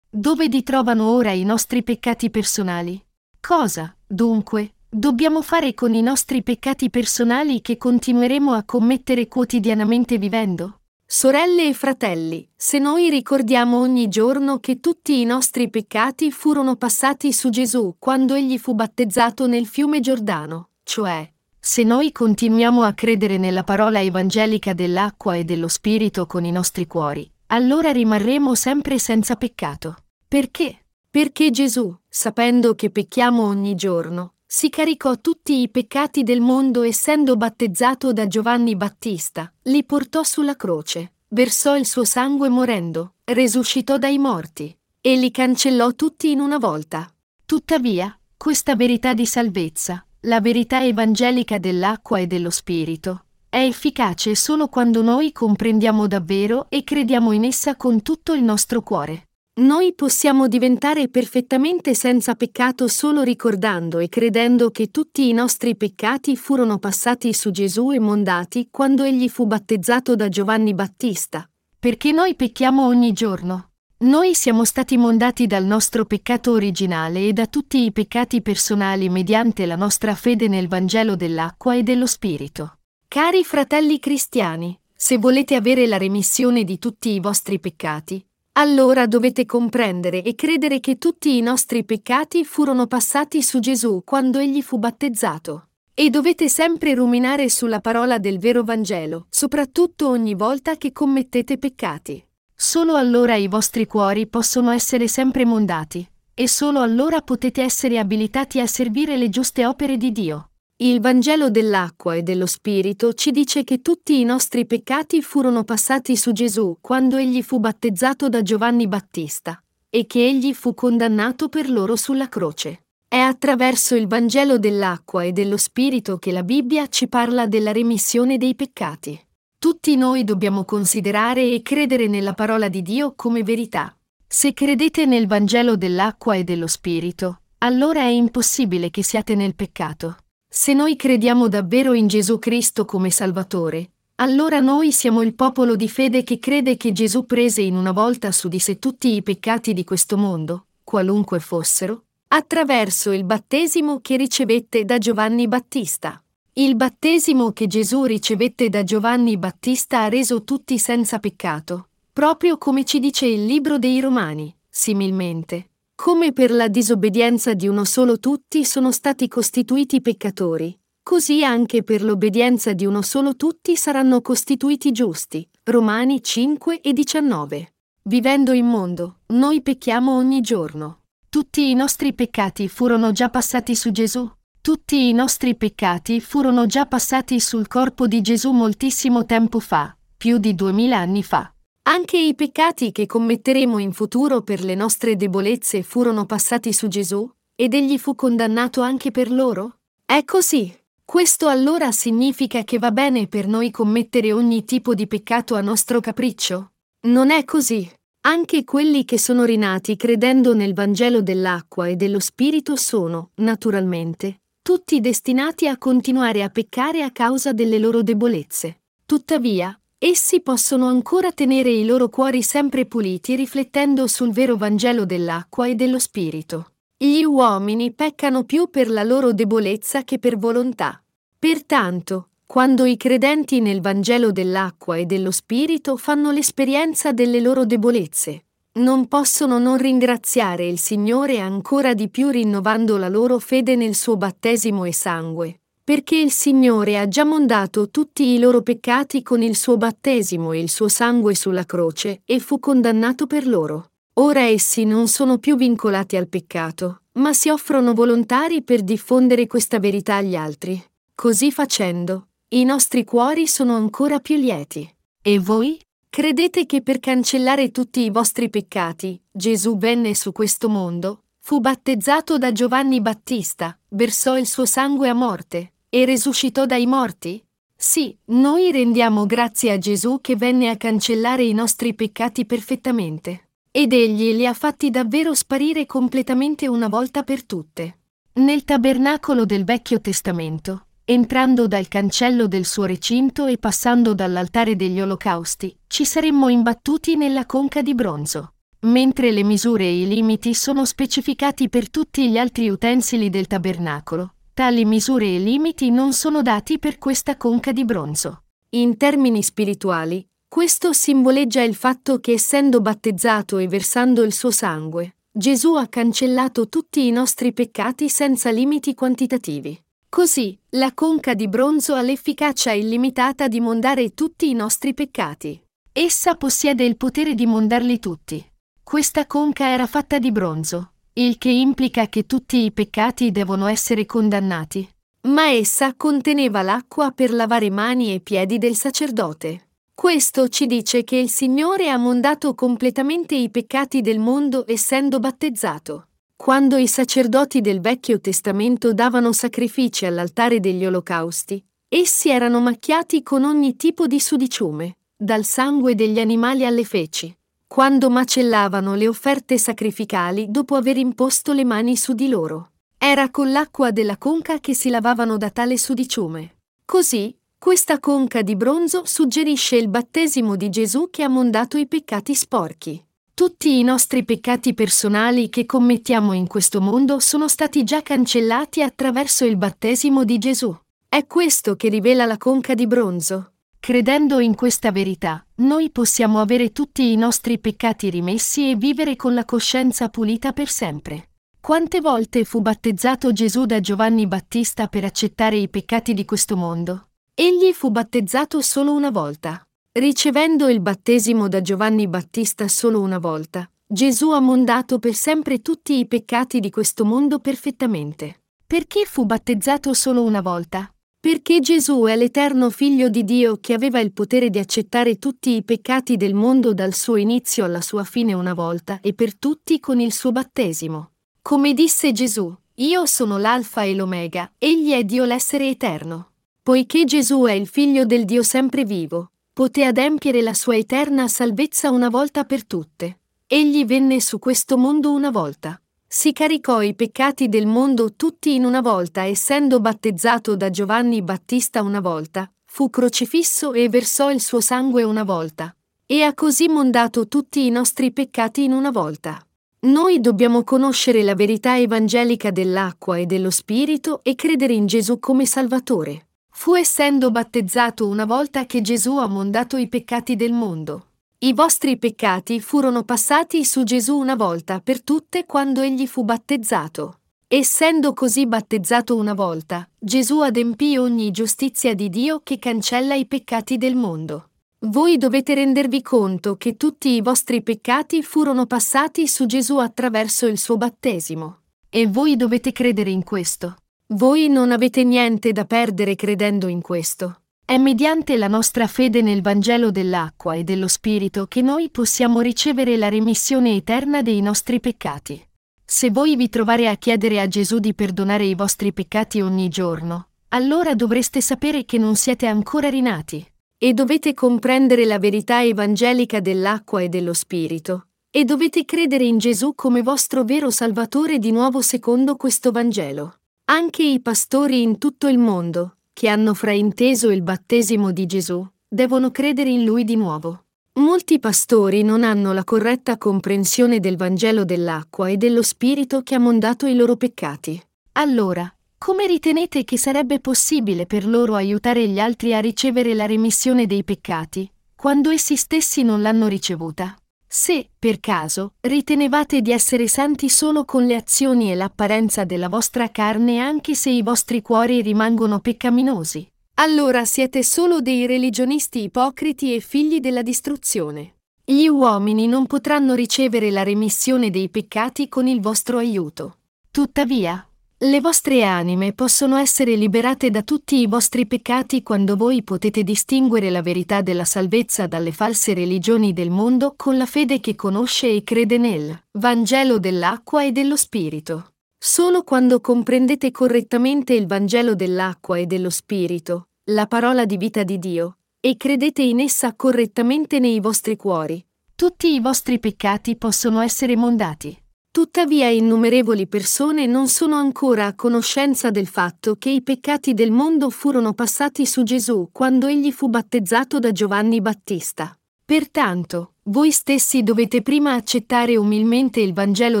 Dove 0.08 0.48
di 0.48 0.62
trovano 0.62 1.10
ora 1.10 1.32
i 1.32 1.42
nostri 1.42 1.82
peccati 1.82 2.30
personali? 2.30 3.04
Cosa, 3.40 3.96
dunque, 4.06 4.74
dobbiamo 4.88 5.42
fare 5.42 5.72
con 5.74 5.94
i 5.94 6.02
nostri 6.02 6.42
peccati 6.42 6.90
personali 6.90 7.62
che 7.62 7.78
continueremo 7.78 8.52
a 8.52 8.64
commettere 8.64 9.28
quotidianamente 9.28 10.18
vivendo? 10.18 10.80
Sorelle 11.04 11.66
e 11.66 11.74
fratelli, 11.74 12.48
se 12.54 12.78
noi 12.78 13.10
ricordiamo 13.10 13.80
ogni 13.80 14.08
giorno 14.08 14.60
che 14.60 14.78
tutti 14.78 15.20
i 15.20 15.24
nostri 15.24 15.68
peccati 15.68 16.30
furono 16.30 16.76
passati 16.76 17.32
su 17.32 17.48
Gesù 17.48 17.96
quando 17.98 18.34
egli 18.34 18.58
fu 18.58 18.74
battezzato 18.74 19.48
nel 19.48 19.66
fiume 19.66 19.98
Giordano, 19.98 20.68
cioè, 20.84 21.28
se 21.58 21.82
noi 21.82 22.12
continuiamo 22.12 22.82
a 22.82 22.92
credere 22.92 23.38
nella 23.38 23.64
parola 23.64 24.00
evangelica 24.00 24.72
dell'acqua 24.72 25.34
e 25.34 25.44
dello 25.44 25.66
Spirito 25.66 26.26
con 26.26 26.44
i 26.44 26.52
nostri 26.52 26.86
cuori, 26.86 27.28
allora 27.46 27.90
rimarremo 27.90 28.54
sempre 28.54 29.00
senza 29.00 29.34
peccato. 29.34 29.96
Perché? 30.28 30.84
Perché 31.12 31.50
Gesù, 31.50 31.92
sapendo 32.08 32.76
che 32.76 32.90
pecchiamo 32.90 33.44
ogni 33.44 33.74
giorno, 33.74 34.34
si 34.46 34.70
caricò 34.70 35.16
tutti 35.16 35.60
i 35.60 35.68
peccati 35.68 36.22
del 36.22 36.40
mondo 36.40 36.84
essendo 36.84 37.36
battezzato 37.36 38.12
da 38.12 38.28
Giovanni 38.28 38.76
Battista, 38.76 39.52
li 39.62 39.82
portò 39.82 40.22
sulla 40.22 40.54
croce, 40.54 41.14
versò 41.30 41.76
il 41.76 41.84
suo 41.84 42.04
sangue 42.04 42.48
morendo, 42.48 43.14
resuscitò 43.24 43.98
dai 43.98 44.18
morti, 44.18 44.72
e 45.00 45.16
li 45.16 45.32
cancellò 45.32 45.94
tutti 45.94 46.30
in 46.30 46.38
una 46.38 46.58
volta. 46.58 47.12
Tuttavia, 47.44 48.16
questa 48.36 48.76
verità 48.76 49.12
di 49.12 49.26
salvezza, 49.26 50.06
la 50.20 50.40
verità 50.40 50.84
evangelica 50.84 51.58
dell'acqua 51.58 52.20
e 52.20 52.28
dello 52.28 52.50
Spirito, 52.50 53.24
è 53.48 53.64
efficace 53.64 54.36
solo 54.36 54.68
quando 54.68 55.02
noi 55.02 55.32
comprendiamo 55.32 56.06
davvero 56.06 56.66
e 56.68 56.84
crediamo 56.84 57.32
in 57.32 57.42
essa 57.42 57.74
con 57.74 58.00
tutto 58.00 58.32
il 58.32 58.44
nostro 58.44 58.80
cuore. 58.82 59.29
Noi 59.60 59.92
possiamo 59.92 60.48
diventare 60.48 61.08
perfettamente 61.08 61.94
senza 61.94 62.34
peccato 62.34 62.88
solo 62.88 63.20
ricordando 63.20 63.98
e 63.98 64.08
credendo 64.08 64.70
che 64.70 64.90
tutti 64.90 65.28
i 65.28 65.34
nostri 65.34 65.76
peccati 65.76 66.34
furono 66.34 66.78
passati 66.78 67.34
su 67.34 67.50
Gesù 67.50 67.92
e 67.92 67.98
mondati 67.98 68.68
quando 68.70 69.02
egli 69.02 69.28
fu 69.28 69.44
battezzato 69.44 70.16
da 70.16 70.30
Giovanni 70.30 70.72
Battista. 70.72 71.46
Perché 71.78 72.10
noi 72.10 72.36
pecchiamo 72.36 72.86
ogni 72.86 73.12
giorno. 73.12 73.72
Noi 73.98 74.34
siamo 74.34 74.64
stati 74.64 74.96
mondati 74.96 75.46
dal 75.46 75.64
nostro 75.66 76.06
peccato 76.06 76.52
originale 76.52 77.28
e 77.28 77.34
da 77.34 77.46
tutti 77.46 77.84
i 77.84 77.92
peccati 77.92 78.40
personali 78.40 79.10
mediante 79.10 79.66
la 79.66 79.76
nostra 79.76 80.14
fede 80.14 80.48
nel 80.48 80.68
Vangelo 80.68 81.16
dell'acqua 81.16 81.74
e 81.74 81.82
dello 81.82 82.06
Spirito. 82.06 82.78
Cari 83.06 83.44
fratelli 83.44 83.98
cristiani, 83.98 84.74
se 84.96 85.18
volete 85.18 85.54
avere 85.54 85.86
la 85.86 85.98
remissione 85.98 86.64
di 86.64 86.78
tutti 86.78 87.10
i 87.10 87.20
vostri 87.20 87.60
peccati, 87.60 88.24
allora 88.52 89.06
dovete 89.06 89.46
comprendere 89.46 90.22
e 90.22 90.34
credere 90.34 90.80
che 90.80 90.98
tutti 90.98 91.36
i 91.36 91.40
nostri 91.40 91.84
peccati 91.84 92.44
furono 92.44 92.86
passati 92.86 93.42
su 93.42 93.60
Gesù 93.60 94.02
quando 94.04 94.38
egli 94.38 94.60
fu 94.60 94.78
battezzato. 94.78 95.68
E 95.94 96.10
dovete 96.10 96.48
sempre 96.48 96.94
ruminare 96.94 97.48
sulla 97.48 97.80
parola 97.80 98.18
del 98.18 98.38
vero 98.38 98.64
Vangelo, 98.64 99.26
soprattutto 99.30 100.08
ogni 100.08 100.34
volta 100.34 100.76
che 100.76 100.92
commettete 100.92 101.58
peccati. 101.58 102.24
Solo 102.54 102.94
allora 102.94 103.36
i 103.36 103.48
vostri 103.48 103.86
cuori 103.86 104.26
possono 104.26 104.70
essere 104.70 105.08
sempre 105.08 105.44
mondati, 105.44 106.06
e 106.34 106.48
solo 106.48 106.80
allora 106.80 107.20
potete 107.22 107.62
essere 107.62 107.98
abilitati 107.98 108.60
a 108.60 108.66
servire 108.66 109.16
le 109.16 109.28
giuste 109.28 109.66
opere 109.66 109.96
di 109.96 110.12
Dio. 110.12 110.49
Il 110.82 111.00
Vangelo 111.00 111.50
dell'acqua 111.50 112.14
e 112.14 112.22
dello 112.22 112.46
Spirito 112.46 113.12
ci 113.12 113.32
dice 113.32 113.64
che 113.64 113.82
tutti 113.82 114.18
i 114.18 114.24
nostri 114.24 114.64
peccati 114.64 115.20
furono 115.20 115.62
passati 115.62 116.16
su 116.16 116.32
Gesù 116.32 116.78
quando 116.80 117.18
egli 117.18 117.42
fu 117.42 117.60
battezzato 117.60 118.30
da 118.30 118.40
Giovanni 118.40 118.88
Battista 118.88 119.62
e 119.90 120.06
che 120.06 120.26
egli 120.26 120.54
fu 120.54 120.72
condannato 120.72 121.50
per 121.50 121.68
loro 121.68 121.96
sulla 121.96 122.30
croce. 122.30 122.84
È 123.06 123.18
attraverso 123.18 123.94
il 123.94 124.06
Vangelo 124.06 124.58
dell'acqua 124.58 125.22
e 125.22 125.32
dello 125.32 125.58
Spirito 125.58 126.16
che 126.16 126.32
la 126.32 126.42
Bibbia 126.42 126.88
ci 126.88 127.08
parla 127.08 127.46
della 127.46 127.72
remissione 127.72 128.38
dei 128.38 128.54
peccati. 128.54 129.22
Tutti 129.58 129.96
noi 129.96 130.24
dobbiamo 130.24 130.64
considerare 130.64 131.42
e 131.42 131.60
credere 131.60 132.06
nella 132.06 132.32
parola 132.32 132.70
di 132.70 132.80
Dio 132.80 133.12
come 133.14 133.42
verità. 133.42 133.94
Se 134.26 134.54
credete 134.54 135.04
nel 135.04 135.26
Vangelo 135.26 135.76
dell'acqua 135.76 136.36
e 136.36 136.42
dello 136.42 136.66
Spirito, 136.66 137.42
allora 137.58 138.00
è 138.00 138.08
impossibile 138.08 138.88
che 138.88 139.02
siate 139.02 139.34
nel 139.34 139.54
peccato. 139.54 140.16
Se 140.52 140.72
noi 140.72 140.96
crediamo 140.96 141.46
davvero 141.46 141.92
in 141.92 142.08
Gesù 142.08 142.40
Cristo 142.40 142.84
come 142.84 143.10
Salvatore, 143.10 143.90
allora 144.16 144.58
noi 144.58 144.90
siamo 144.90 145.22
il 145.22 145.34
popolo 145.34 145.76
di 145.76 145.88
fede 145.88 146.24
che 146.24 146.40
crede 146.40 146.76
che 146.76 146.90
Gesù 146.90 147.24
prese 147.24 147.62
in 147.62 147.76
una 147.76 147.92
volta 147.92 148.32
su 148.32 148.48
di 148.48 148.58
sé 148.58 148.80
tutti 148.80 149.14
i 149.14 149.22
peccati 149.22 149.72
di 149.72 149.84
questo 149.84 150.16
mondo, 150.16 150.66
qualunque 150.82 151.38
fossero, 151.38 152.02
attraverso 152.26 153.12
il 153.12 153.22
battesimo 153.22 154.00
che 154.00 154.16
ricevette 154.16 154.84
da 154.84 154.98
Giovanni 154.98 155.46
Battista. 155.46 156.20
Il 156.54 156.74
battesimo 156.74 157.52
che 157.52 157.68
Gesù 157.68 158.02
ricevette 158.02 158.68
da 158.68 158.82
Giovanni 158.82 159.36
Battista 159.36 160.02
ha 160.02 160.08
reso 160.08 160.42
tutti 160.42 160.80
senza 160.80 161.20
peccato, 161.20 161.90
proprio 162.12 162.58
come 162.58 162.84
ci 162.84 162.98
dice 162.98 163.24
il 163.24 163.46
libro 163.46 163.78
dei 163.78 164.00
Romani, 164.00 164.52
similmente. 164.68 165.69
Come 166.02 166.32
per 166.32 166.50
la 166.50 166.68
disobbedienza 166.68 167.52
di 167.52 167.68
uno 167.68 167.84
solo 167.84 168.18
tutti 168.18 168.64
sono 168.64 168.90
stati 168.90 169.28
costituiti 169.28 170.00
peccatori, 170.00 170.74
così 171.02 171.44
anche 171.44 171.82
per 171.82 172.02
l'obbedienza 172.02 172.72
di 172.72 172.86
uno 172.86 173.02
solo 173.02 173.36
tutti 173.36 173.76
saranno 173.76 174.22
costituiti 174.22 174.92
giusti. 174.92 175.46
Romani 175.64 176.22
5 176.22 176.80
e 176.80 176.94
19. 176.94 177.74
Vivendo 178.04 178.52
in 178.52 178.64
mondo, 178.64 179.18
noi 179.26 179.60
pecchiamo 179.60 180.16
ogni 180.16 180.40
giorno. 180.40 181.00
Tutti 181.28 181.68
i 181.68 181.74
nostri 181.74 182.14
peccati 182.14 182.66
furono 182.66 183.12
già 183.12 183.28
passati 183.28 183.76
su 183.76 183.90
Gesù. 183.90 184.26
Tutti 184.58 185.06
i 185.06 185.12
nostri 185.12 185.54
peccati 185.54 186.18
furono 186.22 186.64
già 186.64 186.86
passati 186.86 187.38
sul 187.40 187.66
corpo 187.66 188.06
di 188.06 188.22
Gesù 188.22 188.52
moltissimo 188.52 189.26
tempo 189.26 189.60
fa, 189.60 189.94
più 190.16 190.38
di 190.38 190.54
duemila 190.54 190.96
anni 190.96 191.22
fa. 191.22 191.52
Anche 191.90 192.18
i 192.18 192.36
peccati 192.36 192.92
che 192.92 193.06
commetteremo 193.06 193.78
in 193.78 193.92
futuro 193.92 194.42
per 194.42 194.62
le 194.62 194.76
nostre 194.76 195.16
debolezze 195.16 195.82
furono 195.82 196.24
passati 196.24 196.72
su 196.72 196.86
Gesù, 196.86 197.28
ed 197.56 197.74
egli 197.74 197.98
fu 197.98 198.14
condannato 198.14 198.80
anche 198.80 199.10
per 199.10 199.28
loro? 199.28 199.78
È 200.04 200.24
così. 200.24 200.72
Questo 201.04 201.48
allora 201.48 201.90
significa 201.90 202.62
che 202.62 202.78
va 202.78 202.92
bene 202.92 203.26
per 203.26 203.48
noi 203.48 203.72
commettere 203.72 204.32
ogni 204.32 204.64
tipo 204.64 204.94
di 204.94 205.08
peccato 205.08 205.56
a 205.56 205.60
nostro 205.62 205.98
capriccio? 205.98 206.74
Non 207.08 207.32
è 207.32 207.44
così. 207.44 207.90
Anche 208.20 208.62
quelli 208.62 209.04
che 209.04 209.18
sono 209.18 209.42
rinati 209.42 209.96
credendo 209.96 210.54
nel 210.54 210.74
Vangelo 210.74 211.22
dell'acqua 211.22 211.88
e 211.88 211.96
dello 211.96 212.20
Spirito 212.20 212.76
sono, 212.76 213.30
naturalmente, 213.38 214.42
tutti 214.62 215.00
destinati 215.00 215.66
a 215.66 215.76
continuare 215.76 216.44
a 216.44 216.50
peccare 216.50 217.02
a 217.02 217.10
causa 217.10 217.52
delle 217.52 217.80
loro 217.80 218.04
debolezze. 218.04 218.82
Tuttavia, 219.04 219.76
Essi 220.02 220.40
possono 220.40 220.86
ancora 220.86 221.30
tenere 221.30 221.68
i 221.68 221.84
loro 221.84 222.08
cuori 222.08 222.42
sempre 222.42 222.86
puliti 222.86 223.36
riflettendo 223.36 224.06
sul 224.06 224.32
vero 224.32 224.56
Vangelo 224.56 225.04
dell'acqua 225.04 225.66
e 225.66 225.74
dello 225.74 225.98
Spirito. 225.98 226.70
Gli 226.96 227.22
uomini 227.22 227.92
peccano 227.92 228.44
più 228.44 228.70
per 228.70 228.88
la 228.88 229.02
loro 229.02 229.34
debolezza 229.34 230.02
che 230.02 230.18
per 230.18 230.38
volontà. 230.38 231.02
Pertanto, 231.38 232.28
quando 232.46 232.86
i 232.86 232.96
credenti 232.96 233.60
nel 233.60 233.82
Vangelo 233.82 234.32
dell'acqua 234.32 234.96
e 234.96 235.04
dello 235.04 235.30
Spirito 235.30 235.98
fanno 235.98 236.30
l'esperienza 236.30 237.12
delle 237.12 237.38
loro 237.38 237.66
debolezze, 237.66 238.44
non 238.76 239.06
possono 239.06 239.58
non 239.58 239.76
ringraziare 239.76 240.66
il 240.66 240.78
Signore 240.78 241.40
ancora 241.40 241.92
di 241.92 242.08
più 242.08 242.30
rinnovando 242.30 242.96
la 242.96 243.08
loro 243.10 243.38
fede 243.38 243.76
nel 243.76 243.94
suo 243.94 244.16
battesimo 244.16 244.86
e 244.86 244.94
sangue, 244.94 245.59
perché 245.90 246.14
il 246.14 246.30
Signore 246.30 246.96
ha 247.00 247.08
già 247.08 247.24
mondato 247.24 247.90
tutti 247.90 248.22
i 248.32 248.38
loro 248.38 248.62
peccati 248.62 249.24
con 249.24 249.42
il 249.42 249.56
suo 249.56 249.76
battesimo 249.76 250.52
e 250.52 250.60
il 250.60 250.70
suo 250.70 250.86
sangue 250.86 251.34
sulla 251.34 251.66
croce 251.66 252.22
e 252.24 252.38
fu 252.38 252.60
condannato 252.60 253.26
per 253.26 253.44
loro. 253.44 253.90
Ora 254.20 254.42
essi 254.42 254.84
non 254.84 255.08
sono 255.08 255.38
più 255.38 255.56
vincolati 255.56 256.14
al 256.14 256.28
peccato, 256.28 257.00
ma 257.14 257.32
si 257.32 257.48
offrono 257.48 257.92
volontari 257.92 258.62
per 258.62 258.82
diffondere 258.82 259.48
questa 259.48 259.80
verità 259.80 260.14
agli 260.14 260.36
altri. 260.36 260.80
Così 261.12 261.50
facendo, 261.50 262.28
i 262.50 262.62
nostri 262.62 263.02
cuori 263.02 263.48
sono 263.48 263.74
ancora 263.74 264.20
più 264.20 264.36
lieti. 264.36 264.88
E 265.20 265.40
voi? 265.40 265.76
Credete 266.08 266.66
che 266.66 266.82
per 266.82 267.00
cancellare 267.00 267.72
tutti 267.72 268.04
i 268.04 268.10
vostri 268.10 268.48
peccati, 268.48 269.20
Gesù 269.28 269.76
venne 269.76 270.14
su 270.14 270.30
questo 270.30 270.68
mondo, 270.68 271.24
fu 271.40 271.58
battezzato 271.58 272.38
da 272.38 272.52
Giovanni 272.52 273.00
Battista, 273.00 273.76
versò 273.88 274.38
il 274.38 274.46
suo 274.46 274.66
sangue 274.66 275.08
a 275.08 275.14
morte, 275.14 275.72
e 275.90 276.04
risuscitò 276.04 276.66
dai 276.66 276.86
morti? 276.86 277.44
Sì, 277.76 278.16
noi 278.26 278.70
rendiamo 278.70 279.26
grazie 279.26 279.72
a 279.72 279.78
Gesù 279.78 280.20
che 280.20 280.36
venne 280.36 280.68
a 280.68 280.76
cancellare 280.76 281.42
i 281.42 281.52
nostri 281.52 281.94
peccati 281.94 282.46
perfettamente. 282.46 283.48
Ed 283.72 283.92
egli 283.92 284.34
li 284.34 284.46
ha 284.46 284.54
fatti 284.54 284.90
davvero 284.90 285.34
sparire 285.34 285.86
completamente 285.86 286.68
una 286.68 286.88
volta 286.88 287.22
per 287.24 287.44
tutte. 287.44 287.98
Nel 288.34 288.64
tabernacolo 288.64 289.44
del 289.44 289.64
Vecchio 289.64 290.00
Testamento, 290.00 290.86
entrando 291.04 291.66
dal 291.66 291.88
cancello 291.88 292.46
del 292.46 292.66
suo 292.66 292.84
recinto 292.84 293.46
e 293.46 293.58
passando 293.58 294.14
dall'altare 294.14 294.76
degli 294.76 295.00
olocausti, 295.00 295.76
ci 295.88 296.04
saremmo 296.04 296.48
imbattuti 296.48 297.16
nella 297.16 297.46
conca 297.46 297.82
di 297.82 297.94
bronzo. 297.94 298.54
Mentre 298.82 299.32
le 299.32 299.42
misure 299.42 299.84
e 299.84 300.02
i 300.02 300.06
limiti 300.06 300.54
sono 300.54 300.84
specificati 300.84 301.68
per 301.68 301.90
tutti 301.90 302.30
gli 302.30 302.38
altri 302.38 302.68
utensili 302.68 303.28
del 303.28 303.46
tabernacolo, 303.46 304.34
Tali 304.60 304.84
misure 304.84 305.24
e 305.24 305.38
limiti 305.38 305.90
non 305.90 306.12
sono 306.12 306.42
dati 306.42 306.78
per 306.78 306.98
questa 306.98 307.38
conca 307.38 307.72
di 307.72 307.86
bronzo. 307.86 308.42
In 308.72 308.98
termini 308.98 309.42
spirituali, 309.42 310.22
questo 310.46 310.92
simboleggia 310.92 311.62
il 311.62 311.74
fatto 311.74 312.20
che 312.20 312.32
essendo 312.32 312.82
battezzato 312.82 313.56
e 313.56 313.66
versando 313.68 314.22
il 314.22 314.34
suo 314.34 314.50
sangue, 314.50 315.14
Gesù 315.32 315.76
ha 315.76 315.86
cancellato 315.86 316.68
tutti 316.68 317.06
i 317.06 317.10
nostri 317.10 317.54
peccati 317.54 318.10
senza 318.10 318.50
limiti 318.50 318.92
quantitativi. 318.92 319.82
Così, 320.10 320.58
la 320.72 320.92
conca 320.92 321.32
di 321.32 321.48
bronzo 321.48 321.94
ha 321.94 322.02
l'efficacia 322.02 322.72
illimitata 322.72 323.48
di 323.48 323.60
mondare 323.60 324.12
tutti 324.12 324.50
i 324.50 324.52
nostri 324.52 324.92
peccati. 324.92 325.58
Essa 325.90 326.34
possiede 326.34 326.84
il 326.84 326.98
potere 326.98 327.34
di 327.34 327.46
mondarli 327.46 327.98
tutti. 327.98 328.46
Questa 328.82 329.26
conca 329.26 329.68
era 329.68 329.86
fatta 329.86 330.18
di 330.18 330.30
bronzo, 330.30 330.92
il 331.20 331.36
che 331.36 331.50
implica 331.50 332.06
che 332.06 332.24
tutti 332.24 332.64
i 332.64 332.72
peccati 332.72 333.30
devono 333.30 333.66
essere 333.66 334.06
condannati. 334.06 334.88
Ma 335.28 335.50
essa 335.50 335.92
conteneva 335.94 336.62
l'acqua 336.62 337.10
per 337.10 337.30
lavare 337.30 337.68
mani 337.68 338.14
e 338.14 338.20
piedi 338.20 338.56
del 338.56 338.74
sacerdote. 338.74 339.68
Questo 339.92 340.48
ci 340.48 340.64
dice 340.64 341.04
che 341.04 341.16
il 341.16 341.28
Signore 341.28 341.90
ha 341.90 341.98
mondato 341.98 342.54
completamente 342.54 343.34
i 343.34 343.50
peccati 343.50 344.00
del 344.00 344.18
mondo 344.18 344.64
essendo 344.66 345.18
battezzato. 345.18 346.06
Quando 346.36 346.78
i 346.78 346.86
sacerdoti 346.86 347.60
del 347.60 347.80
Vecchio 347.80 348.18
Testamento 348.18 348.94
davano 348.94 349.32
sacrifici 349.32 350.06
all'altare 350.06 350.58
degli 350.58 350.86
olocausti, 350.86 351.62
essi 351.86 352.30
erano 352.30 352.60
macchiati 352.60 353.22
con 353.22 353.44
ogni 353.44 353.76
tipo 353.76 354.06
di 354.06 354.18
sudiciume, 354.18 354.96
dal 355.14 355.44
sangue 355.44 355.94
degli 355.94 356.18
animali 356.18 356.64
alle 356.64 356.84
feci 356.84 357.34
quando 357.72 358.10
macellavano 358.10 358.96
le 358.96 359.06
offerte 359.06 359.56
sacrificali 359.56 360.50
dopo 360.50 360.74
aver 360.74 360.96
imposto 360.96 361.52
le 361.52 361.62
mani 361.62 361.96
su 361.96 362.14
di 362.14 362.26
loro. 362.26 362.72
Era 362.98 363.30
con 363.30 363.52
l'acqua 363.52 363.92
della 363.92 364.16
conca 364.16 364.58
che 364.58 364.74
si 364.74 364.90
lavavano 364.90 365.36
da 365.36 365.50
tale 365.50 365.78
sudiciume. 365.78 366.56
Così, 366.84 367.32
questa 367.56 368.00
conca 368.00 368.42
di 368.42 368.56
bronzo 368.56 369.02
suggerisce 369.04 369.76
il 369.76 369.86
battesimo 369.86 370.56
di 370.56 370.68
Gesù 370.68 371.10
che 371.10 371.22
ha 371.22 371.28
mondato 371.28 371.78
i 371.78 371.86
peccati 371.86 372.34
sporchi. 372.34 373.00
Tutti 373.34 373.78
i 373.78 373.84
nostri 373.84 374.24
peccati 374.24 374.74
personali 374.74 375.48
che 375.48 375.64
commettiamo 375.64 376.32
in 376.32 376.48
questo 376.48 376.80
mondo 376.80 377.20
sono 377.20 377.46
stati 377.46 377.84
già 377.84 378.02
cancellati 378.02 378.82
attraverso 378.82 379.44
il 379.44 379.56
battesimo 379.56 380.24
di 380.24 380.38
Gesù. 380.38 380.76
È 381.08 381.24
questo 381.24 381.76
che 381.76 381.88
rivela 381.88 382.26
la 382.26 382.36
conca 382.36 382.74
di 382.74 382.88
bronzo. 382.88 383.52
Credendo 383.80 384.40
in 384.40 384.54
questa 384.54 384.92
verità, 384.92 385.42
noi 385.56 385.90
possiamo 385.90 386.38
avere 386.38 386.70
tutti 386.70 387.12
i 387.12 387.16
nostri 387.16 387.58
peccati 387.58 388.10
rimessi 388.10 388.70
e 388.70 388.76
vivere 388.76 389.16
con 389.16 389.32
la 389.32 389.46
coscienza 389.46 390.10
pulita 390.10 390.52
per 390.52 390.68
sempre. 390.68 391.30
Quante 391.58 392.02
volte 392.02 392.44
fu 392.44 392.60
battezzato 392.60 393.32
Gesù 393.32 393.64
da 393.64 393.80
Giovanni 393.80 394.26
Battista 394.26 394.86
per 394.86 395.04
accettare 395.04 395.56
i 395.56 395.70
peccati 395.70 396.12
di 396.12 396.26
questo 396.26 396.58
mondo? 396.58 397.08
Egli 397.32 397.72
fu 397.72 397.90
battezzato 397.90 398.60
solo 398.60 398.92
una 398.92 399.10
volta. 399.10 399.66
Ricevendo 399.92 400.68
il 400.68 400.80
battesimo 400.80 401.48
da 401.48 401.62
Giovanni 401.62 402.06
Battista 402.06 402.68
solo 402.68 403.00
una 403.00 403.18
volta, 403.18 403.68
Gesù 403.86 404.30
ha 404.30 404.40
mondato 404.40 404.98
per 404.98 405.14
sempre 405.14 405.62
tutti 405.62 405.98
i 405.98 406.06
peccati 406.06 406.60
di 406.60 406.68
questo 406.68 407.06
mondo 407.06 407.38
perfettamente. 407.38 408.42
Perché 408.66 409.06
fu 409.06 409.24
battezzato 409.24 409.94
solo 409.94 410.22
una 410.22 410.42
volta? 410.42 410.92
Perché 411.22 411.60
Gesù 411.60 412.04
è 412.04 412.16
l'eterno 412.16 412.70
figlio 412.70 413.10
di 413.10 413.24
Dio 413.24 413.58
che 413.60 413.74
aveva 413.74 414.00
il 414.00 414.10
potere 414.10 414.48
di 414.48 414.58
accettare 414.58 415.18
tutti 415.18 415.54
i 415.54 415.62
peccati 415.62 416.16
del 416.16 416.32
mondo 416.32 416.72
dal 416.72 416.94
suo 416.94 417.16
inizio 417.16 417.66
alla 417.66 417.82
sua 417.82 418.04
fine 418.04 418.32
una 418.32 418.54
volta 418.54 419.00
e 419.02 419.12
per 419.12 419.36
tutti 419.36 419.78
con 419.80 420.00
il 420.00 420.14
suo 420.14 420.32
battesimo. 420.32 421.10
Come 421.42 421.74
disse 421.74 422.12
Gesù, 422.12 422.50
io 422.76 423.04
sono 423.04 423.36
l'alfa 423.36 423.82
e 423.82 423.94
l'omega, 423.94 424.50
egli 424.56 424.92
è 424.92 425.04
Dio 425.04 425.26
l'essere 425.26 425.68
eterno. 425.68 426.30
Poiché 426.62 427.04
Gesù 427.04 427.42
è 427.42 427.52
il 427.52 427.66
figlio 427.66 428.06
del 428.06 428.24
Dio 428.24 428.42
sempre 428.42 428.86
vivo, 428.86 429.32
poté 429.52 429.84
adempiere 429.84 430.40
la 430.40 430.54
sua 430.54 430.76
eterna 430.76 431.28
salvezza 431.28 431.90
una 431.90 432.08
volta 432.08 432.44
per 432.44 432.64
tutte. 432.64 433.18
Egli 433.46 433.84
venne 433.84 434.22
su 434.22 434.38
questo 434.38 434.78
mondo 434.78 435.12
una 435.12 435.30
volta 435.30 435.78
si 436.12 436.32
caricò 436.32 436.82
i 436.82 436.96
peccati 436.96 437.48
del 437.48 437.68
mondo 437.68 438.14
tutti 438.16 438.56
in 438.56 438.64
una 438.64 438.80
volta, 438.80 439.22
essendo 439.22 439.78
battezzato 439.78 440.56
da 440.56 440.68
Giovanni 440.68 441.22
Battista 441.22 441.82
una 441.82 442.00
volta, 442.00 442.50
fu 442.64 442.90
crocifisso 442.90 443.72
e 443.74 443.88
versò 443.88 444.32
il 444.32 444.40
suo 444.40 444.60
sangue 444.60 445.04
una 445.04 445.22
volta, 445.22 445.72
e 446.04 446.22
ha 446.22 446.34
così 446.34 446.66
mondato 446.66 447.28
tutti 447.28 447.64
i 447.64 447.70
nostri 447.70 448.10
peccati 448.10 448.64
in 448.64 448.72
una 448.72 448.90
volta. 448.90 449.40
Noi 449.82 450.20
dobbiamo 450.20 450.64
conoscere 450.64 451.22
la 451.22 451.36
verità 451.36 451.78
evangelica 451.78 452.50
dell'acqua 452.50 453.16
e 453.16 453.26
dello 453.26 453.50
Spirito 453.50 454.18
e 454.24 454.34
credere 454.34 454.72
in 454.72 454.86
Gesù 454.86 455.20
come 455.20 455.46
Salvatore. 455.46 456.26
Fu 456.50 456.74
essendo 456.74 457.30
battezzato 457.30 458.08
una 458.08 458.24
volta 458.24 458.66
che 458.66 458.80
Gesù 458.80 459.16
ha 459.18 459.28
mondato 459.28 459.76
i 459.76 459.86
peccati 459.86 460.34
del 460.34 460.52
mondo. 460.52 461.09
I 461.42 461.54
vostri 461.54 461.96
peccati 461.96 462.60
furono 462.60 463.02
passati 463.02 463.64
su 463.64 463.82
Gesù 463.82 464.14
una 464.14 464.34
volta 464.34 464.80
per 464.80 465.02
tutte 465.02 465.46
quando 465.46 465.80
egli 465.80 466.06
fu 466.06 466.22
battezzato. 466.22 467.20
Essendo 467.48 468.12
così 468.12 468.46
battezzato 468.46 469.16
una 469.16 469.32
volta, 469.32 469.88
Gesù 469.98 470.40
adempì 470.40 470.98
ogni 470.98 471.30
giustizia 471.30 471.94
di 471.94 472.10
Dio 472.10 472.42
che 472.42 472.58
cancella 472.58 473.14
i 473.14 473.24
peccati 473.24 473.78
del 473.78 473.96
mondo. 473.96 474.50
Voi 474.80 475.16
dovete 475.16 475.54
rendervi 475.54 476.02
conto 476.02 476.56
che 476.56 476.76
tutti 476.76 477.08
i 477.14 477.22
vostri 477.22 477.62
peccati 477.62 478.22
furono 478.22 478.66
passati 478.66 479.26
su 479.26 479.46
Gesù 479.46 479.78
attraverso 479.78 480.44
il 480.44 480.58
suo 480.58 480.76
battesimo. 480.76 481.60
E 481.88 482.06
voi 482.06 482.36
dovete 482.36 482.70
credere 482.70 483.08
in 483.08 483.24
questo. 483.24 483.76
Voi 484.08 484.50
non 484.50 484.72
avete 484.72 485.04
niente 485.04 485.52
da 485.52 485.64
perdere 485.64 486.16
credendo 486.16 486.66
in 486.66 486.82
questo. 486.82 487.39
È 487.70 487.78
mediante 487.78 488.36
la 488.36 488.48
nostra 488.48 488.88
fede 488.88 489.22
nel 489.22 489.42
Vangelo 489.42 489.92
dell'acqua 489.92 490.56
e 490.56 490.64
dello 490.64 490.88
Spirito 490.88 491.46
che 491.46 491.62
noi 491.62 491.88
possiamo 491.88 492.40
ricevere 492.40 492.96
la 492.96 493.08
remissione 493.08 493.76
eterna 493.76 494.22
dei 494.22 494.40
nostri 494.40 494.80
peccati. 494.80 495.40
Se 495.84 496.10
voi 496.10 496.34
vi 496.34 496.48
trovare 496.48 496.88
a 496.88 496.96
chiedere 496.96 497.40
a 497.40 497.46
Gesù 497.46 497.78
di 497.78 497.94
perdonare 497.94 498.44
i 498.44 498.56
vostri 498.56 498.92
peccati 498.92 499.40
ogni 499.40 499.68
giorno, 499.68 500.30
allora 500.48 500.96
dovreste 500.96 501.40
sapere 501.40 501.84
che 501.84 501.96
non 501.96 502.16
siete 502.16 502.48
ancora 502.48 502.88
rinati 502.88 503.46
e 503.78 503.92
dovete 503.94 504.34
comprendere 504.34 505.04
la 505.04 505.20
verità 505.20 505.62
evangelica 505.62 506.40
dell'acqua 506.40 507.02
e 507.02 507.08
dello 507.08 507.34
Spirito, 507.34 508.08
e 508.32 508.44
dovete 508.44 508.84
credere 508.84 509.22
in 509.22 509.38
Gesù 509.38 509.76
come 509.76 510.02
vostro 510.02 510.42
vero 510.42 510.70
Salvatore 510.70 511.38
di 511.38 511.52
nuovo 511.52 511.82
secondo 511.82 512.34
questo 512.34 512.72
Vangelo. 512.72 513.36
Anche 513.66 514.02
i 514.02 514.18
pastori 514.18 514.82
in 514.82 514.98
tutto 514.98 515.28
il 515.28 515.38
mondo, 515.38 515.98
che 516.12 516.28
hanno 516.28 516.54
frainteso 516.54 517.30
il 517.30 517.42
battesimo 517.42 518.12
di 518.12 518.26
Gesù, 518.26 518.66
devono 518.86 519.30
credere 519.30 519.70
in 519.70 519.84
lui 519.84 520.04
di 520.04 520.16
nuovo. 520.16 520.64
Molti 520.94 521.38
pastori 521.38 522.02
non 522.02 522.24
hanno 522.24 522.52
la 522.52 522.64
corretta 522.64 523.16
comprensione 523.16 524.00
del 524.00 524.16
Vangelo 524.16 524.64
dell'acqua 524.64 525.28
e 525.28 525.36
dello 525.36 525.62
Spirito 525.62 526.22
che 526.22 526.34
ha 526.34 526.38
mondato 526.38 526.86
i 526.86 526.94
loro 526.94 527.16
peccati. 527.16 527.80
Allora, 528.12 528.72
come 528.98 529.26
ritenete 529.26 529.84
che 529.84 529.96
sarebbe 529.96 530.40
possibile 530.40 531.06
per 531.06 531.26
loro 531.26 531.54
aiutare 531.54 532.06
gli 532.08 532.18
altri 532.18 532.54
a 532.54 532.60
ricevere 532.60 533.14
la 533.14 533.26
remissione 533.26 533.86
dei 533.86 534.04
peccati, 534.04 534.70
quando 534.94 535.30
essi 535.30 535.56
stessi 535.56 536.02
non 536.02 536.20
l'hanno 536.20 536.48
ricevuta? 536.48 537.16
Se, 537.52 537.88
per 537.98 538.20
caso, 538.20 538.74
ritenevate 538.82 539.60
di 539.60 539.72
essere 539.72 540.06
santi 540.06 540.48
solo 540.48 540.84
con 540.84 541.04
le 541.04 541.16
azioni 541.16 541.72
e 541.72 541.74
l'apparenza 541.74 542.44
della 542.44 542.68
vostra 542.68 543.10
carne 543.10 543.58
anche 543.58 543.96
se 543.96 544.08
i 544.08 544.22
vostri 544.22 544.62
cuori 544.62 545.02
rimangono 545.02 545.58
peccaminosi, 545.58 546.48
allora 546.74 547.24
siete 547.24 547.64
solo 547.64 548.00
dei 548.00 548.26
religionisti 548.26 549.02
ipocriti 549.02 549.74
e 549.74 549.80
figli 549.80 550.20
della 550.20 550.42
distruzione. 550.42 551.38
Gli 551.64 551.88
uomini 551.88 552.46
non 552.46 552.66
potranno 552.66 553.14
ricevere 553.14 553.72
la 553.72 553.82
remissione 553.82 554.50
dei 554.50 554.68
peccati 554.68 555.28
con 555.28 555.48
il 555.48 555.60
vostro 555.60 555.98
aiuto. 555.98 556.58
Tuttavia, 556.88 557.68
Le 558.02 558.22
vostre 558.22 558.64
anime 558.64 559.12
possono 559.12 559.58
essere 559.58 559.94
liberate 559.94 560.48
da 560.48 560.62
tutti 560.62 560.96
i 560.96 561.06
vostri 561.06 561.46
peccati 561.46 562.02
quando 562.02 562.34
voi 562.34 562.62
potete 562.62 563.02
distinguere 563.02 563.68
la 563.68 563.82
verità 563.82 564.22
della 564.22 564.46
salvezza 564.46 565.06
dalle 565.06 565.32
false 565.32 565.74
religioni 565.74 566.32
del 566.32 566.48
mondo 566.48 566.94
con 566.96 567.18
la 567.18 567.26
fede 567.26 567.60
che 567.60 567.74
conosce 567.74 568.30
e 568.30 568.42
crede 568.42 568.78
nel 568.78 569.24
Vangelo 569.32 569.98
dell'acqua 569.98 570.64
e 570.64 570.72
dello 570.72 570.96
Spirito. 570.96 571.74
Solo 571.98 572.42
quando 572.42 572.80
comprendete 572.80 573.50
correttamente 573.50 574.32
il 574.32 574.46
Vangelo 574.46 574.94
dell'acqua 574.94 575.58
e 575.58 575.66
dello 575.66 575.90
Spirito, 575.90 576.68
la 576.92 577.06
parola 577.06 577.44
di 577.44 577.58
vita 577.58 577.82
di 577.82 577.98
Dio, 577.98 578.38
e 578.60 578.78
credete 578.78 579.20
in 579.20 579.40
essa 579.40 579.74
correttamente 579.76 580.58
nei 580.58 580.80
vostri 580.80 581.16
cuori, 581.16 581.62
tutti 581.94 582.32
i 582.32 582.40
vostri 582.40 582.78
peccati 582.78 583.36
possono 583.36 583.78
essere 583.82 584.16
mondati. 584.16 584.79
Tuttavia 585.12 585.68
innumerevoli 585.68 586.46
persone 586.46 587.04
non 587.06 587.26
sono 587.26 587.56
ancora 587.56 588.06
a 588.06 588.14
conoscenza 588.14 588.90
del 588.90 589.08
fatto 589.08 589.56
che 589.56 589.68
i 589.68 589.82
peccati 589.82 590.34
del 590.34 590.52
mondo 590.52 590.88
furono 590.88 591.34
passati 591.34 591.84
su 591.84 592.04
Gesù 592.04 592.50
quando 592.52 592.86
egli 592.86 593.10
fu 593.10 593.28
battezzato 593.28 593.98
da 593.98 594.12
Giovanni 594.12 594.60
Battista. 594.60 595.36
Pertanto, 595.64 596.54
voi 596.64 596.92
stessi 596.92 597.42
dovete 597.42 597.82
prima 597.82 598.14
accettare 598.14 598.76
umilmente 598.76 599.40
il 599.40 599.52
Vangelo 599.52 600.00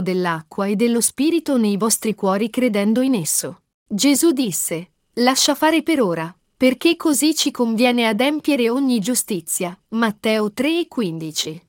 dell'acqua 0.00 0.66
e 0.66 0.76
dello 0.76 1.00
Spirito 1.00 1.56
nei 1.56 1.76
vostri 1.76 2.14
cuori 2.14 2.48
credendo 2.48 3.00
in 3.00 3.14
esso. 3.14 3.62
Gesù 3.88 4.30
disse, 4.30 4.92
Lascia 5.14 5.56
fare 5.56 5.82
per 5.82 6.00
ora, 6.00 6.32
perché 6.56 6.94
così 6.94 7.34
ci 7.34 7.50
conviene 7.50 8.06
adempiere 8.06 8.70
ogni 8.70 9.00
giustizia. 9.00 9.76
Matteo 9.88 10.52
3 10.52 10.80
e 10.80 10.86
15. 10.86 11.62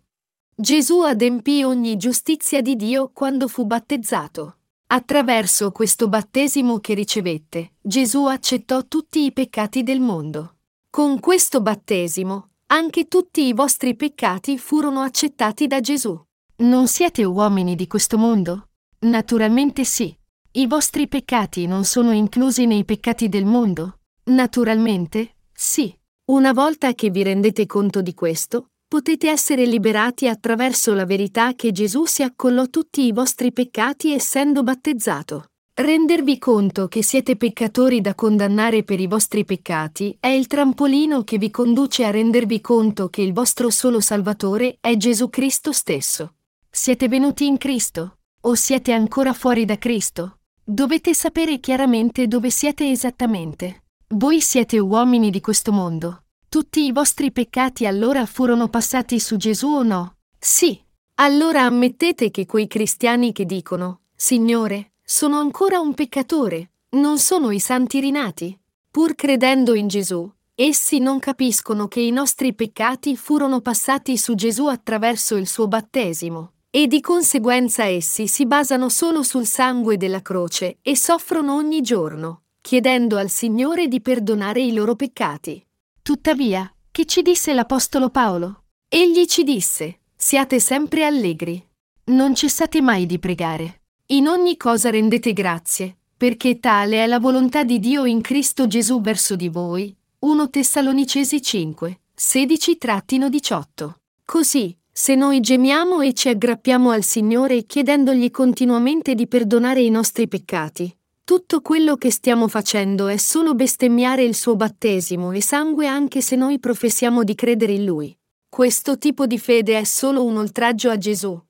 Gesù 0.62 0.99
adempì 0.99 1.64
ogni 1.64 1.97
giustizia 1.97 2.62
di 2.62 2.76
Dio 2.76 3.09
quando 3.12 3.47
fu 3.47 3.66
battezzato. 3.66 4.57
Attraverso 4.89 5.72
questo 5.72 6.07
battesimo 6.07 6.78
che 6.78 6.93
ricevette, 6.93 7.72
Gesù 7.82 8.26
accettò 8.26 8.86
tutti 8.86 9.26
i 9.26 9.34
peccati 9.34 9.82
del 9.82 9.99
mondo. 9.99 10.57
Con 10.88 11.20
questo 11.20 11.62
battesimo, 11.62 12.49
anche 12.68 13.07
tutti 13.07 13.47
i 13.47 13.53
vostri 13.53 13.95
peccati 13.95 14.59
furono 14.59 14.99
accettati 14.99 15.66
da 15.66 15.80
Gesù. 15.80 16.16
Non 16.57 16.88
siete 16.88 17.24
uomini 17.24 17.74
di 17.74 17.88
questo 17.88 18.20
mondo? 18.20 18.68
Naturalmente 18.99 19.84
sì. 19.84 20.16
I 20.51 20.68
vostri 20.68 21.07
peccati 21.07 21.66
non 21.66 21.86
sono 21.86 22.12
inclusi 22.12 22.68
nei 22.68 22.86
peccati 22.86 23.30
del 23.30 23.45
mondo? 23.45 23.97
Naturalmente, 24.26 25.38
sì. 25.51 25.91
Una 26.26 26.53
volta 26.53 26.93
che 26.93 27.09
vi 27.09 27.24
rendete 27.24 27.66
conto 27.66 28.03
di 28.03 28.14
questo, 28.14 28.68
potete 28.92 29.30
essere 29.30 29.66
liberati 29.66 30.28
attraverso 30.28 30.94
la 30.94 31.06
verità 31.06 31.54
che 31.54 31.72
Gesù 31.72 32.04
si 32.04 32.24
accollò 32.24 32.68
tutti 32.68 33.06
i 33.06 33.14
vostri 33.14 33.54
peccati 33.54 34.12
essendo 34.12 34.64
battezzato. 34.64 35.46
Rendervi 35.76 36.38
conto 36.38 36.89
che 36.89 37.02
siete 37.02 37.38
peccatori 37.38 38.02
da 38.02 38.14
condannare 38.16 38.84
per 38.84 39.00
i 39.00 39.08
vostri 39.08 39.46
peccati 39.46 40.18
è 40.20 40.28
il 40.28 40.48
trampolino 40.48 41.24
che 41.24 41.38
vi 41.38 41.50
conduce 41.50 42.04
a 42.04 42.12
rendervi 42.12 42.60
conto 42.60 43.08
che 43.08 43.22
il 43.22 43.32
vostro 43.32 43.70
solo 43.70 44.02
Salvatore 44.02 44.76
è 44.82 44.98
Gesù 44.98 45.30
Cristo 45.30 45.72
stesso. 45.72 46.34
Siete 46.70 47.08
venuti 47.08 47.46
in 47.46 47.58
Cristo? 47.58 48.18
O 48.42 48.56
siete 48.56 48.92
ancora 48.92 49.32
fuori 49.32 49.64
da 49.64 49.78
Cristo? 49.78 50.39
Dovete 50.62 51.14
sapere 51.14 51.62
chiaramente 51.62 52.28
dove 52.28 52.50
siete 52.50 52.92
esattamente. 52.92 53.84
Voi 54.16 54.42
siete 54.42 54.80
uomini 54.80 55.30
di 55.30 55.39
questo 55.39 55.72
mondo. 55.72 56.24
Tutti 56.54 56.84
i 56.84 56.91
vostri 56.91 57.32
peccati 57.32 57.86
allora 57.86 58.26
furono 58.26 58.68
passati 58.68 59.22
su 59.22 59.38
Gesù 59.38 59.68
o 59.68 59.84
no? 59.84 60.18
Sì. 60.38 60.78
Allora 61.16 61.62
ammettete 61.62 62.30
che 62.30 62.45
quei 62.45 62.68
cristiani 62.68 63.32
che 63.32 63.45
dicono, 63.45 64.02
Signore, 64.14 64.95
sono 65.02 65.39
ancora 65.39 65.80
un 65.80 65.93
peccatore, 65.93 66.72
non 66.97 67.20
sono 67.20 67.52
i 67.52 67.62
santi 67.62 68.02
rinati. 68.02 68.60
Pur 68.91 69.16
credendo 69.16 69.76
in 69.76 69.88
Gesù, 69.88 70.30
essi 70.54 70.99
non 70.99 71.20
capiscono 71.20 71.88
che 71.88 72.02
i 72.02 72.12
nostri 72.12 72.54
peccati 72.54 73.16
furono 73.16 73.62
passati 73.62 74.18
su 74.18 74.36
Gesù 74.36 74.66
attraverso 74.66 75.38
il 75.38 75.47
suo 75.47 75.70
battesimo, 75.70 76.52
e 76.70 76.88
di 76.88 76.99
conseguenza 76.99 77.86
essi 77.86 78.28
si 78.28 78.45
basano 78.45 78.89
solo 78.89 79.24
sul 79.24 79.45
sangue 79.45 79.95
della 79.95 80.22
croce 80.22 80.80
e 80.82 80.97
soffrono 80.97 81.56
ogni 81.56 81.80
giorno, 81.80 82.41
chiedendo 82.60 83.16
al 83.16 83.30
Signore 83.30 83.88
di 83.88 84.02
perdonare 84.02 84.60
i 84.60 84.74
loro 84.74 84.97
peccati. 84.97 85.66
Tuttavia, 86.04 86.74
che 86.89 87.06
ci 87.06 87.22
disse 87.22 87.54
l'Apostolo 87.54 88.10
Paolo? 88.10 88.64
Egli 88.89 89.26
ci 89.26 89.43
disse, 89.43 89.99
siate 90.16 90.60
sempre 90.60 91.06
allegri. 91.06 91.64
Non 92.06 92.34
cessate 92.34 92.82
mai 92.82 93.06
di 93.06 93.20
pregare. 93.20 93.84
In 94.08 94.28
ogni 94.28 94.58
cosa 94.58 94.89
rendete 94.89 95.32
grazie, 95.32 95.97
perché 96.18 96.60
tale 96.60 97.04
è 97.04 97.08
la 97.08 97.20
volontà 97.20 97.64
di 97.64 97.80
Dio 97.80 98.06
in 98.06 98.22
Cristo 98.22 98.66
Gesù 98.66 98.99
verso 98.99 99.36
di 99.36 99.47
voi. 99.47 99.95
1 100.20 100.49
Tessalonicesi 100.49 101.39
5, 101.39 101.99
16-18. 102.18 103.91
Così, 104.26 104.76
se 104.91 105.14
noi 105.14 105.39
gemiamo 105.39 106.02
e 106.02 106.14
ci 106.14 106.30
aggrappiamo 106.30 106.89
al 106.89 107.04
Signore 107.04 107.66
chiedendogli 107.66 108.32
continuamente 108.32 109.14
di 109.14 109.28
perdonare 109.28 109.82
i 109.82 109.89
nostri 109.91 110.28
peccati, 110.28 110.93
tutto 111.32 111.61
quello 111.61 111.95
che 111.95 112.11
stiamo 112.11 112.49
facendo 112.49 113.07
è 113.07 113.15
solo 113.15 113.55
bestemmiare 113.55 114.21
il 114.21 114.36
suo 114.36 114.57
battesimo 114.57 115.32
e 115.32 115.41
sangue 115.41 115.88
anche 115.88 116.19
se 116.19 116.36
noi 116.36 116.59
professiamo 116.59 117.23
di 117.23 117.36
credere 117.36 117.71
in 117.71 117.86
lui. 117.86 118.13
Questo 118.49 118.97
tipo 118.97 119.25
di 119.25 119.39
fede 119.39 119.79
è 119.79 119.86
solo 119.86 120.25
un 120.25 120.36
oltraggio 120.36 120.89
a 120.89 120.97
Gesù. 120.97 121.41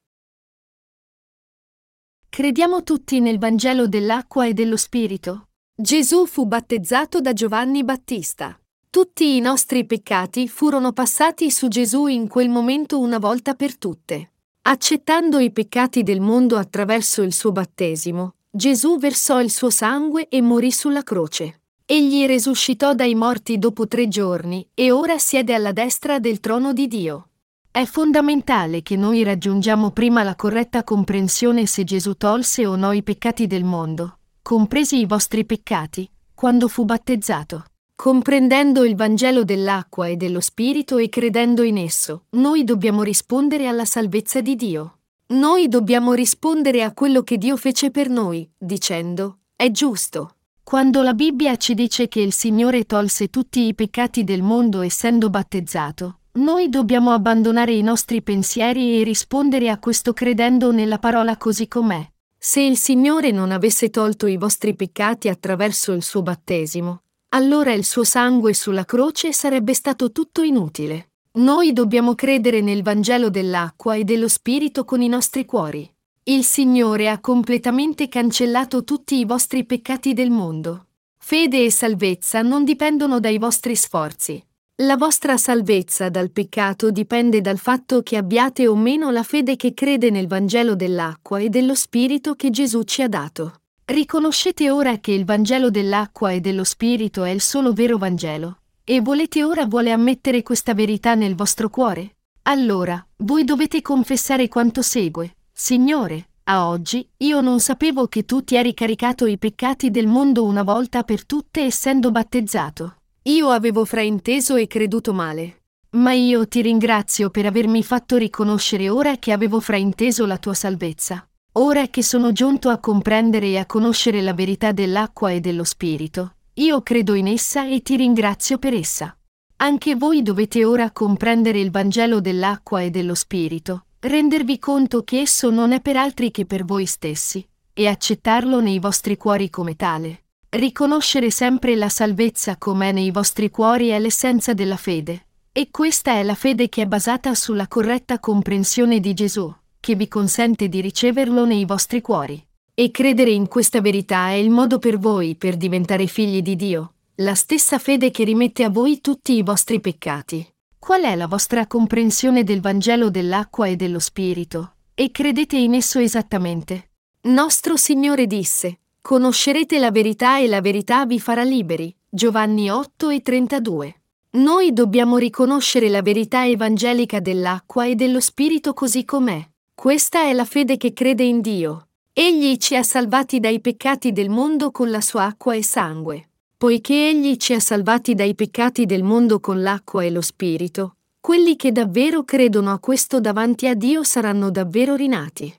Crediamo 2.29 2.83
tutti 2.83 3.19
nel 3.21 3.39
Vangelo 3.39 3.87
dell'acqua 3.87 4.45
e 4.45 4.53
dello 4.53 4.77
Spirito. 4.77 5.47
Gesù 5.75 6.27
fu 6.27 6.45
battezzato 6.45 7.19
da 7.19 7.33
Giovanni 7.33 7.83
Battista. 7.83 8.55
Tutti 8.87 9.35
i 9.35 9.39
nostri 9.39 9.87
peccati 9.87 10.47
furono 10.47 10.91
passati 10.91 11.49
su 11.49 11.67
Gesù 11.69 12.05
in 12.05 12.27
quel 12.27 12.49
momento 12.49 12.99
una 12.99 13.17
volta 13.17 13.55
per 13.55 13.75
tutte. 13.79 14.33
Accettando 14.61 15.39
i 15.39 15.51
peccati 15.51 16.03
del 16.03 16.21
mondo 16.21 16.57
attraverso 16.57 17.23
il 17.23 17.33
suo 17.33 17.51
battesimo, 17.51 18.35
Gesù 18.53 18.97
versò 18.97 19.39
il 19.39 19.49
suo 19.49 19.69
sangue 19.69 20.27
e 20.27 20.41
morì 20.41 20.73
sulla 20.73 21.03
croce. 21.03 21.61
Egli 21.85 22.25
resuscitò 22.25 22.93
dai 22.93 23.15
morti 23.15 23.57
dopo 23.57 23.87
tre 23.87 24.09
giorni 24.09 24.67
e 24.73 24.91
ora 24.91 25.17
siede 25.17 25.53
alla 25.53 25.71
destra 25.71 26.19
del 26.19 26.41
trono 26.41 26.73
di 26.73 26.87
Dio. 26.87 27.29
È 27.71 27.85
fondamentale 27.85 28.81
che 28.81 28.97
noi 28.97 29.23
raggiungiamo 29.23 29.91
prima 29.91 30.23
la 30.23 30.35
corretta 30.35 30.83
comprensione 30.83 31.65
se 31.65 31.85
Gesù 31.85 32.15
tolse 32.15 32.65
o 32.65 32.75
no 32.75 32.91
i 32.91 33.03
peccati 33.03 33.47
del 33.47 33.63
mondo, 33.63 34.17
compresi 34.41 34.99
i 34.99 35.05
vostri 35.05 35.45
peccati, 35.45 36.09
quando 36.35 36.67
fu 36.67 36.83
battezzato. 36.83 37.63
Comprendendo 37.95 38.83
il 38.83 38.97
Vangelo 38.97 39.45
dell'acqua 39.45 40.07
e 40.07 40.17
dello 40.17 40.41
Spirito 40.41 40.97
e 40.97 41.07
credendo 41.07 41.63
in 41.63 41.77
esso, 41.77 42.25
noi 42.31 42.65
dobbiamo 42.65 43.01
rispondere 43.01 43.67
alla 43.67 43.85
salvezza 43.85 44.41
di 44.41 44.57
Dio. 44.57 44.95
Noi 45.31 45.69
dobbiamo 45.69 46.11
rispondere 46.11 46.83
a 46.83 46.91
quello 46.91 47.21
che 47.21 47.37
Dio 47.37 47.55
fece 47.55 47.89
per 47.89 48.09
noi, 48.09 48.49
dicendo, 48.57 49.37
è 49.55 49.71
giusto. 49.71 50.35
Quando 50.61 51.01
la 51.01 51.13
Bibbia 51.13 51.55
ci 51.55 51.73
dice 51.73 52.09
che 52.09 52.19
il 52.19 52.33
Signore 52.33 52.83
tolse 52.83 53.29
tutti 53.29 53.65
i 53.65 53.73
peccati 53.73 54.25
del 54.25 54.41
mondo 54.41 54.81
essendo 54.81 55.29
battezzato, 55.29 56.19
noi 56.33 56.67
dobbiamo 56.67 57.11
abbandonare 57.11 57.71
i 57.71 57.81
nostri 57.81 58.21
pensieri 58.21 58.99
e 58.99 59.05
rispondere 59.05 59.69
a 59.69 59.79
questo 59.79 60.11
credendo 60.11 60.73
nella 60.73 60.99
parola 60.99 61.37
così 61.37 61.65
com'è. 61.69 62.05
Se 62.37 62.59
il 62.59 62.77
Signore 62.77 63.31
non 63.31 63.51
avesse 63.51 63.89
tolto 63.89 64.27
i 64.27 64.35
vostri 64.35 64.75
peccati 64.75 65.29
attraverso 65.29 65.93
il 65.93 66.03
suo 66.03 66.21
battesimo, 66.21 67.03
allora 67.29 67.71
il 67.71 67.85
suo 67.85 68.03
sangue 68.03 68.53
sulla 68.53 68.83
croce 68.83 69.31
sarebbe 69.31 69.73
stato 69.73 70.11
tutto 70.11 70.41
inutile. 70.41 71.10
Noi 71.33 71.71
dobbiamo 71.71 72.13
credere 72.13 72.59
nel 72.59 72.83
Vangelo 72.83 73.29
dell'acqua 73.29 73.95
e 73.95 74.03
dello 74.03 74.27
Spirito 74.27 74.83
con 74.83 75.01
i 75.01 75.07
nostri 75.07 75.45
cuori. 75.45 75.89
Il 76.23 76.43
Signore 76.43 77.07
ha 77.07 77.21
completamente 77.21 78.09
cancellato 78.09 78.83
tutti 78.83 79.17
i 79.17 79.23
vostri 79.23 79.63
peccati 79.65 80.11
del 80.11 80.29
mondo. 80.29 80.87
Fede 81.17 81.63
e 81.63 81.71
salvezza 81.71 82.41
non 82.41 82.65
dipendono 82.65 83.21
dai 83.21 83.37
vostri 83.37 83.77
sforzi. 83.77 84.45
La 84.81 84.97
vostra 84.97 85.37
salvezza 85.37 86.09
dal 86.09 86.31
peccato 86.31 86.91
dipende 86.91 87.39
dal 87.39 87.59
fatto 87.59 88.01
che 88.01 88.17
abbiate 88.17 88.67
o 88.67 88.75
meno 88.75 89.09
la 89.09 89.23
fede 89.23 89.55
che 89.55 89.73
crede 89.73 90.09
nel 90.09 90.27
Vangelo 90.27 90.75
dell'acqua 90.75 91.39
e 91.39 91.47
dello 91.47 91.75
Spirito 91.75 92.35
che 92.35 92.49
Gesù 92.49 92.83
ci 92.83 93.03
ha 93.03 93.07
dato. 93.07 93.61
Riconoscete 93.85 94.69
ora 94.69 94.97
che 94.97 95.13
il 95.13 95.23
Vangelo 95.23 95.69
dell'acqua 95.69 96.31
e 96.31 96.41
dello 96.41 96.65
Spirito 96.65 97.23
è 97.23 97.29
il 97.29 97.39
solo 97.39 97.71
vero 97.71 97.97
Vangelo. 97.97 98.60
E 98.83 98.99
volete 98.99 99.43
ora 99.43 99.67
vuole 99.67 99.91
ammettere 99.91 100.41
questa 100.41 100.73
verità 100.73 101.13
nel 101.13 101.35
vostro 101.35 101.69
cuore? 101.69 102.15
Allora, 102.43 103.05
voi 103.17 103.43
dovete 103.43 103.81
confessare 103.83 104.47
quanto 104.47 104.81
segue. 104.81 105.35
Signore, 105.51 106.29
a 106.45 106.67
oggi, 106.67 107.07
io 107.17 107.41
non 107.41 107.59
sapevo 107.59 108.07
che 108.07 108.25
tu 108.25 108.43
ti 108.43 108.55
eri 108.55 108.73
caricato 108.73 109.27
i 109.27 109.37
peccati 109.37 109.91
del 109.91 110.07
mondo 110.07 110.43
una 110.43 110.63
volta 110.63 111.03
per 111.03 111.25
tutte 111.27 111.61
essendo 111.61 112.09
battezzato. 112.09 112.95
Io 113.23 113.49
avevo 113.49 113.85
frainteso 113.85 114.55
e 114.55 114.65
creduto 114.65 115.13
male. 115.13 115.61
Ma 115.91 116.13
io 116.13 116.47
ti 116.47 116.61
ringrazio 116.61 117.29
per 117.29 117.45
avermi 117.45 117.83
fatto 117.83 118.17
riconoscere 118.17 118.89
ora 118.89 119.17
che 119.17 119.31
avevo 119.31 119.59
frainteso 119.59 120.25
la 120.25 120.39
tua 120.39 120.55
salvezza. 120.55 121.23
Ora 121.53 121.87
che 121.87 122.01
sono 122.01 122.31
giunto 122.31 122.69
a 122.69 122.79
comprendere 122.79 123.47
e 123.47 123.57
a 123.57 123.65
conoscere 123.67 124.21
la 124.21 124.33
verità 124.33 124.71
dell'acqua 124.71 125.31
e 125.31 125.39
dello 125.39 125.65
Spirito, 125.65 126.37
io 126.53 126.81
credo 126.81 127.13
in 127.13 127.27
essa 127.27 127.67
e 127.67 127.81
ti 127.81 127.95
ringrazio 127.95 128.57
per 128.57 128.73
essa. 128.73 129.15
Anche 129.57 129.95
voi 129.95 130.21
dovete 130.21 130.65
ora 130.65 130.91
comprendere 130.91 131.59
il 131.59 131.71
Vangelo 131.71 132.19
dell'acqua 132.19 132.81
e 132.81 132.89
dello 132.89 133.15
Spirito, 133.15 133.85
rendervi 133.99 134.59
conto 134.59 135.03
che 135.03 135.21
esso 135.21 135.49
non 135.49 135.71
è 135.71 135.81
per 135.81 135.97
altri 135.97 136.31
che 136.31 136.45
per 136.45 136.65
voi 136.65 136.85
stessi, 136.85 137.47
e 137.73 137.87
accettarlo 137.87 138.59
nei 138.59 138.79
vostri 138.79 139.17
cuori 139.17 139.49
come 139.49 139.75
tale. 139.75 140.23
Riconoscere 140.49 141.31
sempre 141.31 141.75
la 141.75 141.89
salvezza 141.89 142.57
com'è 142.57 142.91
nei 142.91 143.11
vostri 143.11 143.49
cuori 143.49 143.89
è 143.89 143.99
l'essenza 143.99 144.53
della 144.53 144.77
fede, 144.77 145.27
e 145.51 145.69
questa 145.71 146.13
è 146.13 146.23
la 146.23 146.35
fede 146.35 146.67
che 146.67 146.81
è 146.81 146.85
basata 146.85 147.33
sulla 147.35 147.67
corretta 147.67 148.19
comprensione 148.19 148.99
di 148.99 149.13
Gesù 149.13 149.53
che 149.81 149.95
vi 149.95 150.07
consente 150.07 150.69
di 150.69 150.79
riceverlo 150.79 151.43
nei 151.43 151.65
vostri 151.65 152.01
cuori. 152.01 152.41
E 152.73 152.89
credere 152.89 153.31
in 153.31 153.47
questa 153.47 153.81
verità 153.81 154.29
è 154.29 154.33
il 154.33 154.49
modo 154.49 154.79
per 154.79 154.97
voi 154.97 155.35
per 155.35 155.57
diventare 155.57 156.07
figli 156.07 156.41
di 156.41 156.55
Dio, 156.55 156.93
la 157.15 157.35
stessa 157.35 157.77
fede 157.79 158.11
che 158.11 158.23
rimette 158.23 158.63
a 158.63 158.69
voi 158.69 159.01
tutti 159.01 159.33
i 159.33 159.43
vostri 159.43 159.81
peccati. 159.81 160.47
Qual 160.79 161.03
è 161.03 161.15
la 161.15 161.27
vostra 161.27 161.67
comprensione 161.67 162.43
del 162.43 162.61
Vangelo 162.61 163.09
dell'acqua 163.09 163.67
e 163.67 163.75
dello 163.75 163.99
Spirito? 163.99 164.75
E 164.95 165.11
credete 165.11 165.57
in 165.57 165.73
esso 165.73 165.99
esattamente? 165.99 166.91
Nostro 167.23 167.75
Signore 167.75 168.25
disse, 168.25 168.79
Conoscerete 169.01 169.77
la 169.77 169.91
verità 169.91 170.39
e 170.39 170.47
la 170.47 170.61
verità 170.61 171.05
vi 171.05 171.19
farà 171.19 171.43
liberi. 171.43 171.93
Giovanni 172.09 172.69
8 172.69 173.09
e 173.09 173.21
32. 173.21 174.01
Noi 174.31 174.73
dobbiamo 174.73 175.17
riconoscere 175.17 175.89
la 175.89 176.01
verità 176.01 176.47
evangelica 176.47 177.19
dell'acqua 177.19 177.85
e 177.85 177.95
dello 177.95 178.19
Spirito 178.19 178.73
così 178.73 179.03
com'è. 179.03 179.45
Questa 179.75 180.21
è 180.21 180.33
la 180.33 180.45
fede 180.45 180.77
che 180.77 180.93
crede 180.93 181.23
in 181.23 181.41
Dio. 181.41 181.87
Egli 182.13 182.57
ci 182.57 182.75
ha 182.75 182.83
salvati 182.83 183.39
dai 183.39 183.61
peccati 183.61 184.11
del 184.11 184.29
mondo 184.29 184.69
con 184.69 184.89
la 184.91 184.99
sua 184.99 185.23
acqua 185.23 185.55
e 185.55 185.63
sangue. 185.63 186.31
Poiché 186.57 187.07
Egli 187.07 187.37
ci 187.37 187.53
ha 187.53 187.59
salvati 187.61 188.15
dai 188.15 188.35
peccati 188.35 188.85
del 188.85 189.01
mondo 189.01 189.39
con 189.39 189.61
l'acqua 189.61 190.03
e 190.03 190.09
lo 190.09 190.19
Spirito, 190.19 190.97
quelli 191.21 191.55
che 191.55 191.71
davvero 191.71 192.25
credono 192.25 192.73
a 192.73 192.79
questo 192.79 193.21
davanti 193.21 193.65
a 193.65 193.75
Dio 193.75 194.03
saranno 194.03 194.51
davvero 194.51 194.95
rinati. 194.95 195.55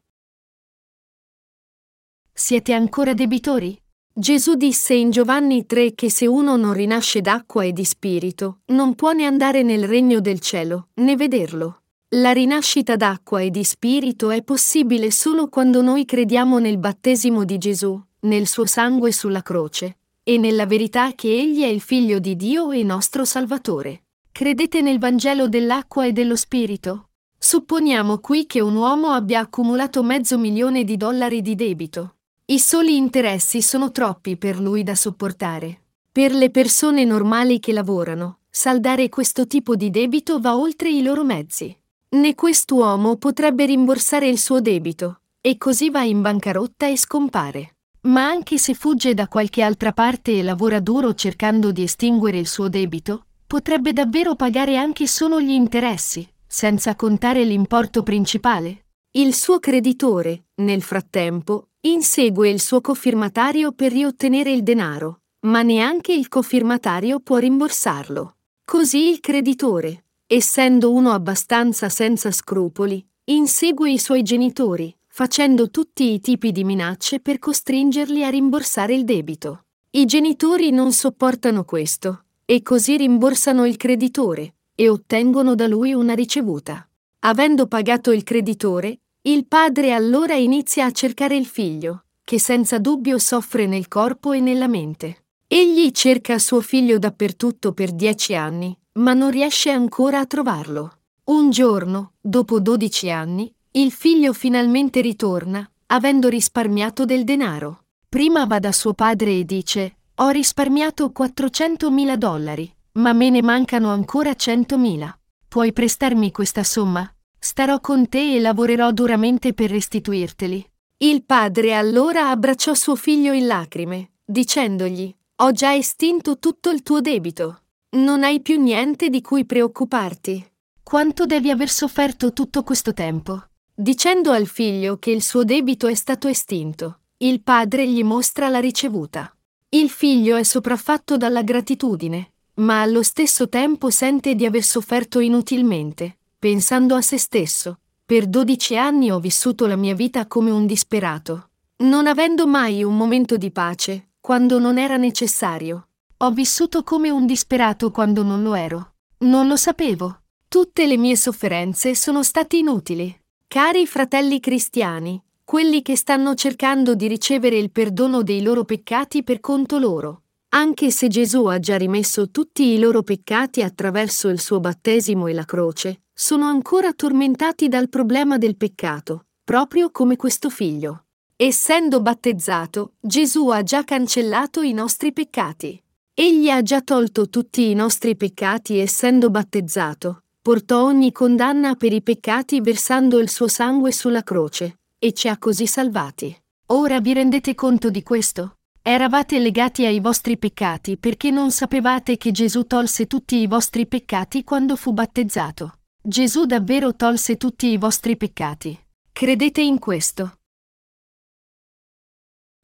Siete 2.30 2.74
ancora 2.74 3.14
debitori? 3.14 3.74
Gesù 4.12 4.54
disse 4.54 4.92
in 4.92 5.10
Giovanni 5.10 5.64
3 5.64 5.94
che 5.94 6.10
se 6.10 6.26
uno 6.26 6.56
non 6.56 6.74
rinasce 6.74 7.22
d'acqua 7.22 7.64
e 7.64 7.72
di 7.72 7.84
spirito, 7.86 8.58
non 8.66 8.94
può 8.94 9.12
né 9.12 9.24
andare 9.24 9.62
nel 9.62 9.88
regno 9.88 10.20
del 10.20 10.40
cielo, 10.40 10.88
né 10.96 11.16
vederlo. 11.16 11.81
La 12.16 12.32
rinascita 12.32 12.94
d'acqua 12.94 13.40
e 13.40 13.48
di 13.48 13.64
spirito 13.64 14.30
è 14.30 14.42
possibile 14.42 15.10
solo 15.10 15.48
quando 15.48 15.80
noi 15.80 16.04
crediamo 16.04 16.58
nel 16.58 16.76
battesimo 16.76 17.42
di 17.44 17.56
Gesù, 17.56 17.98
nel 18.20 18.46
suo 18.46 18.66
sangue 18.66 19.12
sulla 19.12 19.40
croce, 19.40 19.96
e 20.22 20.36
nella 20.36 20.66
verità 20.66 21.14
che 21.14 21.28
Egli 21.28 21.62
è 21.62 21.68
il 21.68 21.80
Figlio 21.80 22.18
di 22.18 22.36
Dio 22.36 22.70
e 22.70 22.82
nostro 22.82 23.24
Salvatore. 23.24 24.02
Credete 24.30 24.82
nel 24.82 24.98
Vangelo 24.98 25.48
dell'acqua 25.48 26.04
e 26.04 26.12
dello 26.12 26.36
Spirito? 26.36 27.08
Supponiamo 27.38 28.18
qui 28.18 28.44
che 28.44 28.60
un 28.60 28.76
uomo 28.76 29.08
abbia 29.08 29.40
accumulato 29.40 30.02
mezzo 30.02 30.36
milione 30.36 30.84
di 30.84 30.98
dollari 30.98 31.40
di 31.40 31.54
debito. 31.54 32.16
I 32.44 32.58
soli 32.58 32.94
interessi 32.94 33.62
sono 33.62 33.90
troppi 33.90 34.36
per 34.36 34.60
lui 34.60 34.82
da 34.82 34.94
sopportare. 34.94 35.80
Per 36.12 36.34
le 36.34 36.50
persone 36.50 37.06
normali 37.06 37.58
che 37.58 37.72
lavorano, 37.72 38.40
saldare 38.50 39.08
questo 39.08 39.46
tipo 39.46 39.76
di 39.76 39.88
debito 39.88 40.40
va 40.40 40.58
oltre 40.58 40.90
i 40.90 41.02
loro 41.02 41.24
mezzi 41.24 41.74
né 42.14 42.34
quest'uomo 42.34 43.16
potrebbe 43.16 43.64
rimborsare 43.66 44.28
il 44.28 44.38
suo 44.38 44.60
debito, 44.60 45.20
e 45.40 45.56
così 45.56 45.90
va 45.90 46.02
in 46.02 46.20
bancarotta 46.20 46.86
e 46.86 46.96
scompare. 46.96 47.76
Ma 48.02 48.26
anche 48.26 48.58
se 48.58 48.74
fugge 48.74 49.14
da 49.14 49.28
qualche 49.28 49.62
altra 49.62 49.92
parte 49.92 50.32
e 50.32 50.42
lavora 50.42 50.80
duro 50.80 51.14
cercando 51.14 51.70
di 51.72 51.84
estinguere 51.84 52.38
il 52.38 52.46
suo 52.46 52.68
debito, 52.68 53.26
potrebbe 53.46 53.92
davvero 53.92 54.34
pagare 54.34 54.76
anche 54.76 55.06
solo 55.06 55.40
gli 55.40 55.50
interessi, 55.50 56.28
senza 56.46 56.96
contare 56.96 57.44
l'importo 57.44 58.02
principale. 58.02 58.86
Il 59.12 59.34
suo 59.34 59.58
creditore, 59.58 60.46
nel 60.56 60.82
frattempo, 60.82 61.68
insegue 61.80 62.48
il 62.48 62.60
suo 62.60 62.80
cofirmatario 62.80 63.72
per 63.72 63.92
riottenere 63.92 64.52
il 64.52 64.62
denaro, 64.62 65.20
ma 65.46 65.62
neanche 65.62 66.12
il 66.12 66.28
cofirmatario 66.28 67.20
può 67.20 67.38
rimborsarlo. 67.38 68.36
Così 68.64 69.10
il 69.10 69.20
creditore, 69.20 70.04
essendo 70.34 70.92
uno 70.92 71.10
abbastanza 71.10 71.90
senza 71.90 72.30
scrupoli, 72.30 73.06
insegue 73.24 73.90
i 73.90 73.98
suoi 73.98 74.22
genitori, 74.22 74.96
facendo 75.06 75.70
tutti 75.70 76.14
i 76.14 76.20
tipi 76.20 76.52
di 76.52 76.64
minacce 76.64 77.20
per 77.20 77.38
costringerli 77.38 78.24
a 78.24 78.30
rimborsare 78.30 78.94
il 78.94 79.04
debito. 79.04 79.64
I 79.90 80.06
genitori 80.06 80.70
non 80.70 80.90
sopportano 80.92 81.64
questo, 81.64 82.24
e 82.46 82.62
così 82.62 82.96
rimborsano 82.96 83.66
il 83.66 83.76
creditore, 83.76 84.54
e 84.74 84.88
ottengono 84.88 85.54
da 85.54 85.66
lui 85.66 85.92
una 85.92 86.14
ricevuta. 86.14 86.88
Avendo 87.24 87.66
pagato 87.66 88.10
il 88.10 88.22
creditore, 88.22 89.00
il 89.20 89.46
padre 89.46 89.92
allora 89.92 90.32
inizia 90.32 90.86
a 90.86 90.92
cercare 90.92 91.36
il 91.36 91.44
figlio, 91.44 92.04
che 92.24 92.40
senza 92.40 92.78
dubbio 92.78 93.18
soffre 93.18 93.66
nel 93.66 93.86
corpo 93.86 94.32
e 94.32 94.40
nella 94.40 94.66
mente. 94.66 95.24
Egli 95.46 95.90
cerca 95.90 96.38
suo 96.38 96.62
figlio 96.62 96.98
dappertutto 96.98 97.72
per 97.74 97.92
dieci 97.92 98.34
anni, 98.34 98.74
ma 98.94 99.14
non 99.14 99.30
riesce 99.30 99.70
ancora 99.70 100.18
a 100.18 100.26
trovarlo. 100.26 100.98
Un 101.24 101.50
giorno, 101.50 102.12
dopo 102.20 102.60
dodici 102.60 103.10
anni, 103.10 103.52
il 103.72 103.92
figlio 103.92 104.32
finalmente 104.32 105.00
ritorna, 105.00 105.68
avendo 105.86 106.28
risparmiato 106.28 107.04
del 107.04 107.24
denaro. 107.24 107.84
Prima 108.08 108.44
va 108.44 108.58
da 108.58 108.72
suo 108.72 108.92
padre 108.92 109.38
e 109.38 109.44
dice, 109.44 109.96
ho 110.16 110.28
risparmiato 110.28 111.12
400.000 111.16 112.14
dollari, 112.16 112.70
ma 112.92 113.12
me 113.12 113.30
ne 113.30 113.40
mancano 113.40 113.90
ancora 113.90 114.32
100.000. 114.32 115.10
Puoi 115.48 115.72
prestarmi 115.72 116.30
questa 116.30 116.64
somma? 116.64 117.10
Starò 117.38 117.80
con 117.80 118.08
te 118.08 118.36
e 118.36 118.40
lavorerò 118.40 118.90
duramente 118.90 119.54
per 119.54 119.70
restituirteli. 119.70 120.70
Il 120.98 121.24
padre 121.24 121.74
allora 121.74 122.28
abbracciò 122.28 122.74
suo 122.74 122.94
figlio 122.94 123.32
in 123.32 123.46
lacrime, 123.46 124.12
dicendogli, 124.24 125.14
ho 125.36 125.50
già 125.52 125.74
estinto 125.74 126.38
tutto 126.38 126.70
il 126.70 126.82
tuo 126.82 127.00
debito. 127.00 127.61
Non 127.94 128.22
hai 128.22 128.40
più 128.40 128.58
niente 128.58 129.10
di 129.10 129.20
cui 129.20 129.44
preoccuparti. 129.44 130.42
Quanto 130.82 131.26
devi 131.26 131.50
aver 131.50 131.68
sofferto 131.68 132.32
tutto 132.32 132.62
questo 132.62 132.94
tempo? 132.94 133.48
Dicendo 133.74 134.30
al 134.30 134.46
figlio 134.46 134.96
che 134.96 135.10
il 135.10 135.22
suo 135.22 135.44
debito 135.44 135.86
è 135.88 135.94
stato 135.94 136.26
estinto, 136.26 137.00
il 137.18 137.42
padre 137.42 137.86
gli 137.86 138.02
mostra 138.02 138.48
la 138.48 138.60
ricevuta. 138.60 139.30
Il 139.68 139.90
figlio 139.90 140.36
è 140.36 140.42
sopraffatto 140.42 141.18
dalla 141.18 141.42
gratitudine, 141.42 142.32
ma 142.54 142.80
allo 142.80 143.02
stesso 143.02 143.50
tempo 143.50 143.90
sente 143.90 144.34
di 144.34 144.46
aver 144.46 144.62
sofferto 144.62 145.20
inutilmente, 145.20 146.16
pensando 146.38 146.94
a 146.94 147.02
se 147.02 147.18
stesso. 147.18 147.80
Per 148.06 148.26
dodici 148.26 148.74
anni 148.74 149.10
ho 149.10 149.20
vissuto 149.20 149.66
la 149.66 149.76
mia 149.76 149.94
vita 149.94 150.26
come 150.26 150.50
un 150.50 150.64
disperato, 150.64 151.50
non 151.82 152.06
avendo 152.06 152.46
mai 152.46 152.82
un 152.82 152.96
momento 152.96 153.36
di 153.36 153.50
pace, 153.50 154.12
quando 154.18 154.58
non 154.58 154.78
era 154.78 154.96
necessario. 154.96 155.88
Ho 156.22 156.30
vissuto 156.30 156.84
come 156.84 157.10
un 157.10 157.26
disperato 157.26 157.90
quando 157.90 158.22
non 158.22 158.44
lo 158.44 158.54
ero. 158.54 158.92
Non 159.24 159.48
lo 159.48 159.56
sapevo. 159.56 160.20
Tutte 160.46 160.86
le 160.86 160.96
mie 160.96 161.16
sofferenze 161.16 161.96
sono 161.96 162.22
state 162.22 162.58
inutili. 162.58 163.12
Cari 163.48 163.88
fratelli 163.88 164.38
cristiani, 164.38 165.20
quelli 165.42 165.82
che 165.82 165.96
stanno 165.96 166.34
cercando 166.34 166.94
di 166.94 167.08
ricevere 167.08 167.56
il 167.56 167.72
perdono 167.72 168.22
dei 168.22 168.40
loro 168.40 168.64
peccati 168.64 169.24
per 169.24 169.40
conto 169.40 169.80
loro. 169.80 170.22
Anche 170.50 170.92
se 170.92 171.08
Gesù 171.08 171.46
ha 171.46 171.58
già 171.58 171.76
rimesso 171.76 172.30
tutti 172.30 172.68
i 172.68 172.78
loro 172.78 173.02
peccati 173.02 173.60
attraverso 173.60 174.28
il 174.28 174.38
suo 174.38 174.60
battesimo 174.60 175.26
e 175.26 175.32
la 175.32 175.44
croce, 175.44 176.02
sono 176.14 176.44
ancora 176.44 176.92
tormentati 176.92 177.66
dal 177.66 177.88
problema 177.88 178.38
del 178.38 178.56
peccato, 178.56 179.26
proprio 179.42 179.90
come 179.90 180.14
questo 180.14 180.50
figlio. 180.50 181.06
Essendo 181.34 182.00
battezzato, 182.00 182.92
Gesù 183.00 183.48
ha 183.48 183.64
già 183.64 183.82
cancellato 183.82 184.60
i 184.62 184.72
nostri 184.72 185.12
peccati. 185.12 185.82
Egli 186.14 186.50
ha 186.50 186.60
già 186.60 186.82
tolto 186.82 187.30
tutti 187.30 187.70
i 187.70 187.74
nostri 187.74 188.16
peccati 188.16 188.76
essendo 188.78 189.30
battezzato, 189.30 190.24
portò 190.42 190.84
ogni 190.84 191.10
condanna 191.10 191.74
per 191.74 191.94
i 191.94 192.02
peccati 192.02 192.60
versando 192.60 193.18
il 193.18 193.30
suo 193.30 193.48
sangue 193.48 193.92
sulla 193.92 194.22
croce, 194.22 194.80
e 194.98 195.14
ci 195.14 195.28
ha 195.28 195.38
così 195.38 195.66
salvati. 195.66 196.36
Ora 196.66 197.00
vi 197.00 197.14
rendete 197.14 197.54
conto 197.54 197.88
di 197.88 198.02
questo? 198.02 198.58
Eravate 198.82 199.38
legati 199.38 199.86
ai 199.86 200.00
vostri 200.00 200.36
peccati 200.36 200.98
perché 200.98 201.30
non 201.30 201.50
sapevate 201.50 202.18
che 202.18 202.30
Gesù 202.30 202.64
tolse 202.64 203.06
tutti 203.06 203.36
i 203.36 203.46
vostri 203.46 203.86
peccati 203.86 204.44
quando 204.44 204.76
fu 204.76 204.92
battezzato. 204.92 205.78
Gesù 205.98 206.44
davvero 206.44 206.94
tolse 206.94 207.38
tutti 207.38 207.68
i 207.68 207.78
vostri 207.78 208.18
peccati. 208.18 208.78
Credete 209.10 209.62
in 209.62 209.78
questo? 209.78 210.40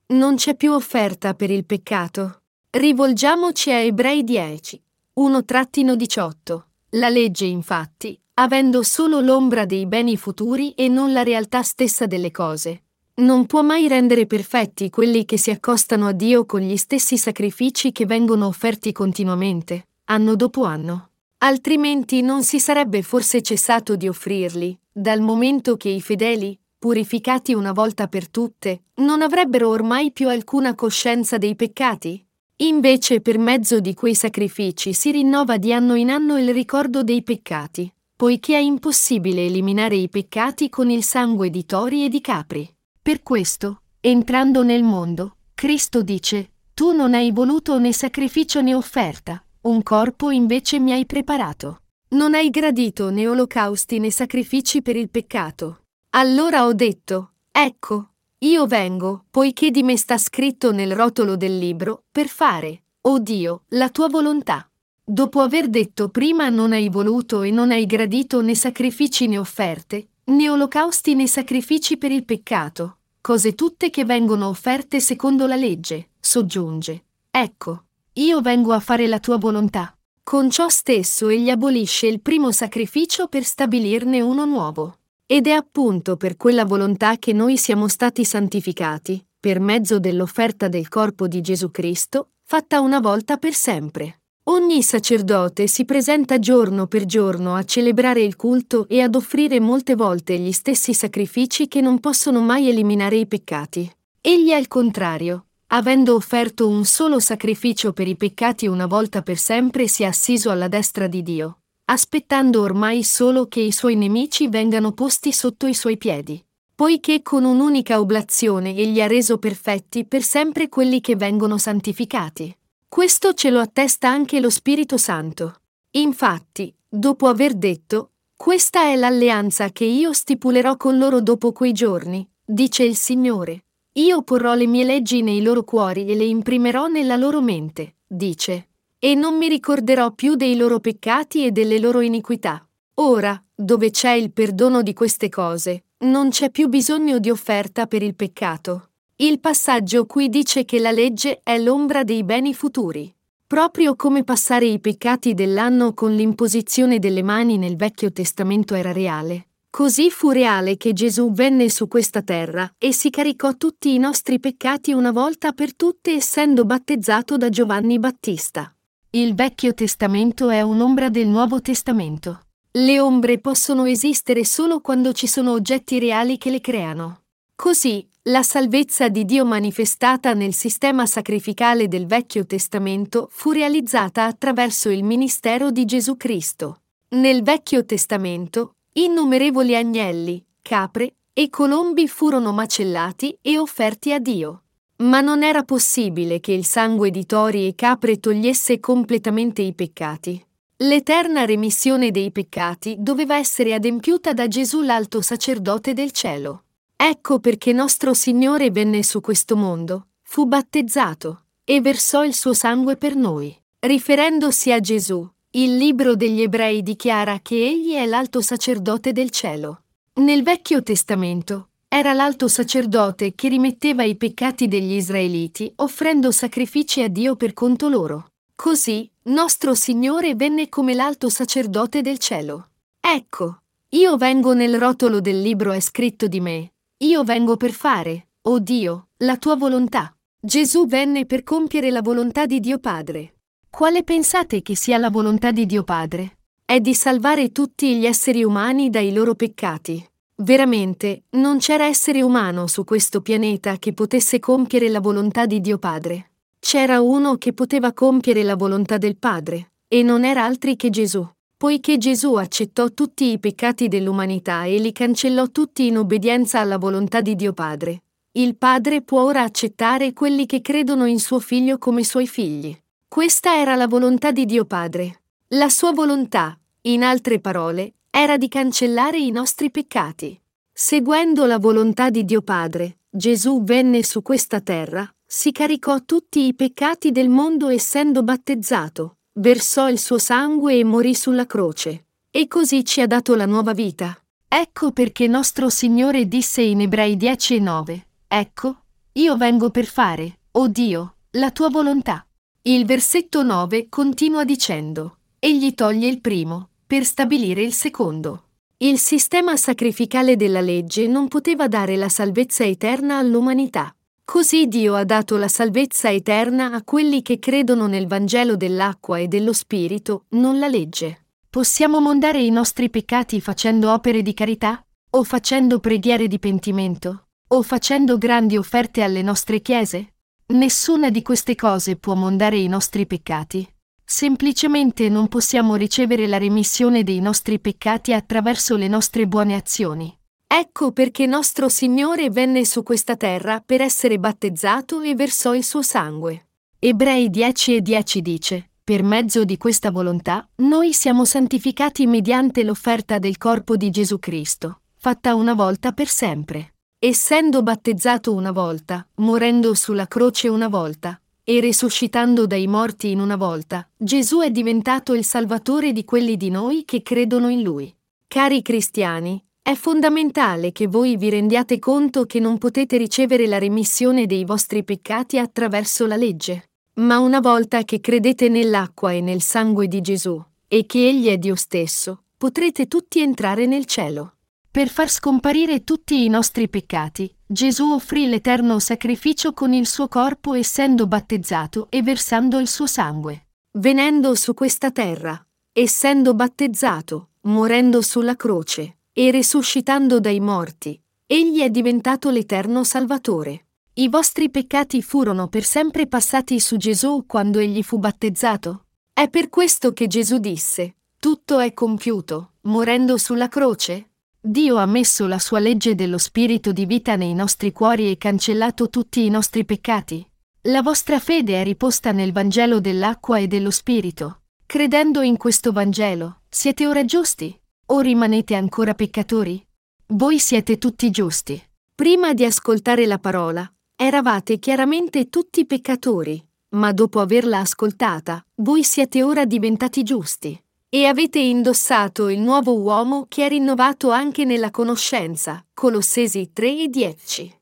Non 0.09 0.34
c'è 0.34 0.55
più 0.55 0.72
offerta 0.72 1.32
per 1.34 1.51
il 1.51 1.64
peccato, 1.64 2.42
Rivolgiamoci 2.71 3.71
a 3.71 3.77
Ebrei 3.77 4.23
10, 4.25 4.83
1-18. 5.21 6.62
La 6.91 7.09
legge, 7.09 7.47
infatti, 7.47 8.21
avendo 8.35 8.83
solo 8.83 9.21
l'ombra 9.21 9.64
dei 9.64 9.87
beni 9.87 10.19
futuri 10.19 10.73
e 10.73 10.89
non 10.89 11.14
la 11.14 11.23
realtà 11.23 11.62
stessa 11.62 12.05
delle 12.05 12.31
cose, 12.31 12.83
non 13.14 13.47
può 13.47 13.62
mai 13.62 13.89
rendere 13.89 14.27
perfetti 14.27 14.91
quelli 14.91 15.25
che 15.25 15.39
si 15.39 15.51
accostano 15.51 16.09
a 16.09 16.12
Dio 16.12 16.45
con 16.45 16.61
gli 16.61 16.77
stessi 16.77 17.16
sacrifici 17.16 17.91
che 17.91 18.05
vengono 18.05 18.47
offerti 18.47 18.93
continuamente, 18.93 19.87
anno 20.05 20.37
dopo 20.37 20.64
anno. 20.64 21.09
Altrimenti 21.39 22.21
non 22.21 22.43
si 22.43 22.61
sarebbe 22.61 23.01
forse 23.01 23.41
cessato 23.41 23.97
di 23.97 24.09
offrirli, 24.09 24.79
dal 24.93 25.23
momento 25.23 25.79
che 25.79 25.89
i 25.89 26.03
fedeli, 26.03 26.59
purificati 26.79 27.55
una 27.55 27.73
volta 27.73 28.09
per 28.09 28.29
tutte, 28.29 28.83
non 28.97 29.23
avrebbero 29.23 29.71
ormai 29.71 30.12
più 30.12 30.29
alcuna 30.29 30.75
coscienza 30.75 31.39
dei 31.39 31.57
peccati? 31.57 32.27
Invece 32.61 33.20
per 33.20 33.38
mezzo 33.38 33.78
di 33.78 33.94
quei 33.94 34.16
sacrifici 34.16 34.92
si 34.92 35.12
rinnova 35.12 35.59
di 35.59 35.72
anno 35.72 35.94
in 35.94 36.11
anno 36.11 36.38
il 36.38 36.52
ricordo 36.52 37.04
dei 37.04 37.22
peccati, 37.22 37.92
poiché 38.16 38.56
è 38.56 38.59
impossibile 38.59 39.46
eliminare 39.46 39.94
i 39.94 40.09
peccati 40.09 40.68
con 40.68 40.90
il 40.90 41.04
sangue 41.04 41.50
di 41.50 41.64
tori 41.64 42.04
e 42.04 42.09
di 42.09 42.20
capri. 42.20 42.68
Per 43.00 43.22
questo, 43.22 43.82
entrando 44.00 44.64
nel 44.64 44.82
mondo, 44.82 45.36
Cristo 45.54 46.02
dice, 46.02 46.50
Tu 46.74 46.90
non 46.90 47.14
hai 47.14 47.30
voluto 47.30 47.78
né 47.78 47.92
sacrificio 47.92 48.61
né 48.61 48.74
offerta, 48.74 49.40
un 49.62 49.80
corpo 49.84 50.30
invece 50.30 50.80
mi 50.80 50.90
hai 50.90 51.06
preparato. 51.06 51.82
Non 52.09 52.34
hai 52.34 52.50
gradito 52.50 53.11
né 53.11 53.28
olocausti 53.28 54.00
né 54.00 54.11
sacrifici 54.11 54.82
per 54.82 54.96
il 54.96 55.11
peccato. 55.11 55.82
Allora 56.16 56.66
ho 56.66 56.72
detto, 56.72 57.34
ecco, 57.52 58.14
io 58.41 58.66
vengo, 58.66 59.24
poiché 59.30 59.72
di 59.72 59.82
me 59.82 59.97
sta 59.97 60.16
scritto 60.16 60.70
nel 60.70 60.95
rotolo 60.95 61.36
del 61.36 61.59
libro, 61.59 62.05
per 62.12 62.28
fare, 62.28 62.82
oh 63.01 63.18
Dio, 63.18 63.62
la 63.70 63.89
tua 63.89 64.07
volontà. 64.09 64.68
Dopo 65.03 65.41
aver 65.41 65.68
detto 65.68 66.09
prima 66.09 66.49
non 66.49 66.72
hai 66.72 66.89
voluto 66.89 67.43
e 67.43 67.51
non 67.51 67.72
hai 67.72 67.84
gradito 67.84 68.41
né 68.41 68.55
sacrifici 68.55 69.26
né 69.26 69.39
offerte, 69.39 70.09
né 70.24 70.49
olocausti 70.49 71.16
né 71.16 71.26
sacrifici 71.26 71.97
per 71.97 72.12
il 72.12 72.24
peccato, 72.24 72.99
cose 73.20 73.57
tutte 73.57 73.91
che 73.91 74.05
vengono 74.05 74.47
offerte 74.47 75.01
secondo 75.01 75.49
la 75.49 75.57
legge, 75.57 76.11
soggiunge. 76.20 77.07
Ecco, 77.32 77.84
io 78.12 78.41
vengo 78.41 78.72
a 78.72 78.78
fare 78.78 79.09
la 79.09 79.18
tua 79.18 79.36
volontà. 79.36 79.93
Con 80.22 80.51
ciò 80.51 80.68
stesso 80.68 81.28
egli 81.28 81.51
abolisce 81.51 82.07
il 82.07 82.20
primo 82.20 82.53
sacrificio 82.53 83.26
per 83.26 83.43
stabilirne 83.43 84.20
uno 84.20 84.45
nuovo. 84.45 84.97
Ed 85.31 85.47
è 85.47 85.51
appunto 85.51 86.16
per 86.16 86.39
quella 86.39 86.64
volontà 86.64 87.18
che 87.18 87.35
noi 87.35 87.59
siamo 87.59 87.87
stati 87.87 88.24
santificati, 88.24 89.22
per 89.39 89.61
mezzo 89.61 89.99
dell'offerta 89.99 90.68
del 90.68 90.89
corpo 90.89 91.29
di 91.29 91.43
Gesù 91.43 91.70
Cristo, 91.70 92.31
fatta 92.45 92.81
una 92.81 92.99
volta 92.99 93.37
per 93.37 93.53
sempre. 93.53 94.22
Ogni 94.45 94.83
sacerdote 94.83 95.66
si 95.66 95.85
presenta 95.85 96.39
giorno 96.39 96.87
per 96.87 97.05
giorno 97.05 97.57
a 97.57 97.64
celebrare 97.64 98.22
il 98.22 98.37
culto 98.37 98.89
e 98.89 99.03
ad 99.03 99.14
offrire 99.16 99.61
molte 99.61 99.97
volte 99.97 100.39
gli 100.39 100.51
stessi 100.51 100.95
sacrifici 100.95 101.68
che 101.68 101.83
non 101.83 102.01
possono 102.01 102.41
mai 102.41 102.70
eliminare 102.70 103.16
i 103.16 103.26
peccati. 103.26 103.87
Egli 104.22 104.53
al 104.53 104.66
contrario, 104.66 105.49
avendo 105.66 106.14
offerto 106.14 106.66
un 106.66 106.87
solo 106.87 107.20
sacrificio 107.20 107.93
per 107.93 108.09
i 108.09 108.16
peccati 108.16 108.66
una 108.66 108.87
volta 108.87 109.20
per 109.20 109.37
sempre, 109.37 109.89
si 109.89 110.05
è 110.05 110.07
assiso 110.07 110.49
alla 110.49 110.68
destra 110.68 111.07
di 111.07 111.22
Dio, 111.22 111.59
aspettando 111.91 112.61
ormai 112.61 113.03
solo 113.03 113.47
che 113.47 113.61
i 113.61 113.72
suoi 113.72 113.97
nemici 113.97 114.49
vengano 114.49 114.93
posti 114.93 115.32
sotto 115.32 115.66
i 115.66 115.74
suoi 115.74 115.97
piedi. 115.97 116.43
Poiché 116.74 117.22
con 117.22 117.45
un'unica 117.45 117.99
oblazione 117.99 118.74
egli 118.74 119.01
ha 119.01 119.07
reso 119.07 119.39
perfetti 119.39 120.05
per 120.05 120.22
sempre 120.22 120.68
quelli 120.68 121.01
che 121.01 121.16
vengono 121.16 121.59
santificati. 121.59 122.55
Questo 122.86 123.34
ce 123.34 123.51
lo 123.51 123.59
attesta 123.59 124.09
anche 124.09 124.39
lo 124.39 124.51
Spirito 124.51 124.97
Santo. 124.97 125.61
Infatti, 125.93 126.72
dopo 126.86 127.26
aver 127.26 127.55
detto, 127.55 128.12
questa 128.36 128.82
è 128.82 128.95
l'alleanza 128.95 129.70
che 129.70 129.84
io 129.84 130.12
stipulerò 130.12 130.76
con 130.76 130.99
loro 130.99 131.20
dopo 131.20 131.53
quei 131.53 131.72
giorni, 131.72 132.26
dice 132.45 132.84
il 132.84 132.97
Signore. 132.97 133.64
Io 133.95 134.22
porrò 134.22 134.55
le 134.55 134.66
mie 134.66 134.84
leggi 134.84 135.22
nei 135.22 135.43
loro 135.43 135.64
cuori 135.64 136.07
e 136.07 136.14
le 136.14 136.24
imprimerò 136.24 136.86
nella 136.86 137.16
loro 137.16 137.41
mente, 137.41 137.97
dice. 138.07 138.68
E 139.01 139.14
non 139.14 139.36
mi 139.36 139.49
ricorderò 139.49 140.11
più 140.11 140.34
dei 140.34 140.57
loro 140.57 140.80
peccati 140.80 141.46
e 141.46 141.53
delle 141.53 141.78
loro 141.78 142.01
iniquità. 142.01 142.66
Ora, 142.94 143.40
dove 143.55 143.90
c'è 143.90 144.11
il 144.11 144.32
perdono 144.32 144.82
di 144.82 144.92
queste 144.92 145.28
cose, 145.28 145.84
non 145.99 146.30
c'è 146.30 146.51
più 146.51 146.66
bisogno 146.66 147.20
di 147.20 147.30
offerta 147.30 147.86
per 147.86 148.03
il 148.03 148.16
peccato. 148.16 148.90
Il 149.14 149.38
passaggio 149.38 150.05
qui 150.05 150.28
dice 150.28 150.64
che 150.64 150.80
la 150.80 150.90
legge 150.90 151.40
è 151.44 151.59
l'ombra 151.59 152.03
dei 152.03 152.24
beni 152.24 152.55
futuri. 152.55 153.12
Proprio 153.46 153.94
come 153.94 154.24
passare 154.24 154.66
i 154.66 154.80
peccati 154.80 155.32
dell'anno 155.32 155.94
con 155.94 156.12
l'imposizione 156.12 156.99
delle 156.99 157.22
mani 157.22 157.57
nel 157.57 157.76
Vecchio 157.76 158.11
Testamento 158.11 158.74
era 158.74 158.90
reale, 158.90 159.51
così 159.70 160.11
fu 160.11 160.30
reale 160.30 160.76
che 160.76 160.92
Gesù 160.92 161.32
venne 161.32 161.70
su 161.70 161.86
questa 161.86 162.22
terra 162.22 162.68
e 162.76 162.92
si 162.92 163.11
caricò 163.11 163.55
tutti 163.57 163.94
i 163.94 163.99
nostri 163.99 164.40
peccati 164.40 164.92
una 164.92 165.12
volta 165.12 165.53
per 165.53 165.76
tutte 165.76 166.12
essendo 166.12 166.64
battezzato 166.64 167.36
da 167.36 167.49
Giovanni 167.49 168.01
Battista. 168.01 168.72
Il 169.11 169.34
Vecchio 169.34 169.72
Testamento 169.72 170.50
è 170.50 170.61
un'ombra 170.61 171.09
del 171.09 171.28
Nuovo 171.28 171.62
Testamento. 171.62 172.40
Le 172.72 173.00
ombre 173.00 173.38
possono 173.38 173.86
esistere 173.86 174.44
solo 174.44 174.82
quando 174.82 175.14
ci 175.14 175.26
sono 175.26 175.52
oggetti 175.52 175.98
reali 175.98 176.36
che 176.36 176.50
le 176.50 176.61
creano. 176.61 177.22
Così, 177.54 178.06
la 178.24 178.42
salvezza 178.42 179.09
di 179.09 179.24
Dio 179.24 179.46
manifestata 179.46 180.34
nel 180.34 180.52
sistema 180.52 181.06
sacrificale 181.06 181.88
del 181.88 182.04
Vecchio 182.04 182.44
Testamento 182.44 183.28
fu 183.30 183.50
realizzata 183.52 184.24
attraverso 184.24 184.90
il 184.90 185.02
ministero 185.02 185.70
di 185.70 185.86
Gesù 185.86 186.18
Cristo. 186.18 186.82
Nel 187.12 187.42
Vecchio 187.42 187.86
Testamento, 187.86 188.74
innumerevoli 188.92 189.74
agnelli, 189.74 190.44
capre 190.61 191.14
e 191.32 191.48
colombi 191.48 192.09
furono 192.09 192.52
macellati 192.52 193.38
e 193.40 193.56
offerti 193.56 194.12
a 194.12 194.18
Dio. 194.18 194.64
Ma 195.01 195.20
non 195.20 195.44
era 195.44 195.62
possibile 195.62 196.40
che 196.40 196.53
il 196.53 196.64
sangue 196.64 197.11
di 197.11 197.24
tori 197.24 197.68
e 197.68 197.74
capre 197.76 198.18
togliesse 198.18 198.80
completamente 198.80 199.62
i 199.62 199.72
peccati. 199.72 200.44
L'eterna 200.78 201.44
remissione 201.44 202.11
dei 202.11 202.32
peccati 202.32 202.96
doveva 202.99 203.36
essere 203.36 203.74
adempiuta 203.74 204.32
da 204.32 204.49
Gesù 204.49 204.82
l'alto 204.82 205.20
sacerdote 205.20 205.92
del 205.92 206.11
cielo. 206.11 206.64
Ecco 206.96 207.38
perché 207.38 207.72
nostro 207.72 208.12
Signore 208.12 208.72
venne 208.72 209.05
su 209.05 209.20
questo 209.20 209.57
mondo, 209.57 210.09
fu 210.22 210.46
battezzato 210.46 211.44
e 211.62 211.80
versò 211.80 212.24
il 212.24 212.34
suo 212.34 212.53
sangue 212.53 212.96
per 212.96 213.14
noi. 213.14 213.57
Riferendosi 213.78 214.72
a 214.72 214.80
Gesù, 214.80 215.28
il 215.51 215.76
libro 215.76 216.16
degli 216.16 216.42
ebrei 216.42 216.82
dichiara 216.82 217.38
che 217.40 217.55
egli 217.55 217.92
è 217.92 218.05
l'alto 218.05 218.40
sacerdote 218.40 219.12
del 219.12 219.30
cielo. 219.30 219.82
Nel 220.14 220.42
Vecchio 220.42 220.82
Testamento 220.82 221.68
era 221.91 222.12
l'alto 222.12 222.49
sacerdote 222.49 223.34
che 223.34 223.49
rimetteva 223.49 224.05
i 224.05 224.14
peccati 224.14 224.68
degli 224.68 224.93
israeliti 224.93 225.72
offrendo 225.76 226.30
sacrifici 226.30 227.03
a 227.03 227.09
Dio 227.09 227.34
per 227.34 227.55
conto 227.55 227.89
loro. 227.89 228.32
Così, 228.55 229.11
nostro 229.24 229.74
Signore 229.74 230.34
venne 230.34 230.68
come 230.68 230.93
l'alto 230.93 231.30
sacerdote 231.30 232.03
del 232.03 232.18
cielo. 232.18 232.68
Ecco, 233.01 233.62
io 233.91 234.16
vengo 234.18 234.53
nel 234.53 234.78
rotolo 234.78 235.20
del 235.20 235.41
libro 235.41 235.72
è 235.72 235.80
scritto 235.80 236.26
di 236.26 236.41
me, 236.41 236.72
io 236.99 237.24
vengo 237.24 237.57
per 237.57 237.72
fare, 237.72 238.28
oh 238.43 238.59
Dio, 238.59 239.09
la 239.18 239.39
tua 239.39 239.57
volontà. 239.57 240.14
Gesù 240.41 240.86
venne 240.86 241.24
per 241.24 241.43
compiere 241.43 241.91
la 241.91 242.03
volontà 242.03 242.45
di 242.45 242.61
Dio 242.61 242.78
Padre. 242.78 243.34
Quale 243.70 244.05
pensate 244.05 244.61
che 244.61 244.76
sia 244.76 244.99
la 244.99 245.11
volontà 245.11 245.53
di 245.53 245.64
Dio 245.64 245.84
Padre? 245.84 246.39
È 246.64 246.80
di 246.80 246.95
salvare 246.95 247.51
tutti 247.51 247.97
gli 247.97 248.05
esseri 248.05 248.45
umani 248.45 248.91
dai 248.91 249.11
loro 249.12 249.34
peccati. 249.34 250.07
Veramente, 250.41 251.24
non 251.30 251.59
c'era 251.59 251.86
essere 251.86 252.22
umano 252.22 252.66
su 252.66 252.84
questo 252.84 253.20
pianeta 253.20 253.76
che 253.78 253.93
potesse 253.93 254.39
compiere 254.39 254.89
la 254.89 255.01
volontà 255.01 255.47
di 255.47 255.61
Dio 255.61 255.78
Padre. 255.78 256.30
C'era 256.61 257.01
uno 257.01 257.36
che 257.36 257.53
poteva 257.53 257.93
compiere 257.93 258.43
la 258.43 258.57
volontà 258.57 258.99
del 258.99 259.16
Padre, 259.16 259.72
e 259.89 260.03
non 260.03 260.24
era 260.24 260.45
altri 260.45 260.76
che 260.76 260.91
Gesù. 260.91 261.26
Poiché 261.57 261.99
Gesù 261.99 262.34
accettò 262.34 262.91
tutti 262.91 263.32
i 263.32 263.39
peccati 263.41 263.89
dell'umanità 263.89 264.62
e 264.64 264.78
li 264.78 264.93
cancellò 264.93 265.49
tutti 265.49 265.86
in 265.89 265.99
obbedienza 265.99 266.61
alla 266.61 266.78
volontà 266.78 267.20
di 267.20 267.34
Dio 267.34 267.53
Padre, 267.53 268.03
il 268.39 268.57
Padre 268.57 269.03
può 269.03 269.24
ora 269.24 269.43
accettare 269.43 270.12
quelli 270.12 270.47
che 270.47 270.61
credono 270.61 271.07
in 271.07 271.18
suo 271.18 271.41
Figlio 271.41 271.76
come 271.78 272.05
suoi 272.05 272.28
figli. 272.28 272.76
Questa 273.09 273.57
era 273.57 273.74
la 273.74 273.89
volontà 273.89 274.30
di 274.30 274.45
Dio 274.45 274.64
Padre. 274.64 275.22
La 275.49 275.68
sua 275.68 275.91
volontà, 275.91 276.57
in 276.82 277.03
altre 277.03 277.41
parole, 277.41 277.95
era 278.11 278.36
di 278.36 278.48
cancellare 278.48 279.18
i 279.18 279.30
nostri 279.30 279.70
peccati. 279.70 280.40
Seguendo 280.72 281.46
la 281.46 281.59
volontà 281.59 282.11
di 282.11 282.24
Dio 282.24 282.42
Padre, 282.42 282.98
Gesù 283.11 283.62
venne 283.62 284.02
su 284.02 284.22
questa 284.22 284.61
terra, 284.61 285.09
si 285.26 285.52
caricò 285.52 286.02
tutti 286.04 286.46
i 286.46 286.54
peccati 286.54 287.12
del 287.12 287.28
mondo 287.28 287.68
essendo 287.68 288.22
battezzato, 288.22 289.18
versò 289.34 289.88
il 289.88 289.98
suo 289.98 290.18
sangue 290.18 290.78
e 290.78 290.84
morì 290.84 291.14
sulla 291.14 291.46
croce. 291.46 292.06
E 292.30 292.46
così 292.46 292.84
ci 292.84 293.00
ha 293.00 293.06
dato 293.06 293.34
la 293.34 293.46
nuova 293.46 293.72
vita. 293.72 294.16
Ecco 294.46 294.92
perché 294.92 295.26
nostro 295.26 295.68
Signore 295.68 296.28
disse 296.28 296.62
in 296.62 296.80
Ebrei 296.80 297.16
10 297.16 297.56
e 297.56 297.61
9, 297.61 298.06
Ecco, 298.28 298.82
io 299.12 299.36
vengo 299.36 299.70
per 299.70 299.86
fare, 299.86 300.38
oh 300.52 300.68
Dio, 300.68 301.16
la 301.32 301.50
tua 301.50 301.68
volontà. 301.68 302.26
Il 302.62 302.84
versetto 302.86 303.42
9 303.42 303.88
continua 303.88 304.44
dicendo, 304.44 305.18
Egli 305.38 305.74
toglie 305.74 306.09
il 306.09 306.20
primo, 306.20 306.70
per 306.89 307.05
stabilire 307.05 307.62
il 307.62 307.74
secondo. 307.74 308.45
Il 308.78 308.99
sistema 308.99 309.59
sacrificale 309.59 310.36
della 310.36 310.62
legge 310.62 311.07
non 311.07 311.28
poteva 311.28 311.68
dare 311.68 311.97
la 311.97 312.09
salvezza 312.09 312.64
eterna 312.64 313.18
all'umanità. 313.18 313.95
Così 314.24 314.68
Dio 314.68 314.95
ha 314.95 315.05
dato 315.05 315.36
la 315.36 315.49
salvezza 315.49 316.11
eterna 316.11 316.72
a 316.72 316.82
quelli 316.82 317.20
che 317.20 317.39
credono 317.39 317.89
nel 317.89 318.07
Vangelo 318.07 318.57
dell'acqua 318.57 319.18
e 319.18 319.28
dello 319.28 319.53
Spirito, 319.53 320.24
non 320.30 320.59
la 320.59 320.66
legge. 320.66 321.26
Possiamo 321.51 322.01
mondare 322.01 322.41
i 322.41 322.49
nostri 322.49 322.89
peccati 322.89 323.39
facendo 323.43 323.93
opere 323.93 324.22
di 324.22 324.32
carità? 324.32 324.82
O 325.11 325.24
facendo 325.24 325.80
preghiere 325.80 326.26
di 326.26 326.39
pentimento? 326.39 327.26
O 327.49 327.61
facendo 327.61 328.16
grandi 328.16 328.57
offerte 328.57 329.03
alle 329.03 329.20
nostre 329.20 329.61
chiese? 329.61 330.14
Nessuna 330.47 331.11
di 331.11 331.20
queste 331.20 331.55
cose 331.55 331.97
può 331.97 332.14
mondare 332.14 332.57
i 332.57 332.66
nostri 332.66 333.07
peccati. 333.07 333.70
Semplicemente 334.11 335.11
non 335.11 335.28
possiamo 335.28 335.74
ricevere 335.74 336.26
la 336.26 336.38
remissione 336.38 337.02
dei 337.02 337.20
nostri 337.20 337.61
peccati 337.61 338.14
attraverso 338.14 338.74
le 338.76 338.88
nostre 338.88 339.26
buone 339.26 339.54
azioni. 339.54 340.18
Ecco 340.46 340.92
perché 340.92 341.26
nostro 341.26 341.68
Signore 341.68 342.30
venne 342.30 342.64
su 342.64 342.82
questa 342.82 343.16
terra 343.16 343.61
per 343.61 343.82
essere 343.82 344.18
battezzato 344.18 345.02
e 345.02 345.14
versò 345.14 345.54
il 345.54 345.62
suo 345.62 345.82
sangue. 345.82 346.46
Ebrei 346.78 347.28
10 347.28 347.76
e 347.76 347.80
10 347.82 348.22
dice, 348.22 348.70
per 348.82 349.02
mezzo 349.02 349.44
di 349.44 349.59
questa 349.59 349.90
volontà, 349.90 350.48
noi 350.62 350.94
siamo 350.94 351.26
santificati 351.26 352.06
mediante 352.06 352.64
l'offerta 352.64 353.18
del 353.18 353.36
corpo 353.36 353.76
di 353.76 353.90
Gesù 353.90 354.18
Cristo, 354.18 354.80
fatta 354.96 355.34
una 355.34 355.52
volta 355.52 355.92
per 355.92 356.09
sempre. 356.09 356.76
Essendo 356.98 357.62
battezzato 357.62 358.32
una 358.32 358.52
volta, 358.52 359.06
morendo 359.16 359.74
sulla 359.74 360.09
croce 360.09 360.48
una 360.48 360.68
volta, 360.68 361.20
e 361.51 361.61
risuscitando 361.61 362.46
dai 362.46 362.66
morti 362.66 363.11
in 363.11 363.20
una 363.20 363.36
volta, 363.36 363.88
Gesù 363.96 364.40
è 364.40 364.51
diventato 364.51 365.14
il 365.14 365.24
Salvatore 365.24 365.92
di 365.92 366.05
quelli 366.05 366.36
di 366.36 366.51
noi 366.51 366.84
che 366.84 367.01
credono 367.01 367.49
in 367.49 367.62
Lui. 367.62 367.90
Cari 368.26 368.61
cristiani, 368.61 369.42
è 369.62 369.72
fondamentale 369.74 370.72
che 370.72 370.88
voi 370.88 371.16
vi 371.16 371.30
rendiate 371.30 371.78
conto 371.78 372.26
che 372.26 372.38
non 372.38 372.59
potete 372.59 372.99
ricevere 372.99 373.46
la 373.46 373.57
remissione 373.57 374.26
dei 374.26 374.44
vostri 374.44 374.84
peccati 374.84 375.38
attraverso 375.38 376.05
la 376.07 376.16
legge. 376.16 376.64
Ma 376.96 377.18
una 377.18 377.40
volta 377.40 377.82
che 377.82 377.99
credete 378.01 378.51
nell'acqua 378.51 379.12
e 379.12 379.22
nel 379.22 379.40
sangue 379.40 379.88
di 379.88 380.03
Gesù, 380.03 380.38
e 380.68 380.84
che 380.84 381.09
Egli 381.09 381.28
è 381.28 381.38
Dio 381.38 381.55
stesso, 381.55 382.24
potrete 382.36 382.88
tutti 382.88 383.22
entrare 383.22 383.64
nel 383.64 383.86
cielo. 383.86 384.34
Per 384.70 384.90
far 384.90 385.09
scomparire 385.09 385.82
tutti 385.82 386.26
i 386.26 386.28
nostri 386.28 386.68
peccati, 386.68 387.34
Gesù 387.51 387.92
offrì 387.92 388.28
l'eterno 388.28 388.78
sacrificio 388.78 389.55
con 389.55 389.72
il 389.72 389.86
suo 389.86 390.07
corpo 390.07 390.53
essendo 390.53 391.07
battezzato 391.07 391.86
e 391.88 392.03
versando 392.03 392.59
il 392.59 392.68
suo 392.68 392.86
sangue. 392.86 393.46
Venendo 393.78 394.34
su 394.34 394.53
questa 394.53 394.90
terra, 394.90 395.42
essendo 395.72 396.34
battezzato, 396.34 397.30
morendo 397.42 398.03
sulla 398.03 398.36
croce 398.36 398.99
e 399.14 399.30
risuscitando 399.30 400.20
dai 400.20 400.40
morti, 400.40 401.01
egli 401.24 401.61
è 401.61 401.70
diventato 401.70 402.28
l'eterno 402.28 402.84
Salvatore. 402.84 403.68
I 403.94 404.09
vostri 404.11 404.51
peccati 404.51 405.01
furono 405.01 405.49
per 405.49 405.64
sempre 405.64 406.07
passati 406.07 406.61
su 406.61 406.76
Gesù 406.76 407.24
quando 407.26 407.61
egli 407.61 407.82
fu 407.82 407.99
battezzato. 407.99 408.84
È 409.11 409.30
per 409.30 409.49
questo 409.49 409.94
che 409.94 410.07
Gesù 410.07 410.36
disse, 410.36 410.96
tutto 411.18 411.61
è 411.61 411.72
compiuto, 411.72 412.53
morendo 412.62 413.16
sulla 413.16 413.49
croce, 413.49 414.07
Dio 414.49 414.78
ha 414.78 414.86
messo 414.86 415.26
la 415.26 415.38
sua 415.38 415.59
legge 415.59 415.94
dello 415.94 416.16
spirito 416.16 416.72
di 416.72 416.86
vita 416.86 417.16
nei 417.16 417.34
nostri 417.34 417.70
cuori 417.70 418.11
e 418.11 418.16
cancellato 418.16 418.88
tutti 418.88 419.26
i 419.26 419.28
nostri 419.28 419.66
peccati. 419.66 420.26
La 420.62 420.80
vostra 420.80 421.18
fede 421.18 421.61
è 421.61 421.64
riposta 421.64 422.12
nel 422.12 422.32
Vangelo 422.32 422.80
dell'acqua 422.80 423.36
e 423.36 423.46
dello 423.46 423.70
spirito. 423.70 424.44
Credendo 424.64 425.20
in 425.20 425.36
questo 425.36 425.70
Vangelo, 425.70 426.40
siete 426.49 426.86
ora 426.86 427.05
giusti? 427.05 427.55
O 427.88 428.01
rimanete 428.01 428.55
ancora 428.55 428.94
peccatori? 428.94 429.62
Voi 430.07 430.38
siete 430.38 430.78
tutti 430.78 431.11
giusti. 431.11 431.62
Prima 431.94 432.32
di 432.32 432.46
ascoltare 432.46 433.05
la 433.05 433.18
parola, 433.18 433.70
eravate 433.94 434.59
chiaramente 434.59 435.28
tutti 435.28 435.66
peccatori, 435.66 436.42
ma 436.70 436.92
dopo 436.92 437.20
averla 437.20 437.59
ascoltata, 437.59 438.42
voi 438.62 438.82
siete 438.82 439.22
ora 439.22 439.44
diventati 439.44 440.03
giusti. 440.03 440.59
E 440.91 441.05
avete 441.05 441.39
indossato 441.39 442.30
il 442.30 442.41
nuovo 442.41 442.78
uomo 442.78 443.26
che 443.28 443.45
è 443.45 443.49
rinnovato 443.51 444.11
anche 444.11 444.47
nella 444.47 444.70
conoscenza. 444.70 445.62
Colossesi 445.74 446.51
3 446.51 446.84
e 446.84 446.89
10. 446.89 447.61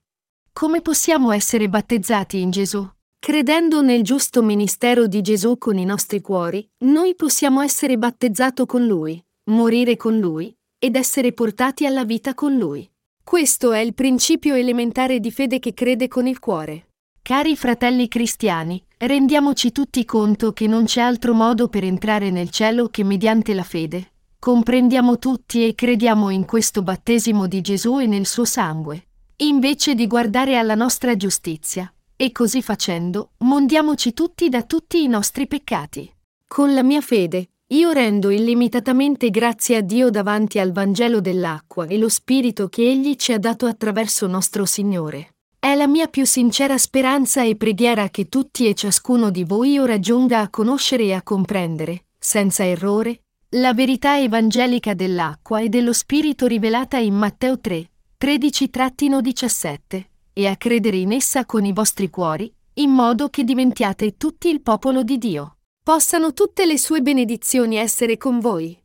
Come 0.52 0.80
possiamo 0.80 1.32
essere 1.32 1.68
battezzati 1.68 2.40
in 2.40 2.52
Gesù? 2.52 2.88
Credendo 3.18 3.82
nel 3.82 4.04
giusto 4.04 4.44
ministero 4.44 5.08
di 5.08 5.22
Gesù 5.22 5.58
con 5.58 5.76
i 5.76 5.84
nostri 5.84 6.20
cuori, 6.20 6.64
noi 6.84 7.16
possiamo 7.16 7.62
essere 7.62 7.98
battezzato 7.98 8.64
con 8.64 8.86
Lui, 8.86 9.20
morire 9.50 9.96
con 9.96 10.20
Lui 10.20 10.56
ed 10.78 10.94
essere 10.94 11.32
portati 11.32 11.84
alla 11.84 12.04
vita 12.04 12.32
con 12.32 12.56
Lui. 12.56 12.88
Questo 13.24 13.72
è 13.72 13.80
il 13.80 13.94
principio 13.94 14.54
elementare 14.54 15.18
di 15.18 15.32
fede 15.32 15.58
che 15.58 15.74
crede 15.74 16.06
con 16.06 16.28
il 16.28 16.38
cuore. 16.38 16.90
Cari 17.26 17.56
fratelli 17.56 18.06
cristiani, 18.06 18.80
rendiamoci 18.98 19.72
tutti 19.72 20.04
conto 20.04 20.52
che 20.52 20.68
non 20.68 20.84
c'è 20.84 21.00
altro 21.00 21.34
modo 21.34 21.66
per 21.66 21.82
entrare 21.82 22.30
nel 22.30 22.50
cielo 22.50 22.86
che 22.86 23.02
mediante 23.02 23.52
la 23.52 23.64
fede. 23.64 24.12
Comprendiamo 24.38 25.18
tutti 25.18 25.66
e 25.66 25.74
crediamo 25.74 26.30
in 26.30 26.44
questo 26.44 26.82
battesimo 26.82 27.48
di 27.48 27.62
Gesù 27.62 27.98
e 27.98 28.06
nel 28.06 28.26
suo 28.26 28.44
sangue, 28.44 29.08
invece 29.38 29.96
di 29.96 30.06
guardare 30.06 30.56
alla 30.56 30.76
nostra 30.76 31.16
giustizia. 31.16 31.92
E 32.14 32.30
così 32.30 32.62
facendo, 32.62 33.30
mondiamoci 33.38 34.14
tutti 34.14 34.48
da 34.48 34.62
tutti 34.62 35.02
i 35.02 35.08
nostri 35.08 35.48
peccati. 35.48 36.08
Con 36.46 36.74
la 36.74 36.84
mia 36.84 37.00
fede, 37.00 37.48
io 37.70 37.90
rendo 37.90 38.30
illimitatamente 38.30 39.30
grazie 39.30 39.78
a 39.78 39.80
Dio 39.80 40.10
davanti 40.10 40.60
al 40.60 40.70
Vangelo 40.70 41.20
dell'acqua 41.20 41.86
e 41.86 41.98
lo 41.98 42.08
Spirito 42.08 42.68
che 42.68 42.88
Egli 42.88 43.16
ci 43.16 43.32
ha 43.32 43.38
dato 43.40 43.66
attraverso 43.66 44.28
nostro 44.28 44.64
Signore. 44.64 45.30
È 45.66 45.74
la 45.74 45.88
mia 45.88 46.06
più 46.06 46.24
sincera 46.24 46.78
speranza 46.78 47.42
e 47.42 47.56
preghiera 47.56 48.08
che 48.08 48.28
tutti 48.28 48.68
e 48.68 48.74
ciascuno 48.74 49.30
di 49.30 49.42
voi 49.42 49.78
ora 49.78 49.98
giunga 49.98 50.38
a 50.38 50.48
conoscere 50.48 51.02
e 51.02 51.12
a 51.12 51.24
comprendere, 51.24 52.04
senza 52.16 52.64
errore, 52.64 53.22
la 53.56 53.74
verità 53.74 54.16
evangelica 54.16 54.94
dell'acqua 54.94 55.58
e 55.58 55.68
dello 55.68 55.92
Spirito 55.92 56.46
rivelata 56.46 56.98
in 56.98 57.16
Matteo 57.16 57.58
3, 57.58 57.90
13-17, 58.16 60.04
e 60.34 60.46
a 60.46 60.56
credere 60.56 60.98
in 60.98 61.10
essa 61.10 61.44
con 61.44 61.64
i 61.64 61.72
vostri 61.72 62.10
cuori, 62.10 62.48
in 62.74 62.90
modo 62.90 63.28
che 63.28 63.42
diventiate 63.42 64.16
tutti 64.16 64.48
il 64.48 64.62
popolo 64.62 65.02
di 65.02 65.18
Dio. 65.18 65.56
Possano 65.82 66.32
tutte 66.32 66.64
le 66.64 66.78
sue 66.78 67.00
benedizioni 67.00 67.74
essere 67.74 68.16
con 68.16 68.38
voi. 68.38 68.80